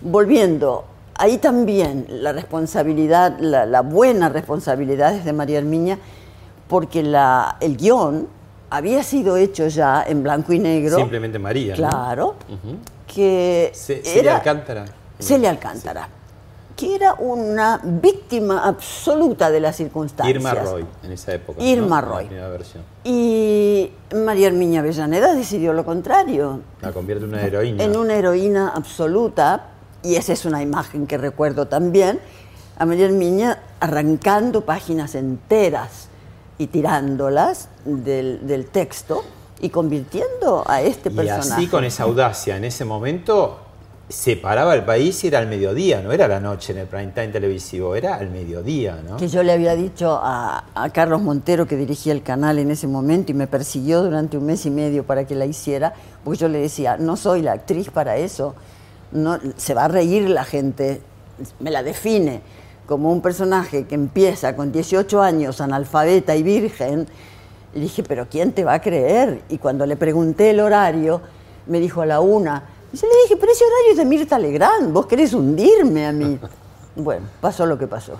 Volviendo, 0.02 0.86
ahí 1.16 1.38
también 1.38 2.06
la 2.10 2.32
responsabilidad, 2.34 3.38
la, 3.40 3.66
la 3.66 3.82
buena 3.82 4.30
responsabilidad 4.30 5.14
es 5.16 5.26
de 5.26 5.34
María 5.34 5.60
Herminia, 5.60 6.00
porque 6.68 7.04
la, 7.04 7.58
el 7.60 7.76
guion 7.78 8.28
había 8.70 9.04
sido 9.04 9.36
hecho 9.38 9.68
ya 9.68 10.04
en 10.08 10.24
blanco 10.24 10.54
y 10.54 10.60
negro. 10.60 10.96
Simplemente 10.98 11.38
María. 11.38 11.76
¿no? 11.76 11.78
Claro, 11.78 12.36
que 13.06 13.72
Ce- 13.74 14.02
Celia 14.04 14.22
era 14.22 14.36
Alcántara. 14.38 14.86
Celia 15.20 15.50
Alcántara, 15.50 16.08
que 16.82 16.96
era 16.96 17.14
una 17.14 17.80
víctima 17.84 18.64
absoluta 18.68 19.52
de 19.52 19.60
las 19.60 19.76
circunstancias. 19.76 20.36
Irma 20.36 20.54
Roy, 20.56 20.84
en 21.04 21.12
esa 21.12 21.32
época. 21.34 21.62
Irma 21.62 22.02
¿no? 22.02 22.08
Roy. 22.08 22.24
La 22.24 22.28
primera 22.30 22.50
versión. 22.50 22.84
Y 23.04 23.92
María 24.16 24.48
Herminia 24.48 24.80
Avellaneda 24.80 25.36
decidió 25.36 25.74
lo 25.74 25.86
contrario, 25.86 26.62
La 26.82 26.92
convierte 26.92 27.26
en 27.26 27.30
una 27.34 27.44
heroína. 27.44 27.84
en 27.84 27.96
una 27.96 28.16
heroína 28.16 28.70
absoluta, 28.76 29.68
y 30.02 30.16
esa 30.16 30.34
es 30.34 30.44
una 30.46 30.64
imagen 30.64 31.06
que 31.06 31.20
recuerdo 31.20 31.68
también, 31.68 32.20
a 32.80 32.86
María 32.88 33.06
Herminia 33.06 33.60
arrancando 33.80 34.62
páginas 34.66 35.14
enteras 35.14 36.08
y 36.58 36.66
tirándolas 36.68 37.70
del, 37.86 38.48
del 38.48 38.66
texto 38.66 39.24
y 39.60 39.70
convirtiendo 39.70 40.64
a 40.66 40.82
este 40.82 41.10
Y 41.10 41.14
personaje. 41.16 41.54
así 41.54 41.68
con 41.68 41.84
esa 41.84 42.04
audacia, 42.04 42.58
en 42.58 42.64
ese 42.64 42.86
momento 42.86 43.60
separaba 44.12 44.76
el 44.76 44.84
país 44.84 45.24
y 45.24 45.28
era 45.28 45.40
al 45.40 45.48
mediodía, 45.48 46.02
no 46.02 46.12
era 46.12 46.28
la 46.28 46.40
noche 46.40 46.74
en 46.74 46.80
el 46.80 46.88
prime 46.88 47.12
time 47.14 47.30
televisivo, 47.30 47.96
era 47.96 48.16
al 48.16 48.30
mediodía, 48.30 49.02
¿no? 49.08 49.18
Que 49.18 49.28
yo 49.28 49.44
le 49.44 49.52
había 49.52 49.76
dicho 49.76 50.20
a, 50.22 50.66
a 50.74 50.90
Carlos 50.90 51.22
Montero, 51.22 51.68
que 51.68 51.78
dirigía 51.78 52.14
el 52.14 52.24
canal 52.24 52.60
en 52.60 52.72
ese 52.72 52.88
momento 52.88 53.32
y 53.32 53.36
me 53.36 53.48
persiguió 53.48 54.04
durante 54.04 54.38
un 54.38 54.46
mes 54.46 54.66
y 54.66 54.70
medio 54.70 55.06
para 55.06 55.26
que 55.26 55.36
la 55.36 55.46
hiciera, 55.46 55.94
porque 56.24 56.40
yo 56.40 56.48
le 56.48 56.60
decía, 56.60 56.98
no 56.98 57.16
soy 57.16 57.42
la 57.42 57.54
actriz 57.54 57.90
para 57.90 58.18
eso, 58.18 58.56
no, 59.12 59.40
se 59.56 59.74
va 59.74 59.86
a 59.86 59.88
reír 59.88 60.30
la 60.30 60.44
gente, 60.44 61.02
me 61.60 61.72
la 61.72 61.84
define 61.84 62.42
como 62.92 63.10
un 63.10 63.22
personaje 63.22 63.86
que 63.86 63.96
empieza 63.96 64.54
con 64.56 64.74
18 64.74 65.22
años, 65.22 65.62
analfabeta 65.62 66.36
y 66.36 66.44
virgen. 66.44 67.08
Y 67.74 67.80
dije, 67.80 68.04
pero 68.04 68.28
¿quién 68.30 68.52
te 68.52 68.66
va 68.66 68.74
a 68.74 68.82
creer? 68.82 69.44
Y 69.48 69.60
cuando 69.60 69.86
le 69.86 69.96
pregunté 69.96 70.50
el 70.50 70.60
horario, 70.60 71.22
me 71.68 71.80
dijo 71.80 72.02
a 72.02 72.06
la 72.06 72.20
una. 72.20 72.64
Y 72.94 72.98
yo 72.98 73.08
le 73.08 73.14
dije, 73.24 73.38
pero 73.38 73.52
ese 73.52 73.64
horario 73.64 73.92
es 73.92 73.98
de 73.98 74.06
Mirta 74.06 74.38
Legrand, 74.40 74.92
vos 74.94 75.06
querés 75.06 75.34
hundirme 75.34 76.06
a 76.08 76.12
mí. 76.12 76.40
Bueno, 76.94 77.26
pasó 77.40 77.66
lo 77.66 77.78
que 77.80 77.88
pasó. 77.88 78.18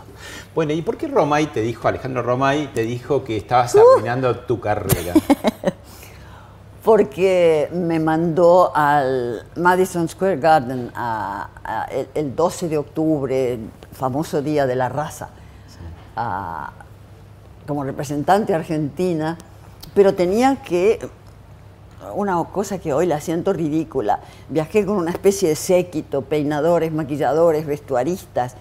Bueno, 0.56 0.72
¿y 0.72 0.82
por 0.82 0.96
qué 0.96 1.10
Romay 1.10 1.48
te 1.48 1.60
dijo, 1.60 1.90
Alejandro 1.90 2.24
Romay, 2.24 2.68
te 2.74 2.84
dijo 2.84 3.22
que 3.22 3.36
estabas 3.36 3.76
Uh. 3.76 3.80
arruinando 3.98 4.34
tu 4.40 4.62
carrera? 4.62 5.14
porque 6.84 7.70
me 7.74 8.00
mandó 8.00 8.72
al 8.74 9.46
Madison 9.58 10.08
Square 10.08 10.38
Garden 10.38 10.90
a- 10.96 11.50
a 11.66 11.84
el, 11.92 12.08
el 12.16 12.34
12 12.36 12.70
de 12.70 12.78
octubre, 12.78 13.54
el 13.56 13.70
famoso 13.92 14.42
Día 14.42 14.66
de 14.66 14.76
la 14.76 14.88
Raza, 14.88 15.30
a- 16.16 16.72
como 17.68 17.84
representante 17.84 18.56
argentina, 18.56 19.38
pero 19.94 20.16
tenía 20.16 20.62
que, 20.64 20.98
una 22.16 22.44
cosa 22.46 22.80
que 22.80 22.94
hoy 22.94 23.06
la 23.06 23.22
siento 23.22 23.54
ridícula, 23.54 24.20
viajé 24.50 24.86
con 24.86 24.98
una 24.98 25.12
especie 25.12 25.50
de 25.50 25.56
séquito, 25.56 26.24
peinadores, 26.24 26.92
maquilladores, 26.92 27.66
vestuaristas. 27.66 28.56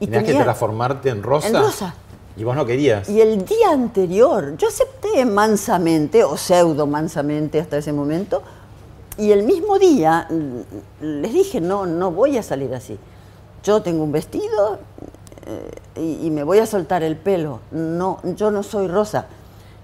Y 0.00 0.06
Tenías 0.06 0.24
que 0.24 0.42
transformarte 0.42 1.08
en 1.08 1.22
rosa. 1.22 1.48
En 1.48 1.54
rosa. 1.54 1.94
Y 2.36 2.44
vos 2.44 2.54
no 2.54 2.66
querías. 2.66 3.08
Y 3.08 3.20
el 3.20 3.44
día 3.44 3.70
anterior, 3.70 4.56
yo 4.56 4.68
acepté 4.68 5.24
mansamente, 5.24 6.22
o 6.24 6.36
pseudo 6.36 6.86
mansamente 6.86 7.60
hasta 7.60 7.78
ese 7.78 7.92
momento, 7.92 8.42
y 9.16 9.30
el 9.30 9.44
mismo 9.44 9.78
día 9.78 10.28
mm, 10.28 11.22
les 11.22 11.32
dije, 11.32 11.60
no, 11.60 11.86
no 11.86 12.10
voy 12.10 12.36
a 12.36 12.42
salir 12.42 12.74
así. 12.74 12.98
Yo 13.62 13.80
tengo 13.80 14.04
un 14.04 14.12
vestido 14.12 14.78
eh, 15.46 15.70
y, 15.96 16.26
y 16.26 16.30
me 16.30 16.44
voy 16.44 16.58
a 16.58 16.66
soltar 16.66 17.02
el 17.02 17.16
pelo. 17.16 17.60
No, 17.70 18.20
yo 18.36 18.50
no 18.50 18.62
soy 18.62 18.86
Rosa. 18.86 19.26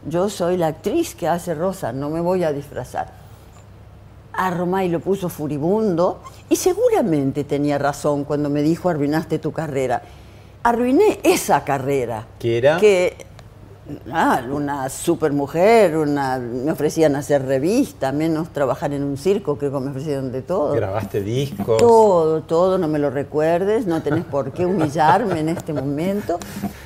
Yo 0.07 0.29
soy 0.29 0.57
la 0.57 0.69
actriz 0.69 1.15
que 1.15 1.29
hace 1.29 1.55
Rosa, 1.55 1.93
no 1.93 2.11
me 2.11 2.21
voy 2.21 2.45
a 2.45 2.53
disfrazar. 2.53 3.23
arma 4.33 4.83
y 4.83 4.89
lo 4.89 5.01
puso 5.01 5.29
furibundo. 5.29 6.21
Y 6.49 6.57
seguramente 6.57 7.45
tenía 7.45 7.79
razón 7.79 8.25
cuando 8.25 8.49
me 8.49 8.63
dijo 8.63 8.89
arruinaste 8.89 9.39
tu 9.39 9.53
carrera. 9.53 10.03
Arruiné 10.63 11.21
esa 11.23 11.65
carrera. 11.65 12.27
¿Qué 12.39 12.59
era? 12.59 12.79
Que 12.79 13.17
ah, 14.11 14.43
una 14.51 14.89
supermujer, 14.89 15.97
una, 15.97 16.39
me 16.39 16.73
ofrecían 16.73 17.17
hacer 17.17 17.45
revista, 17.45 18.13
menos 18.13 18.51
trabajar 18.51 18.93
en 18.93 19.03
un 19.03 19.17
circo, 19.17 19.59
creo 19.59 19.73
que 19.73 19.81
me 19.81 19.91
ofrecieron 19.91 20.33
de 20.33 20.43
todo. 20.43 20.73
Grabaste 20.73 21.21
discos. 21.21 21.79
Todo, 21.79 22.43
todo, 22.43 22.79
no 22.79 22.89
me 22.89 22.99
lo 22.99 23.11
recuerdes, 23.11 23.87
no 23.87 24.03
tenés 24.03 24.25
por 24.25 24.53
qué 24.53 24.67
humillarme 24.67 25.41
en 25.41 25.51
este 25.51 25.73
momento. 25.73 26.39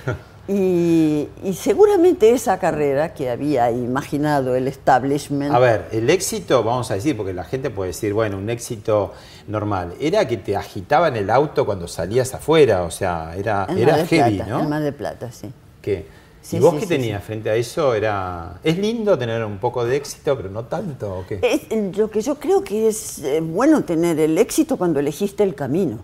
Y, 0.49 1.29
y 1.43 1.55
seguramente 1.55 2.31
esa 2.31 2.59
carrera 2.59 3.13
que 3.15 3.31
había 3.31 3.71
imaginado 3.71 4.55
el 4.55 4.69
establishment. 4.69 5.53
A 5.53 5.59
ver, 5.59 5.89
el 5.91 6.09
éxito, 6.09 6.63
vamos 6.63 6.91
a 6.93 6.95
decir, 6.95 7.17
porque 7.17 7.33
la 7.33 7.43
gente 7.43 7.71
puede 7.71 7.89
decir, 7.89 8.13
bueno, 8.13 8.39
un 8.39 8.49
éxito 8.49 9.13
normal, 9.49 9.95
era 10.01 10.27
que 10.29 10.37
te 10.37 10.57
agitaba 10.57 11.09
en 11.09 11.17
el 11.17 11.31
auto 11.31 11.67
cuando 11.67 11.89
salías 11.89 12.33
afuera, 12.33 12.85
o 12.85 12.91
sea, 12.91 13.35
era, 13.37 13.67
en 13.69 13.79
era 13.79 14.07
heavy, 14.07 14.37
Plata, 14.37 14.51
¿no? 14.51 14.61
En 14.63 14.69
Mar 14.69 14.83
del 14.83 14.95
Plata, 14.95 15.33
sí. 15.33 15.51
¿Qué? 15.83 16.07
Sí, 16.43 16.59
¿Y 16.59 16.61
vos 16.61 16.75
sí, 16.75 16.81
qué 16.81 16.87
sí, 16.87 16.89
tenías 16.91 17.25
frente 17.25 17.51
a 17.51 17.57
eso? 17.57 17.93
Era 17.93 18.61
¿Es 18.63 18.79
lindo 18.79 19.19
tener 19.19 19.45
un 19.45 19.59
poco 19.59 19.85
de 19.85 19.97
éxito, 19.97 20.37
pero 20.37 20.49
no 20.49 20.65
tanto? 20.67 21.13
¿o 21.13 21.27
qué? 21.27 21.41
Es, 21.43 21.63
eh, 21.71 21.93
lo 21.97 22.09
que 22.09 22.21
yo 22.21 22.37
creo 22.37 22.63
que 22.63 22.87
es 22.87 23.19
eh, 23.19 23.41
bueno 23.41 23.83
tener 23.83 24.21
el 24.21 24.39
éxito 24.39 24.77
cuando 24.77 25.01
elegiste 25.01 25.43
el 25.43 25.57
camino. 25.57 25.99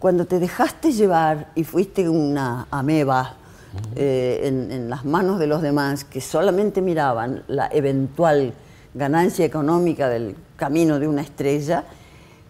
Cuando 0.00 0.24
te 0.24 0.40
dejaste 0.40 0.90
llevar 0.90 1.52
y 1.54 1.62
fuiste 1.62 2.08
una 2.08 2.66
ameba 2.72 3.36
eh, 3.96 4.40
en, 4.44 4.70
en 4.72 4.90
las 4.90 5.04
manos 5.04 5.38
de 5.38 5.46
los 5.46 5.62
demás 5.62 6.04
que 6.04 6.20
solamente 6.20 6.80
miraban 6.82 7.44
la 7.48 7.68
eventual 7.72 8.52
ganancia 8.94 9.44
económica 9.44 10.08
del 10.08 10.34
camino 10.56 10.98
de 10.98 11.06
una 11.08 11.22
estrella, 11.22 11.84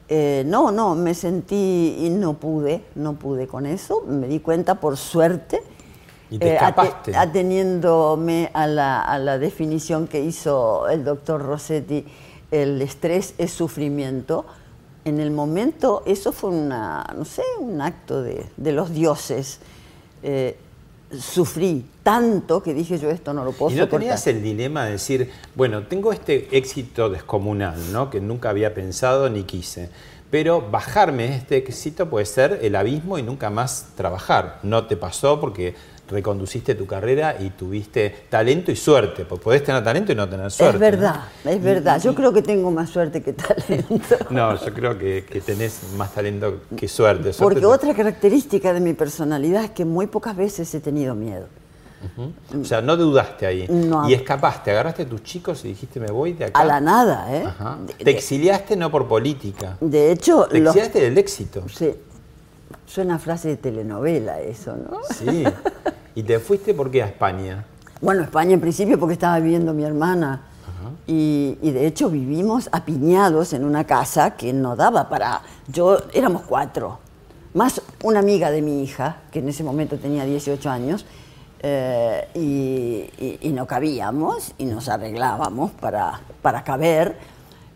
eh, 0.08 0.42
no, 0.46 0.72
no, 0.72 0.94
me 0.96 1.14
sentí 1.14 1.96
y 2.00 2.10
no 2.10 2.34
pude, 2.34 2.82
no 2.96 3.14
pude 3.14 3.46
con 3.46 3.64
eso. 3.66 4.02
Me 4.08 4.26
di 4.26 4.40
cuenta, 4.40 4.74
por 4.76 4.96
suerte, 4.96 5.62
Y 6.30 6.38
te 6.38 6.48
eh, 6.48 6.54
escapaste. 6.54 7.16
ateniéndome 7.16 8.50
a 8.52 8.66
la, 8.66 9.02
a 9.02 9.18
la 9.18 9.38
definición 9.38 10.08
que 10.08 10.20
hizo 10.20 10.88
el 10.88 11.04
doctor 11.04 11.42
Rossetti, 11.42 12.04
el 12.50 12.82
estrés 12.82 13.34
es 13.38 13.52
sufrimiento. 13.52 14.46
En 15.04 15.20
el 15.20 15.30
momento, 15.30 16.02
eso 16.06 16.32
fue 16.32 16.50
una, 16.50 17.06
no 17.16 17.24
sé, 17.24 17.42
un 17.60 17.80
acto 17.80 18.22
de, 18.22 18.46
de 18.56 18.72
los 18.72 18.90
dioses. 18.92 19.60
Eh, 20.24 20.56
sufrí 21.18 21.84
tanto 22.02 22.62
que 22.62 22.74
dije 22.74 22.98
yo 22.98 23.10
esto 23.10 23.32
no 23.32 23.44
lo 23.44 23.52
puedo 23.52 23.70
¿Y 23.72 23.74
no 23.74 23.84
soportar. 23.84 24.00
tenías 24.00 24.26
el 24.26 24.42
dilema 24.42 24.84
de 24.84 24.92
decir, 24.92 25.30
bueno, 25.54 25.84
tengo 25.86 26.12
este 26.12 26.48
éxito 26.56 27.10
descomunal, 27.10 27.92
¿no? 27.92 28.10
Que 28.10 28.20
nunca 28.20 28.50
había 28.50 28.74
pensado 28.74 29.28
ni 29.28 29.42
quise. 29.44 29.90
Pero 30.30 30.70
bajarme 30.70 31.28
de 31.28 31.36
este 31.36 31.56
éxito 31.56 32.08
puede 32.08 32.24
ser 32.26 32.60
el 32.62 32.76
abismo 32.76 33.18
y 33.18 33.22
nunca 33.22 33.50
más 33.50 33.88
trabajar. 33.96 34.60
No 34.62 34.86
te 34.86 34.96
pasó 34.96 35.40
porque 35.40 35.74
reconduciste 36.10 36.74
tu 36.74 36.86
carrera 36.86 37.36
y 37.40 37.50
tuviste 37.50 38.24
talento 38.28 38.70
y 38.70 38.76
suerte. 38.76 39.24
Porque 39.24 39.44
podés 39.44 39.64
tener 39.64 39.82
talento 39.84 40.12
y 40.12 40.14
no 40.14 40.28
tener 40.28 40.50
suerte. 40.50 40.76
es 40.76 40.80
¿no? 40.80 40.98
verdad, 40.98 41.20
es 41.44 41.62
verdad. 41.62 42.00
Yo 42.02 42.14
creo 42.14 42.32
que 42.32 42.42
tengo 42.42 42.70
más 42.70 42.90
suerte 42.90 43.22
que 43.22 43.32
talento. 43.32 44.16
No, 44.30 44.54
yo 44.64 44.72
creo 44.74 44.98
que, 44.98 45.24
que 45.24 45.40
tenés 45.40 45.80
más 45.96 46.12
talento 46.12 46.60
que 46.76 46.88
suerte. 46.88 47.32
Suerte 47.32 47.42
Porque 47.42 47.60
te- 47.60 47.66
otra 47.66 47.94
característica 47.94 48.72
de 48.72 48.80
mi 48.80 48.92
personalidad 48.94 49.64
es 49.64 49.70
que 49.70 49.84
muy 49.84 50.06
pocas 50.06 50.36
veces 50.36 50.72
he 50.74 50.80
tenido 50.80 51.14
miedo. 51.14 51.46
Ujú. 52.16 52.62
O 52.62 52.64
sea, 52.64 52.80
no 52.80 52.96
dudaste 52.96 53.44
ahí. 53.46 53.66
No. 53.68 54.08
Y 54.08 54.14
escapaste, 54.14 54.70
agarraste 54.70 55.02
a 55.02 55.06
tus 55.06 55.22
chicos 55.22 55.62
y 55.66 55.68
dijiste, 55.68 56.00
me 56.00 56.06
voy 56.10 56.32
de 56.32 56.46
acá. 56.46 56.58
A 56.58 56.64
la 56.64 56.80
nada, 56.80 57.26
¿eh? 57.34 57.44
Ajá. 57.46 57.76
Te 58.02 58.10
exiliaste 58.10 58.74
no 58.74 58.90
por 58.90 59.06
política. 59.06 59.76
De 59.82 60.10
hecho, 60.10 60.46
Te 60.50 60.60
los- 60.60 60.68
exiliaste 60.74 61.00
del 61.02 61.18
éxito. 61.18 61.62
Sí. 61.68 61.90
Suena 62.86 63.18
frase 63.18 63.48
de 63.48 63.56
telenovela 63.58 64.40
eso, 64.40 64.76
¿no? 64.76 65.00
Sí. 65.14 65.44
¿Y 66.14 66.22
te 66.22 66.38
fuiste 66.38 66.74
por 66.74 66.90
qué 66.90 67.02
a 67.02 67.06
España? 67.06 67.64
Bueno, 68.00 68.22
España 68.22 68.54
en 68.54 68.60
principio 68.60 68.98
porque 68.98 69.12
estaba 69.14 69.38
viviendo 69.38 69.72
mi 69.72 69.84
hermana. 69.84 70.42
Y, 71.06 71.58
y 71.60 71.70
de 71.72 71.86
hecho 71.86 72.08
vivimos 72.08 72.68
apiñados 72.72 73.52
en 73.52 73.64
una 73.64 73.84
casa 73.84 74.36
que 74.36 74.52
no 74.52 74.76
daba 74.76 75.08
para... 75.08 75.42
Yo 75.68 75.98
éramos 76.14 76.42
cuatro, 76.42 76.98
más 77.52 77.82
una 78.04 78.20
amiga 78.20 78.50
de 78.50 78.62
mi 78.62 78.82
hija, 78.82 79.16
que 79.30 79.40
en 79.40 79.48
ese 79.48 79.62
momento 79.64 79.98
tenía 79.98 80.24
18 80.24 80.70
años, 80.70 81.04
eh, 81.62 82.28
y, 82.34 83.24
y- 83.24 83.38
y 83.42 83.48
no 83.50 83.66
cabíamos 83.66 84.52
y 84.56 84.64
nos 84.64 84.88
arreglábamos 84.88 85.72
para, 85.72 86.20
para 86.42 86.64
caber, 86.64 87.16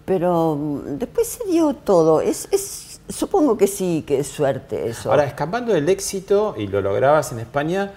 pero 0.05 0.57
mm, 0.57 0.99
después 0.99 1.27
se 1.29 1.45
dio 1.51 1.75
todo. 1.75 2.21
Es, 2.21 2.49
es- 2.53 3.01
supongo 3.09 3.59
que 3.59 3.67
sí, 3.67 4.05
que 4.07 4.21
es 4.21 4.29
suerte 4.29 4.89
eso. 4.89 5.11
Ahora, 5.11 5.25
escapando 5.25 5.73
del 5.75 5.89
éxito 5.89 6.55
y 6.57 6.69
lo 6.69 6.81
lograbas 6.81 7.33
en 7.33 7.41
España, 7.41 7.93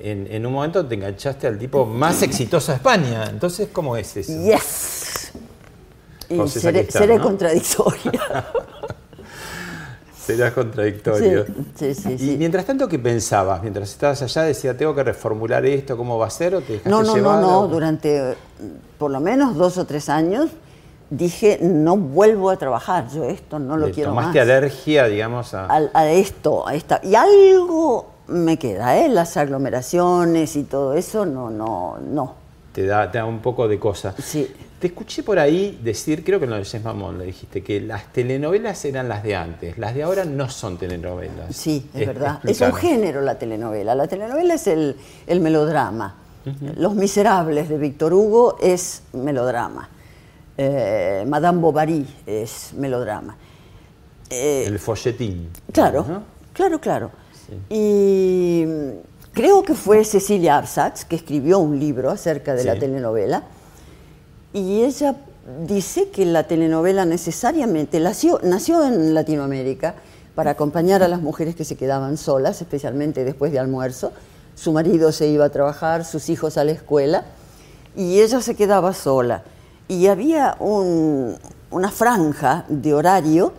en, 0.00 0.26
en 0.30 0.46
un 0.46 0.52
momento 0.52 0.84
te 0.86 0.94
enganchaste 0.94 1.46
al 1.46 1.58
tipo 1.58 1.84
más 1.86 2.22
exitoso 2.22 2.72
de 2.72 2.76
España. 2.76 3.24
Entonces, 3.30 3.68
¿cómo 3.72 3.96
es 3.96 4.16
eso? 4.16 4.32
Yes. 4.32 5.32
Y 6.28 6.36
José 6.36 6.60
seré, 6.60 6.78
Sacristán, 6.80 7.02
seré 7.02 7.16
¿no? 7.16 7.22
contradictoria. 7.24 8.46
Serás 10.26 10.52
contradictorio. 10.52 11.46
Sí, 11.74 11.94
sí, 11.94 12.18
sí, 12.18 12.32
Y 12.32 12.36
mientras 12.36 12.66
tanto, 12.66 12.86
¿qué 12.86 12.98
pensabas? 12.98 13.62
Mientras 13.62 13.88
estabas 13.90 14.20
allá, 14.20 14.42
decía, 14.42 14.76
tengo 14.76 14.94
que 14.94 15.02
reformular 15.02 15.64
esto, 15.64 15.96
¿cómo 15.96 16.18
va 16.18 16.26
a 16.26 16.30
ser? 16.30 16.54
¿O 16.54 16.60
te 16.60 16.74
dejaste 16.74 16.90
No, 16.90 16.98
no, 17.02 17.06
no, 17.08 17.14
llevar? 17.16 17.40
no. 17.40 17.60
¿O- 17.60 17.68
Durante 17.68 18.36
por 18.98 19.10
lo 19.10 19.20
menos 19.20 19.56
dos 19.56 19.78
o 19.78 19.86
tres 19.86 20.10
años 20.10 20.50
dije, 21.08 21.58
no 21.62 21.96
vuelvo 21.96 22.50
a 22.50 22.58
trabajar. 22.58 23.08
Yo 23.08 23.24
esto 23.24 23.58
no 23.58 23.78
lo 23.78 23.86
le 23.86 23.92
quiero 23.92 24.12
más. 24.12 24.24
tomaste 24.24 24.40
alergia, 24.42 25.06
digamos, 25.06 25.54
a... 25.54 25.64
Al- 25.64 25.90
a 25.94 26.10
esto, 26.10 26.68
a 26.68 26.74
esta. 26.74 27.00
Y 27.02 27.14
algo 27.14 28.10
me 28.28 28.58
queda, 28.58 28.98
¿eh? 28.98 29.08
Las 29.08 29.36
aglomeraciones 29.36 30.56
y 30.56 30.64
todo 30.64 30.94
eso, 30.94 31.26
no, 31.26 31.50
no, 31.50 31.98
no. 31.98 32.34
Te 32.72 32.86
da, 32.86 33.10
te 33.10 33.18
da 33.18 33.24
un 33.24 33.40
poco 33.40 33.66
de 33.68 33.78
cosa. 33.78 34.14
Sí. 34.22 34.48
Te 34.78 34.86
escuché 34.86 35.24
por 35.24 35.40
ahí 35.40 35.80
decir, 35.82 36.22
creo 36.24 36.38
que 36.38 36.46
no 36.46 36.54
Jess 36.56 36.82
Mamón 36.84 37.18
le 37.18 37.24
dijiste, 37.24 37.64
que 37.64 37.80
las 37.80 38.12
telenovelas 38.12 38.84
eran 38.84 39.08
las 39.08 39.24
de 39.24 39.34
antes, 39.34 39.76
las 39.76 39.92
de 39.94 40.04
ahora 40.04 40.24
no 40.24 40.48
son 40.48 40.78
telenovelas. 40.78 41.56
Sí, 41.56 41.90
es 41.92 42.02
Es- 42.02 42.06
verdad. 42.06 42.38
Es 42.44 42.60
un 42.60 42.72
género 42.74 43.20
la 43.20 43.36
telenovela. 43.36 43.96
La 43.96 44.06
telenovela 44.06 44.54
es 44.54 44.66
el, 44.68 44.96
el 45.26 45.40
melodrama. 45.40 46.14
Los 46.76 46.94
Miserables 46.94 47.68
de 47.68 47.76
Víctor 47.76 48.14
Hugo 48.14 48.56
es 48.62 49.02
melodrama. 49.12 49.88
Eh, 50.56 51.24
Madame 51.26 51.60
Bovary 51.60 52.06
es 52.26 52.72
melodrama. 52.74 53.36
Eh, 54.30 54.64
El 54.66 54.78
folletín. 54.78 55.48
Claro, 55.72 56.04
¿no? 56.08 56.22
claro, 56.52 56.80
claro. 56.80 57.10
Y 57.70 58.64
creo 59.32 59.62
que 59.62 59.74
fue 59.74 60.04
Cecilia 60.04 60.58
Arsax 60.58 61.04
que 61.04 61.16
escribió 61.16 61.58
un 61.58 61.78
libro 61.78 62.10
acerca 62.10 62.54
de 62.54 62.64
la 62.64 62.78
telenovela. 62.78 63.42
Y 64.52 64.82
ella 64.82 65.16
dice 65.66 66.08
que 66.10 66.26
la 66.26 66.44
telenovela 66.46 67.04
necesariamente 67.04 68.00
nació, 68.00 68.40
nació 68.42 68.84
en 68.84 69.14
Latinoamérica 69.14 69.94
para 70.34 70.52
acompañar 70.52 71.02
a 71.02 71.08
las 71.08 71.20
mujeres 71.20 71.54
que 71.56 71.64
se 71.64 71.76
quedaban 71.76 72.16
solas, 72.16 72.60
especialmente 72.60 73.24
después 73.24 73.50
de 73.52 73.58
almuerzo. 73.58 74.12
Su 74.54 74.72
marido 74.72 75.12
se 75.12 75.28
iba 75.28 75.44
a 75.46 75.48
trabajar, 75.50 76.04
sus 76.04 76.28
hijos 76.28 76.56
a 76.58 76.64
la 76.64 76.72
escuela, 76.72 77.24
y 77.96 78.20
ella 78.20 78.40
se 78.40 78.54
quedaba 78.54 78.92
sola. 78.92 79.42
Y 79.88 80.06
había 80.08 80.56
un- 80.60 81.36
una 81.70 81.90
franja 81.90 82.64
de 82.68 82.94
horario 82.94 83.52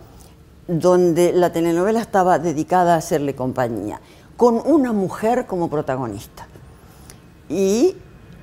donde 0.69 1.33
la 1.33 1.51
telenovela 1.51 1.99
estaba 1.99 2.37
dedicada 2.37 2.93
a 2.93 2.97
hacerle 2.97 3.33
compañía, 3.33 3.99
con 4.37 4.61
una 4.63 4.93
mujer 4.93 5.47
como 5.47 5.67
protagonista. 5.67 6.47
Y, 7.49 7.95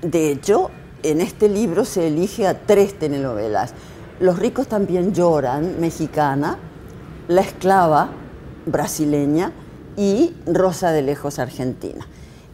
de 0.03 0.33
hecho, 0.33 0.71
en 1.05 1.21
este 1.21 1.49
libro 1.49 1.85
se 1.85 2.09
elige 2.09 2.49
a 2.49 2.67
tres 2.67 2.99
telenovelas. 2.99 3.75
Los 4.19 4.41
ricos 4.41 4.67
también 4.67 5.15
lloran, 5.15 5.81
mexicana, 5.81 6.59
La 7.29 7.43
esclava, 7.43 8.11
brasileña, 8.67 9.53
y 9.97 10.35
Rosa 10.47 10.91
de 10.91 11.03
Lejos, 11.03 11.39
argentina. 11.39 12.07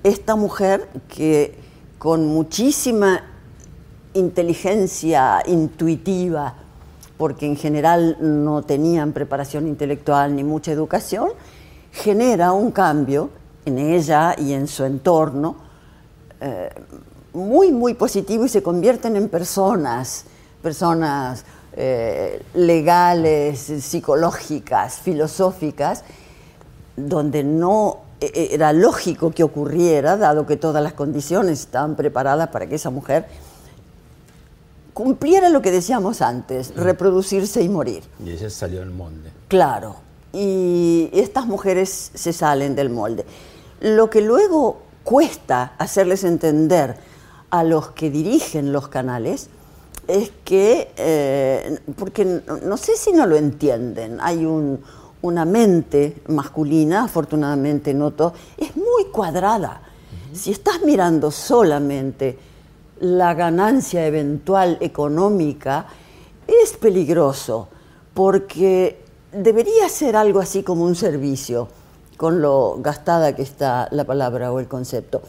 Esta 0.05 0.37
mujer 0.37 0.89
que 1.09 1.59
con 1.99 2.27
muchísima 2.27 3.23
inteligencia 4.15 5.43
intuitiva, 5.47 6.57
porque 7.23 7.47
en 7.47 7.55
general 7.55 8.17
no 8.19 8.63
tenían 8.63 9.13
preparación 9.13 9.69
intelectual 9.69 10.35
ni 10.35 10.43
mucha 10.43 10.73
educación, 10.73 11.29
genera 11.93 12.51
un 12.51 12.73
cambio 12.73 13.31
en 13.65 13.79
ella 13.79 14.35
y 14.37 14.55
en 14.55 14.67
su 14.67 14.83
entorno 14.83 15.55
eh, 16.41 16.69
muy, 17.33 17.71
muy 17.71 17.95
positivo 17.95 18.45
y 18.45 18.49
se 18.49 18.61
convierten 18.61 19.15
en 19.15 19.29
personas, 19.29 20.25
personas 20.61 21.45
eh, 21.77 22.43
legales, 22.55 23.61
psicológicas, 23.61 24.97
filosóficas, 24.97 26.03
donde 26.97 27.45
no 27.45 27.99
eh, 28.21 28.49
era 28.51 28.73
lógico 28.73 29.31
que 29.31 29.45
ocurriera, 29.45 30.17
dado 30.17 30.45
que 30.45 30.57
todas 30.57 30.83
las 30.83 30.95
condiciones 30.95 31.61
estaban 31.61 31.95
preparadas 31.95 32.49
para 32.49 32.67
que 32.67 32.75
esa 32.75 32.91
mujer 32.91 33.27
cumpliera 34.95 35.49
lo 35.49 35.63
que 35.63 35.71
decíamos 35.71 36.23
antes, 36.23 36.75
reproducirse 36.75 37.63
y 37.63 37.69
morir. 37.69 38.03
Y 38.25 38.31
ella 38.31 38.51
salió 38.51 38.81
del 38.81 38.91
molde. 38.91 39.31
Claro, 39.49 39.97
y 40.33 41.11
estas 41.13 41.47
mujeres 41.47 42.11
se 42.15 42.33
salen 42.33 42.75
del 42.75 42.91
molde. 42.91 43.25
Lo 43.81 44.11
que 44.11 44.21
luego 44.21 44.83
cuesta 45.05 45.75
hacerles 45.79 46.25
entender 46.25 46.97
a 47.51 47.65
los 47.65 47.91
que 47.91 48.11
dirigen 48.11 48.73
los 48.73 48.89
canales 48.89 49.49
es 50.09 50.31
que, 50.45 50.93
eh, 50.97 51.79
porque 51.97 52.25
no, 52.25 52.57
no 52.59 52.77
sé 52.77 52.97
si 52.97 53.13
no 53.13 53.27
lo 53.27 53.37
entienden, 53.37 54.19
hay 54.21 54.45
un, 54.45 54.81
una 55.23 55.45
mente 55.45 56.17
masculina, 56.29 57.05
afortunadamente 57.05 57.95
noto, 57.95 58.35
es 58.57 58.77
muy 58.77 59.07
cuadrada. 59.13 59.83
Si 60.33 60.51
estás 60.51 60.83
mirando 60.83 61.31
solamente 61.31 62.39
la 63.03 63.35
ganancia 63.35 64.07
eventual 64.07 64.79
económica, 64.81 65.87
es 66.47 66.73
peligroso, 66.75 67.69
porque 68.15 69.01
debería 69.33 69.89
ser 69.89 70.15
algo 70.15 70.39
así 70.39 70.63
como 70.63 70.85
un 70.85 70.95
servicio, 70.95 71.67
con 72.17 72.41
lo 72.41 72.77
gastada 72.79 73.35
que 73.35 73.43
está 73.43 73.89
la 73.91 74.05
palabra 74.05 74.53
o 74.53 74.61
el 74.61 74.69
concepto. 74.69 75.21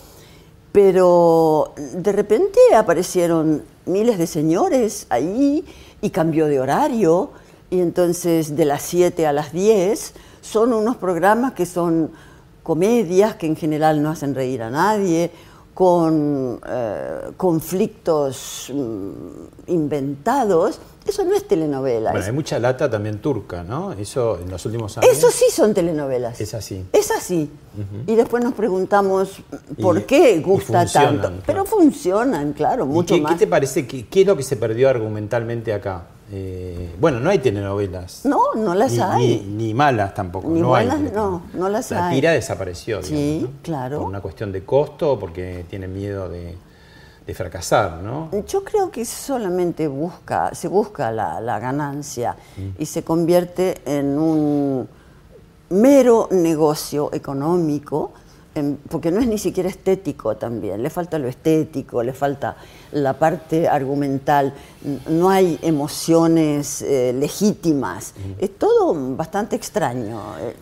Pero 0.71 1.73
de 1.75 2.11
repente 2.11 2.59
aparecieron 2.75 3.63
miles 3.87 4.19
de 4.19 4.27
señores 4.27 5.07
ahí 5.09 5.65
y 5.99 6.11
cambió 6.11 6.45
de 6.45 6.59
horario 6.59 7.31
y 7.71 7.79
entonces 7.79 8.55
de 8.55 8.65
las 8.65 8.83
7 8.83 9.25
a 9.25 9.33
las 9.33 9.51
10 9.51 10.13
son 10.41 10.73
unos 10.73 10.97
programas 10.97 11.53
que 11.53 11.65
son 11.65 12.11
comedias 12.61 13.33
que 13.35 13.47
en 13.47 13.55
general 13.55 14.03
no 14.03 14.11
hacen 14.11 14.35
reír 14.35 14.61
a 14.61 14.69
nadie, 14.69 15.31
con 15.73 16.59
eh, 16.67 17.31
conflictos 17.37 18.71
mm, 18.73 19.71
inventados. 19.71 20.79
Eso 21.05 21.23
no 21.25 21.35
es 21.35 21.45
telenovela. 21.47 22.11
Bueno, 22.11 22.25
hay 22.25 22.31
mucha 22.31 22.59
lata 22.59 22.89
también 22.89 23.19
turca, 23.19 23.63
¿no? 23.63 23.91
Eso 23.91 24.39
en 24.39 24.49
los 24.49 24.65
últimos 24.65 24.97
años. 24.97 25.11
Eso 25.11 25.29
sí 25.31 25.45
son 25.51 25.73
telenovelas. 25.73 26.39
Es 26.39 26.53
así. 26.53 26.85
Es 26.93 27.11
así. 27.11 27.49
Y 28.07 28.15
después 28.15 28.41
nos 28.43 28.53
preguntamos 28.53 29.41
por 29.81 29.97
Y- 29.97 30.03
qué 30.03 30.39
gusta 30.39 30.85
tanto. 30.85 31.21
claro. 31.27 31.35
Pero 31.45 31.65
funcionan, 31.65 32.53
claro, 32.53 32.85
¿Y 32.85 32.87
mucho 32.87 33.15
qué, 33.15 33.21
más. 33.21 33.33
qué 33.33 33.39
te 33.39 33.47
parece? 33.47 33.85
¿Qué, 33.87 34.05
qué 34.07 34.21
es 34.21 34.27
lo 34.27 34.37
que 34.37 34.43
se 34.43 34.55
perdió 34.55 34.87
argumentalmente 34.89 35.73
acá? 35.73 36.03
Eh, 36.31 36.95
bueno, 36.99 37.19
no 37.19 37.29
hay 37.29 37.39
telenovelas. 37.39 38.25
No, 38.25 38.53
no 38.55 38.73
las 38.73 38.93
ni, 38.93 38.99
hay. 38.99 39.45
Ni, 39.47 39.65
ni 39.67 39.73
malas 39.73 40.13
tampoco. 40.13 40.47
Ni 40.49 40.61
no 40.61 40.69
buenas, 40.69 40.95
hay. 40.95 41.11
no, 41.13 41.41
no 41.53 41.69
las 41.69 41.91
La 41.91 42.07
hay. 42.07 42.15
tira 42.15 42.31
desapareció, 42.31 43.03
Sí, 43.03 43.13
digamos, 43.13 43.41
¿no? 43.51 43.61
claro. 43.61 43.97
Por 43.99 44.07
una 44.07 44.21
cuestión 44.21 44.51
de 44.51 44.63
costo 44.63 45.11
o 45.13 45.19
porque 45.19 45.65
tiene 45.69 45.87
miedo 45.87 46.29
de, 46.29 46.55
de 47.27 47.33
fracasar, 47.35 48.01
¿no? 48.01 48.29
Yo 48.47 48.63
creo 48.63 48.89
que 48.89 49.05
solamente 49.05 49.87
busca, 49.87 50.55
se 50.55 50.67
busca 50.67 51.11
la, 51.11 51.39
la 51.41 51.59
ganancia 51.59 52.35
Mm. 52.57 52.81
y 52.81 52.85
se 52.85 53.03
convierte 53.03 53.81
en 53.85 54.17
un 54.17 54.87
mero 55.69 56.27
negocio 56.31 57.09
económico, 57.13 58.11
porque 58.89 59.09
no 59.11 59.19
es 59.19 59.27
ni 59.27 59.37
siquiera 59.37 59.67
estético 59.69 60.35
también, 60.37 60.83
le 60.83 60.89
falta 60.89 61.17
lo 61.17 61.27
estético, 61.27 62.03
le 62.03 62.13
falta 62.13 62.55
la 62.91 63.13
parte 63.13 63.67
argumental, 63.67 64.53
no 65.09 65.29
hay 65.29 65.57
emociones 65.63 66.81
eh, 66.83 67.13
legítimas, 67.17 68.13
Mm. 68.15 68.43
es 68.43 68.57
todo 68.57 68.93
bastante 69.15 69.55
extraño. 69.55 70.21
eh. 70.39 70.53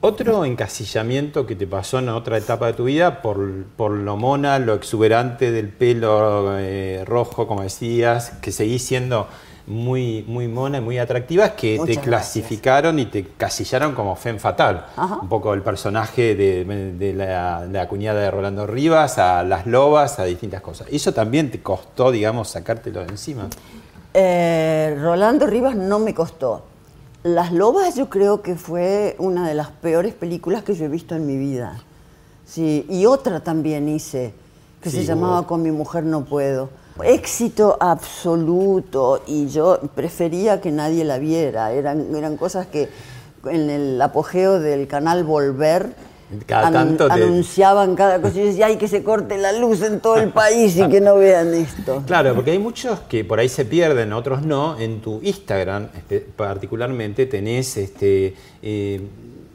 Otro 0.00 0.44
encasillamiento 0.44 1.46
que 1.46 1.56
te 1.56 1.66
pasó 1.66 1.98
en 1.98 2.08
otra 2.10 2.36
etapa 2.38 2.66
de 2.68 2.72
tu 2.74 2.84
vida 2.84 3.20
por, 3.22 3.64
por 3.76 3.90
lo 3.92 4.16
mona, 4.16 4.58
lo 4.58 4.74
exuberante 4.74 5.50
del 5.50 5.68
pelo 5.70 6.58
eh, 6.58 7.02
rojo, 7.06 7.46
como 7.48 7.62
decías, 7.62 8.30
que 8.42 8.52
seguís 8.52 8.84
siendo 8.84 9.26
muy, 9.68 10.24
muy 10.26 10.48
mona 10.48 10.78
y 10.78 10.80
muy 10.80 10.98
atractiva, 10.98 11.46
es 11.46 11.52
que 11.52 11.76
Muchas 11.78 11.96
te 11.96 12.02
clasificaron 12.02 12.98
y 12.98 13.06
te 13.06 13.24
casillaron 13.24 13.94
como 13.94 14.16
Femme 14.16 14.40
Fatal. 14.40 14.86
Ajá. 14.96 15.18
Un 15.22 15.28
poco 15.28 15.54
el 15.54 15.62
personaje 15.62 16.34
de, 16.34 16.64
de 16.64 17.12
la, 17.12 17.66
de 17.66 17.78
la 17.78 17.88
cuñada 17.88 18.20
de 18.20 18.30
Rolando 18.30 18.66
Rivas, 18.66 19.18
a 19.18 19.42
las 19.42 19.66
lobas, 19.66 20.18
a 20.18 20.24
distintas 20.24 20.62
cosas. 20.62 20.88
Eso 20.90 21.12
también 21.12 21.50
te 21.50 21.62
costó, 21.62 22.10
digamos, 22.10 22.48
sacártelo 22.48 23.00
de 23.00 23.08
encima. 23.08 23.48
Eh, 24.14 24.96
Rolando 25.00 25.46
Rivas 25.46 25.76
no 25.76 25.98
me 25.98 26.14
costó. 26.14 26.64
Las 27.24 27.52
Lobas 27.52 27.96
yo 27.96 28.08
creo 28.08 28.42
que 28.42 28.54
fue 28.54 29.16
una 29.18 29.48
de 29.48 29.54
las 29.54 29.68
peores 29.68 30.14
películas 30.14 30.62
que 30.62 30.74
yo 30.74 30.84
he 30.84 30.88
visto 30.88 31.16
en 31.16 31.26
mi 31.26 31.36
vida. 31.36 31.82
Sí, 32.46 32.86
y 32.88 33.06
otra 33.06 33.40
también 33.40 33.88
hice, 33.88 34.32
que 34.80 34.88
se 34.88 35.04
llamaba 35.04 35.46
Con 35.46 35.62
mi 35.62 35.70
mujer 35.70 36.04
no 36.04 36.24
puedo. 36.24 36.70
Éxito 37.04 37.76
absoluto 37.80 39.22
y 39.26 39.48
yo 39.48 39.78
prefería 39.94 40.60
que 40.60 40.70
nadie 40.70 41.04
la 41.04 41.18
viera. 41.18 41.72
Eran, 41.72 42.14
eran 42.14 42.36
cosas 42.36 42.66
que 42.66 42.88
en 43.46 43.70
el 43.70 44.00
apogeo 44.02 44.58
del 44.60 44.86
canal 44.88 45.24
Volver 45.24 45.94
Cada 46.46 46.70
tanto 46.72 47.06
te- 47.06 47.12
anunciaban 47.14 47.94
cada 47.94 48.20
cosa 48.20 48.38
y 48.40 48.46
decía, 48.48 48.66
ay, 48.66 48.76
que 48.76 48.88
se 48.88 49.02
corte 49.04 49.38
la 49.38 49.52
luz 49.52 49.80
en 49.82 50.00
todo 50.00 50.16
el 50.16 50.28
país 50.32 50.76
y 50.76 50.88
que 50.88 51.00
no 51.00 51.14
vean 51.16 51.54
esto. 51.54 52.02
Claro, 52.06 52.34
porque 52.34 52.50
hay 52.50 52.58
muchos 52.58 53.00
que 53.00 53.24
por 53.24 53.38
ahí 53.38 53.48
se 53.48 53.64
pierden, 53.64 54.12
otros 54.12 54.42
no. 54.42 54.78
En 54.78 55.00
tu 55.00 55.20
Instagram, 55.22 55.88
particularmente, 56.36 57.26
tenés, 57.26 57.76
este, 57.76 58.34
eh, 58.62 59.00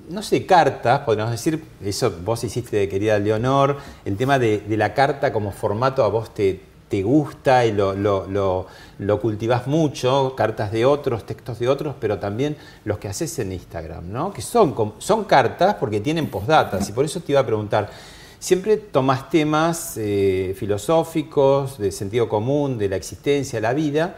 no 0.09 0.21
sé, 0.23 0.45
cartas, 0.45 1.01
podríamos 1.01 1.31
decir, 1.31 1.63
eso 1.83 2.11
vos 2.23 2.43
hiciste 2.43 2.77
de 2.77 2.89
querida 2.89 3.19
Leonor, 3.19 3.77
el 4.05 4.17
tema 4.17 4.39
de, 4.39 4.59
de 4.59 4.77
la 4.77 4.93
carta 4.93 5.31
como 5.31 5.51
formato 5.51 6.03
a 6.03 6.07
vos 6.09 6.33
te, 6.33 6.59
te 6.93 7.01
gusta 7.01 7.65
y 7.65 7.71
lo, 7.71 7.95
lo, 7.95 8.67
lo, 8.99 9.19
cultivás 9.19 9.65
mucho, 9.65 10.35
cartas 10.37 10.71
de 10.71 10.85
otros, 10.85 11.25
textos 11.25 11.57
de 11.57 11.67
otros, 11.67 11.95
pero 11.99 12.19
también 12.19 12.55
los 12.85 12.99
que 12.99 13.07
haces 13.07 13.39
en 13.39 13.51
Instagram, 13.51 14.11
¿no? 14.11 14.31
Que 14.31 14.43
son, 14.43 14.75
son 14.99 15.23
cartas 15.23 15.73
porque 15.79 16.01
tienen 16.01 16.29
postdatas, 16.29 16.87
y 16.87 16.91
por 16.91 17.03
eso 17.03 17.19
te 17.19 17.31
iba 17.31 17.41
a 17.41 17.45
preguntar, 17.45 17.89
Siempre 18.37 18.75
tomas 18.75 19.29
temas 19.29 19.93
eh, 19.95 20.53
filosóficos, 20.57 21.77
de 21.77 21.93
sentido 21.93 22.27
común, 22.27 22.77
de 22.77 22.89
la 22.89 22.97
existencia, 22.97 23.61
la 23.61 23.73
vida, 23.73 24.17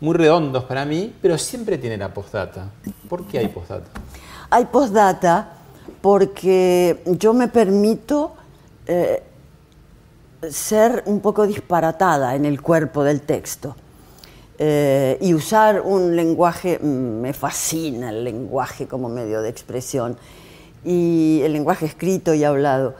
muy 0.00 0.16
redondos 0.16 0.64
para 0.64 0.84
mí, 0.84 1.14
pero 1.22 1.38
siempre 1.38 1.78
tiene 1.78 1.96
la 1.96 2.12
postdata. 2.12 2.68
¿Por 3.08 3.26
qué 3.26 3.38
hay 3.38 3.46
postdata? 3.46 3.88
Hay 4.50 4.64
postdata 4.64 5.52
porque 6.02 7.00
yo 7.06 7.32
me 7.32 7.46
permito 7.46 8.34
eh, 8.88 9.22
ser 10.48 11.02
un 11.06 11.20
poco 11.20 11.46
disparatada 11.46 12.34
en 12.34 12.44
el 12.44 12.62
cuerpo 12.62 13.04
del 13.04 13.20
texto 13.20 13.76
eh, 14.58 15.18
y 15.20 15.34
usar 15.34 15.82
un 15.82 16.16
lenguaje, 16.16 16.78
mm, 16.78 16.86
me 17.20 17.32
fascina 17.32 18.10
el 18.10 18.24
lenguaje 18.24 18.86
como 18.86 19.08
medio 19.08 19.42
de 19.42 19.48
expresión, 19.48 20.16
y 20.84 21.40
el 21.44 21.52
lenguaje 21.52 21.86
escrito 21.86 22.32
y 22.34 22.44
hablado. 22.44 22.94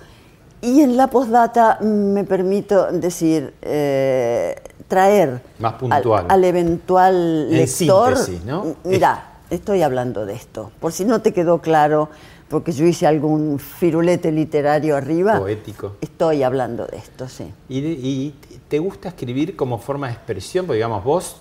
Y 0.62 0.80
en 0.82 0.96
la 0.96 1.06
postdata 1.08 1.78
mm, 1.80 1.84
me 1.86 2.24
permito 2.24 2.90
decir, 2.92 3.54
eh, 3.62 4.54
traer 4.88 5.40
Más 5.58 5.74
puntual. 5.74 6.26
al, 6.28 6.30
al 6.30 6.44
eventual 6.44 7.48
En 7.50 7.56
lector, 7.56 8.16
síntesis, 8.16 8.44
¿no? 8.44 8.62
m- 8.64 8.74
Mira, 8.84 9.24
estoy 9.50 9.82
hablando 9.82 10.26
de 10.26 10.34
esto. 10.34 10.70
Por 10.80 10.92
si 10.92 11.04
no 11.04 11.20
te 11.22 11.32
quedó 11.32 11.58
claro, 11.58 12.08
porque 12.50 12.72
yo 12.72 12.84
hice 12.84 13.06
algún 13.06 13.60
firulete 13.60 14.32
literario 14.32 14.96
arriba, 14.96 15.38
Poético. 15.38 15.96
estoy 16.00 16.42
hablando 16.42 16.84
de 16.84 16.98
esto, 16.98 17.28
sí. 17.28 17.50
¿Y, 17.68 18.34
te 18.68 18.78
gusta 18.78 19.08
escribir 19.08 19.56
como 19.56 19.78
forma 19.78 20.06
de 20.06 20.12
expresión? 20.12 20.64
Porque 20.66 20.76
digamos, 20.76 21.02
vos 21.02 21.36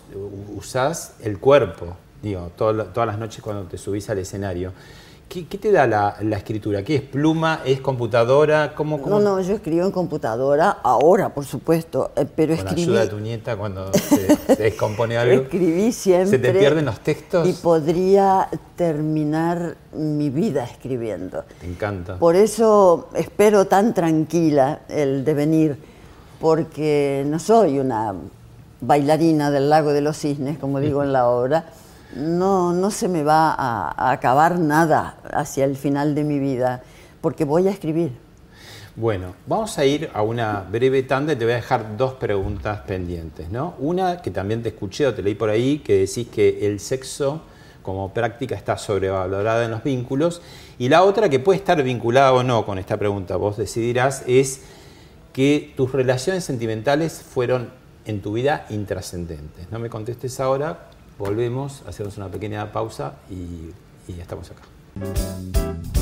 usás 0.56 1.16
el 1.22 1.38
cuerpo, 1.38 1.96
digo, 2.24 2.52
todo 2.56 2.86
todas 2.86 3.06
las 3.06 3.20
noches 3.20 3.44
cuando 3.44 3.64
te 3.66 3.78
subís 3.78 4.10
al 4.10 4.18
escenario. 4.18 4.72
¿Qué, 5.30 5.46
qué 5.46 5.60
te 5.60 5.72
da 5.72 5.86
la, 5.86 6.16
la 6.22 6.38
escritura? 6.38 6.82
¿Qué 6.84 6.96
es 6.96 7.02
pluma? 7.04 7.62
¿Es 7.64 7.82
computadora? 7.82 8.74
¿Cómo, 8.74 9.00
cómo- 9.00 9.20
No, 9.20 9.36
no, 9.38 9.42
yo 9.42 9.54
escribo 9.54 9.86
en 9.86 9.92
computadora, 9.92 10.72
ahora 10.82 11.30
por 11.36 11.46
supuesto, 11.46 12.12
eh, 12.16 12.26
pero 12.36 12.56
Con 12.58 12.66
escribí, 12.68 12.82
ayuda 12.90 13.02
de 13.02 13.08
tu 13.10 13.20
nieta 13.20 13.56
cuando 13.56 13.94
se, 13.94 14.36
se 14.56 14.56
descompone 14.64 15.18
algo. 15.20 15.44
escribí 15.44 15.92
siempre. 15.92 16.30
¿Se 16.32 16.40
te 16.40 16.52
pierden 16.52 16.86
los 16.86 17.00
textos? 17.02 17.48
Y 17.48 17.54
podría 17.54 18.50
terminar 18.76 19.78
mi 19.94 20.32
vida 20.32 20.64
escribiendo. 20.64 21.44
Te 21.62 21.68
encanta. 21.68 22.18
Por 22.18 22.36
eso 22.36 23.10
espero 23.14 23.66
tan 23.66 23.94
tranquila 23.94 24.80
el 24.90 25.24
devenir, 25.24 25.78
porque 26.42 27.24
no 27.28 27.38
soy 27.38 27.78
una 27.78 28.16
bailarina 28.82 29.52
del 29.52 29.70
lago 29.70 29.92
de 29.94 30.02
los 30.02 30.18
cisnes, 30.18 30.58
como 30.58 30.80
digo 30.80 31.04
en 31.04 31.14
la 31.14 31.28
obra. 31.30 31.66
No, 32.16 32.74
no 32.74 32.90
se 32.92 33.08
me 33.08 33.24
va 33.24 33.54
a, 33.54 34.12
acabar 34.12 34.58
nada 34.60 35.18
hacia 35.32 35.66
el 35.66 35.76
final 35.76 36.16
de 36.16 36.24
mi 36.24 36.40
vida, 36.40 36.82
porque 37.22 37.46
voy 37.46 37.68
a 37.68 37.72
escribir. 37.72 38.12
Bueno, 38.96 39.36
vamos 39.46 39.78
a 39.78 39.86
ir 39.86 40.10
a 40.14 40.24
una 40.24 40.62
breve 40.62 41.04
tanda 41.04 41.34
y 41.34 41.36
te 41.36 41.46
voy 41.46 41.54
a 41.54 41.58
dejar 41.58 41.96
dos 41.98 42.16
preguntas 42.16 42.82
pendientes, 42.82 43.50
¿no? 43.50 43.76
Una 43.80 44.22
que 44.22 44.32
también 44.32 44.64
te 44.64 44.70
escuché 44.70 45.08
o 45.08 45.14
te 45.14 45.22
leí 45.22 45.36
por 45.36 45.50
ahí, 45.50 45.80
que 45.80 46.00
decís 46.00 46.28
que 46.28 46.66
el 46.66 46.80
sexo 46.80 47.42
como 47.84 48.14
práctica 48.14 48.56
está 48.56 48.78
sobrevalorada 48.78 49.66
en 49.66 49.72
los 49.72 49.84
vínculos, 49.84 50.42
y 50.78 50.90
la 50.90 51.04
otra 51.04 51.30
que 51.30 51.40
puede 51.40 51.60
estar 51.60 51.82
vinculada 51.82 52.34
o 52.34 52.44
no 52.44 52.66
con 52.66 52.78
esta 52.78 52.98
pregunta, 52.98 53.38
vos 53.38 53.56
decidirás, 53.56 54.24
es 54.28 54.62
que 55.32 55.74
tus 55.78 55.92
relaciones 55.92 56.44
sentimentales 56.44 57.22
fueron 57.22 57.70
en 58.06 58.22
tu 58.22 58.34
vida 58.34 58.66
intrascendentes. 58.70 59.72
No 59.72 59.80
me 59.80 59.90
contestes 59.90 60.40
ahora, 60.40 60.90
volvemos, 61.20 61.84
hacemos 61.86 62.18
una 62.18 62.30
pequeña 62.30 62.72
pausa 62.72 63.14
y, 63.30 63.70
estamos 64.20 64.50
acá. 64.50 65.99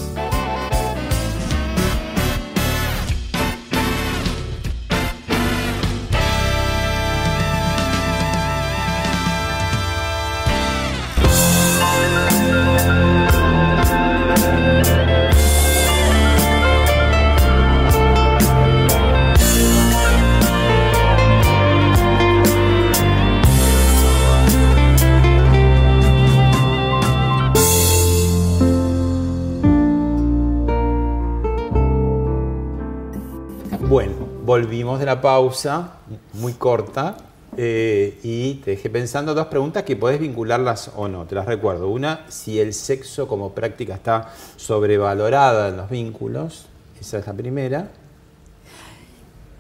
La 35.08 35.22
pausa, 35.22 35.94
muy 36.34 36.54
corta, 36.54 37.18
eh, 37.56 38.20
y 38.24 38.56
te 38.56 38.72
dejé 38.72 38.90
pensando 38.90 39.34
dos 39.34 39.48
preguntas 39.48 39.84
que 39.84 39.96
podés 39.96 40.20
vincularlas 40.20 40.92
o 40.96 41.08
no, 41.08 41.26
te 41.26 41.34
las 41.34 41.46
recuerdo. 41.46 41.88
Una, 41.88 42.26
si 42.28 42.60
el 42.60 42.74
sexo 42.74 43.28
como 43.28 43.54
práctica 43.54 43.96
está 43.96 44.34
sobrevalorada 44.58 45.70
en 45.70 45.78
los 45.78 45.90
vínculos, 45.90 46.66
esa 47.00 47.20
es 47.20 47.26
la 47.26 47.34
primera. 47.34 47.90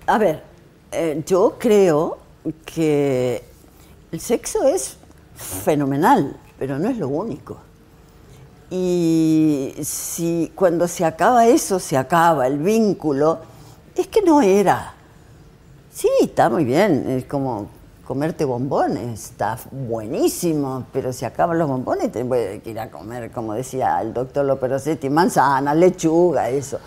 A 0.05 0.17
ver, 0.17 0.43
eh, 0.91 1.23
yo 1.25 1.55
creo 1.57 2.17
que 2.65 3.41
el 4.11 4.19
sexo 4.19 4.67
es 4.67 4.97
fenomenal, 5.35 6.35
pero 6.59 6.77
no 6.77 6.89
es 6.89 6.97
lo 6.97 7.07
único. 7.07 7.57
Y 8.69 9.73
si 9.81 10.51
cuando 10.53 10.89
se 10.89 11.05
acaba 11.05 11.47
eso, 11.47 11.79
se 11.79 11.95
acaba 11.95 12.47
el 12.47 12.57
vínculo, 12.57 13.39
es 13.95 14.07
que 14.07 14.21
no 14.21 14.41
era. 14.41 14.96
Sí, 15.97 16.07
está 16.21 16.47
muy 16.47 16.63
bien, 16.63 17.09
es 17.09 17.25
como 17.25 17.69
comerte 18.05 18.45
bombones, 18.45 19.31
está 19.31 19.57
buenísimo, 19.71 20.85
pero 20.93 21.11
si 21.11 21.25
acaban 21.25 21.57
los 21.57 21.67
bombones 21.67 22.11
te 22.11 22.21
voy 22.21 22.59
que 22.63 22.69
ir 22.69 22.79
a 22.79 22.91
comer, 22.91 23.31
como 23.31 23.55
decía 23.55 23.99
el 23.99 24.13
doctor 24.13 24.45
Loperosetti, 24.45 25.09
manzana, 25.09 25.73
lechuga, 25.73 26.51
eso. 26.51 26.77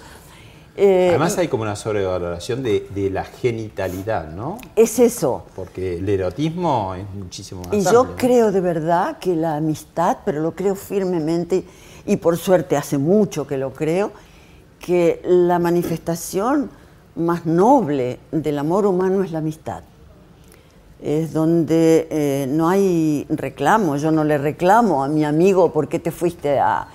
Eh, 0.76 1.08
Además 1.08 1.36
hay 1.38 1.48
como 1.48 1.64
una 1.64 1.74
sobrevaloración 1.74 2.62
de, 2.62 2.86
de 2.94 3.10
la 3.10 3.24
genitalidad, 3.24 4.28
¿no? 4.28 4.58
es 4.76 5.00
eso. 5.00 5.42
Porque 5.56 5.96
el 5.96 6.08
erotismo 6.08 6.94
es 6.94 7.04
muchísimo 7.12 7.62
más 7.62 7.72
Y 7.72 7.78
amplio, 7.78 7.92
yo 7.92 8.04
¿no? 8.04 8.16
creo 8.16 8.52
de 8.52 8.60
verdad 8.60 9.18
que 9.18 9.34
la 9.34 9.56
amistad, 9.56 10.18
pero 10.24 10.40
lo 10.40 10.52
creo 10.54 10.76
firmemente, 10.76 11.64
y 12.06 12.16
por 12.18 12.36
suerte 12.36 12.76
hace 12.76 12.96
mucho 12.96 13.44
que 13.44 13.58
lo 13.58 13.72
creo, 13.72 14.12
que 14.78 15.20
la 15.24 15.58
manifestación 15.58 16.70
más 17.16 17.46
noble 17.46 18.18
del 18.32 18.58
amor 18.58 18.86
humano 18.86 19.22
es 19.24 19.32
la 19.32 19.38
amistad. 19.38 19.82
Es 21.02 21.32
donde 21.32 22.06
eh, 22.10 22.46
no 22.48 22.68
hay 22.68 23.26
reclamo, 23.30 23.96
yo 23.96 24.10
no 24.10 24.22
le 24.24 24.36
reclamo 24.36 25.02
a 25.02 25.08
mi 25.08 25.24
amigo 25.24 25.72
por 25.72 25.88
qué 25.88 25.98
te 25.98 26.10
fuiste 26.10 26.58
a, 26.58 26.88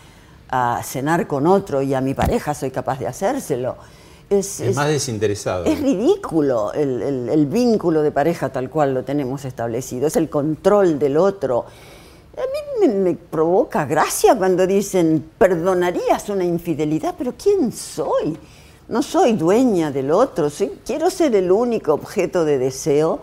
a 0.50 0.82
cenar 0.84 1.26
con 1.28 1.48
otro 1.48 1.82
y 1.82 1.94
a 1.96 2.02
mi 2.02 2.14
pareja 2.14 2.54
soy 2.54 2.70
capaz 2.70 3.00
de 3.00 3.08
hacérselo. 3.08 3.76
Es, 4.30 4.60
Es 4.60 4.70
es- 4.70 4.76
más 4.76 4.88
desinteresado. 4.90 5.66
es 5.66 5.80
ridículo 5.82 6.72
el, 6.74 7.02
el- 7.02 7.30
el 7.30 7.46
vínculo 7.48 8.02
de 8.04 8.12
pareja 8.12 8.50
tal 8.50 8.70
cual 8.70 8.94
lo 8.94 9.04
tenemos 9.04 9.44
establecido, 9.46 10.08
es 10.08 10.16
el 10.16 10.30
control 10.30 11.00
del 11.00 11.18
otro. 11.18 11.66
A 12.38 12.42
mí 12.42 12.88
me, 12.88 12.94
me 12.94 13.14
provoca 13.16 13.86
gracia 13.86 14.36
cuando 14.38 14.68
dicen, 14.68 15.32
perdonarías 15.38 16.28
una 16.30 16.44
infidelidad, 16.44 17.16
pero 17.18 17.34
¿quién 17.42 17.72
soy? 17.72 18.38
No 18.88 19.02
soy 19.02 19.34
dueña 19.34 19.92
del 19.92 20.12
otro, 20.12 20.50
soy- 20.50 20.80
quiero 20.86 21.10
ser 21.10 21.36
el 21.36 21.52
único 21.52 21.94
objeto 21.94 22.46
de 22.46 22.58
deseo. 22.60 23.20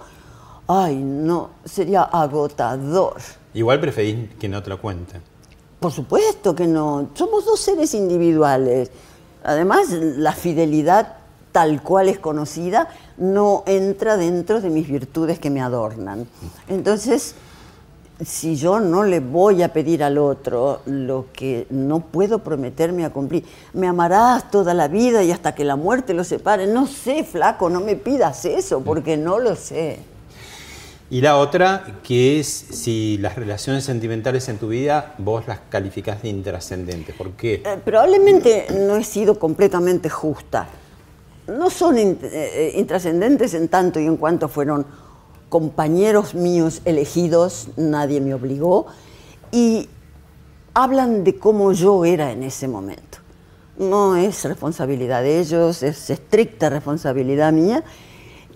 Ay, 0.66 0.96
no, 0.96 1.50
sería 1.64 2.02
agotador. 2.02 3.16
Igual 3.54 3.80
preferís 3.80 4.30
que 4.40 4.48
no 4.48 4.62
te 4.62 4.70
lo 4.70 4.80
cuenten. 4.80 5.20
Por 5.78 5.92
supuesto 5.92 6.54
que 6.54 6.66
no. 6.66 7.10
Somos 7.14 7.44
dos 7.44 7.60
seres 7.60 7.94
individuales. 7.94 8.90
Además, 9.44 9.90
la 9.90 10.32
fidelidad 10.32 11.16
tal 11.50 11.82
cual 11.82 12.08
es 12.08 12.18
conocida 12.18 12.88
no 13.18 13.62
entra 13.66 14.16
dentro 14.16 14.60
de 14.60 14.70
mis 14.70 14.88
virtudes 14.88 15.38
que 15.38 15.50
me 15.50 15.60
adornan. 15.60 16.26
Entonces, 16.68 17.34
si 18.24 18.56
yo 18.56 18.78
no 18.78 19.02
le 19.04 19.20
voy 19.20 19.62
a 19.62 19.72
pedir 19.72 20.04
al 20.04 20.18
otro 20.18 20.80
lo 20.86 21.26
que 21.32 21.66
no 21.70 22.00
puedo 22.00 22.38
prometerme 22.40 23.04
a 23.04 23.10
cumplir, 23.10 23.44
me 23.72 23.88
amarás 23.88 24.50
toda 24.50 24.74
la 24.74 24.86
vida 24.88 25.22
y 25.24 25.32
hasta 25.32 25.54
que 25.54 25.64
la 25.64 25.76
muerte 25.76 26.14
lo 26.14 26.22
separe. 26.22 26.66
No 26.66 26.86
sé, 26.86 27.24
flaco, 27.24 27.68
no 27.68 27.80
me 27.80 27.96
pidas 27.96 28.44
eso 28.44 28.80
porque 28.82 29.16
no 29.16 29.38
lo 29.40 29.56
sé. 29.56 29.98
Y 31.10 31.20
la 31.20 31.36
otra, 31.36 31.84
que 32.02 32.40
es 32.40 32.46
si 32.46 33.18
las 33.18 33.34
relaciones 33.36 33.84
sentimentales 33.84 34.48
en 34.48 34.56
tu 34.56 34.68
vida 34.68 35.14
vos 35.18 35.46
las 35.46 35.58
calificás 35.68 36.22
de 36.22 36.28
intrascendentes. 36.30 37.14
¿Por 37.14 37.32
qué? 37.32 37.54
Eh, 37.54 37.78
probablemente 37.84 38.66
no 38.86 38.96
he 38.96 39.04
sido 39.04 39.38
completamente 39.38 40.08
justa. 40.08 40.68
No 41.48 41.68
son 41.68 41.98
in- 41.98 42.18
eh, 42.22 42.72
intrascendentes 42.76 43.52
en 43.54 43.68
tanto 43.68 44.00
y 44.00 44.06
en 44.06 44.16
cuanto 44.16 44.48
fueron 44.48 44.86
compañeros 45.52 46.34
míos 46.34 46.80
elegidos, 46.86 47.68
nadie 47.76 48.22
me 48.22 48.32
obligó, 48.32 48.86
y 49.50 49.86
hablan 50.72 51.24
de 51.24 51.38
cómo 51.38 51.72
yo 51.72 52.06
era 52.06 52.32
en 52.32 52.42
ese 52.42 52.68
momento. 52.68 53.18
No 53.76 54.16
es 54.16 54.46
responsabilidad 54.46 55.20
de 55.20 55.40
ellos, 55.40 55.82
es 55.82 56.08
estricta 56.08 56.70
responsabilidad 56.70 57.52
mía. 57.52 57.84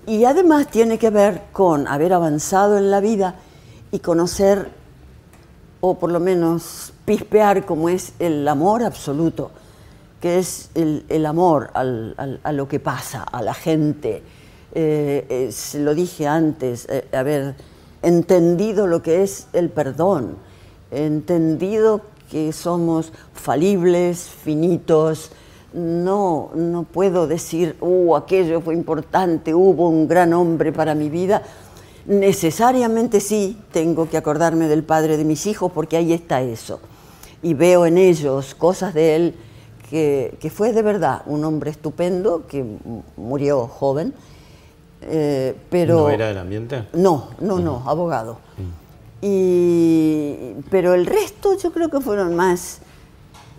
Y 0.07 0.25
además 0.25 0.71
tiene 0.71 0.97
que 0.97 1.11
ver 1.11 1.43
con 1.53 1.87
haber 1.87 2.15
avanzado 2.15 2.79
en 2.79 2.91
la 2.91 3.01
vida 3.01 3.35
y 3.91 3.99
conocer 3.99 4.71
o 5.83 5.99
por 5.99 6.11
lo 6.11 6.19
menos 6.19 6.95
pispear 7.05 7.67
como 7.67 7.91
es 7.91 8.15
el 8.19 8.49
amor 8.49 8.83
absoluto, 8.83 9.51
que 10.23 10.39
es 10.39 10.71
el, 10.75 11.27
amor 11.27 11.73
a 11.75 12.53
lo 12.53 12.69
que 12.69 12.81
pasa, 12.81 13.23
a 13.23 13.43
la 13.43 13.53
gente. 13.53 14.23
Eh, 14.79 15.25
es- 15.49 15.75
lo 15.75 15.95
dije 15.95 16.27
antes, 16.27 16.87
eh, 16.91 17.07
haber 17.13 17.55
entendido 18.03 18.87
lo 18.87 19.01
que 19.03 19.23
es 19.23 19.47
el 19.55 19.71
perdón, 19.71 20.37
entendido 20.91 22.03
que 22.31 22.53
somos 22.53 23.11
falibles, 23.33 24.21
finitos. 24.29 25.31
No, 25.73 26.51
no 26.55 26.83
puedo 26.83 27.27
decir, 27.27 27.77
uh, 27.81 28.17
aquello 28.17 28.61
fue 28.61 28.75
importante, 28.75 29.55
hubo 29.55 29.89
un 29.89 30.09
gran 30.09 30.35
hombre 30.35 30.73
para 30.73 30.95
mi 30.95 31.09
vida. 31.09 31.43
Necesariamente 32.05 33.21
sí, 33.21 33.59
tengo 33.73 34.11
que 34.11 34.19
acordarme 34.19 34.69
del 34.69 34.85
padre 34.85 35.17
de 35.17 35.25
mis 35.25 35.47
hijos 35.47 35.73
porque 35.73 35.97
ahí 35.97 36.13
está 36.13 36.43
eso. 36.43 36.81
Y 37.43 37.55
veo 37.55 37.87
en 37.87 37.97
ellos 37.97 38.55
cosas 38.55 38.93
de 38.93 39.17
él 39.17 39.35
que, 39.89 40.37
que 40.39 40.51
fue 40.51 40.73
de 40.75 40.83
verdad 40.83 41.23
un 41.27 41.45
hombre 41.45 41.71
estupendo, 41.71 42.47
que 42.47 42.63
mu- 42.63 43.03
murió 43.17 43.67
joven, 43.69 44.13
eh, 45.09 45.55
pero... 45.71 45.95
¿No 45.95 46.11
era 46.11 46.29
del 46.29 46.39
ambiente? 46.39 46.85
No, 46.93 47.31
no, 47.41 47.59
no, 47.59 47.83
abogado. 47.87 48.39
Y, 49.23 50.55
pero 50.71 50.95
el 50.95 51.07
resto 51.07 51.57
yo 51.57 51.73
creo 51.73 51.89
que 51.89 52.01
fueron 52.01 52.37
más 52.37 52.81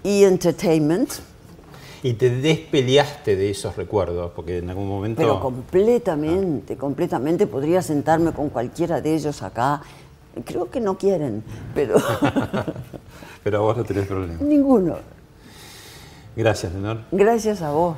y 0.04 0.24
entertainment, 0.24 1.10
Y 2.04 2.14
te 2.14 2.30
despeleaste 2.30 3.36
de 3.36 3.50
esos 3.50 3.76
recuerdos, 3.76 4.32
porque 4.36 4.60
en 4.60 4.70
algún 4.70 4.88
momento... 4.88 5.22
pero 5.22 5.40
completamente, 5.40 6.78
completamente 6.78 7.48
podría 7.48 7.82
sentarme 7.82 8.32
con 8.32 8.50
cualquiera 8.50 9.02
de 9.02 9.16
ellos 9.16 9.42
acá. 9.42 9.82
Creo 10.46 10.70
que 10.70 10.80
no 10.80 10.98
quieren, 10.98 11.44
pero 11.74 11.98
Pero 13.44 13.62
vos 13.64 13.78
no 13.78 13.84
tenés 13.84 14.08
problema. 14.08 14.38
ninguno. 14.42 14.98
Gracias, 16.36 16.72
Leonor. 16.74 17.00
Gracias 17.12 17.62
a 17.62 17.72
vos. 17.72 17.98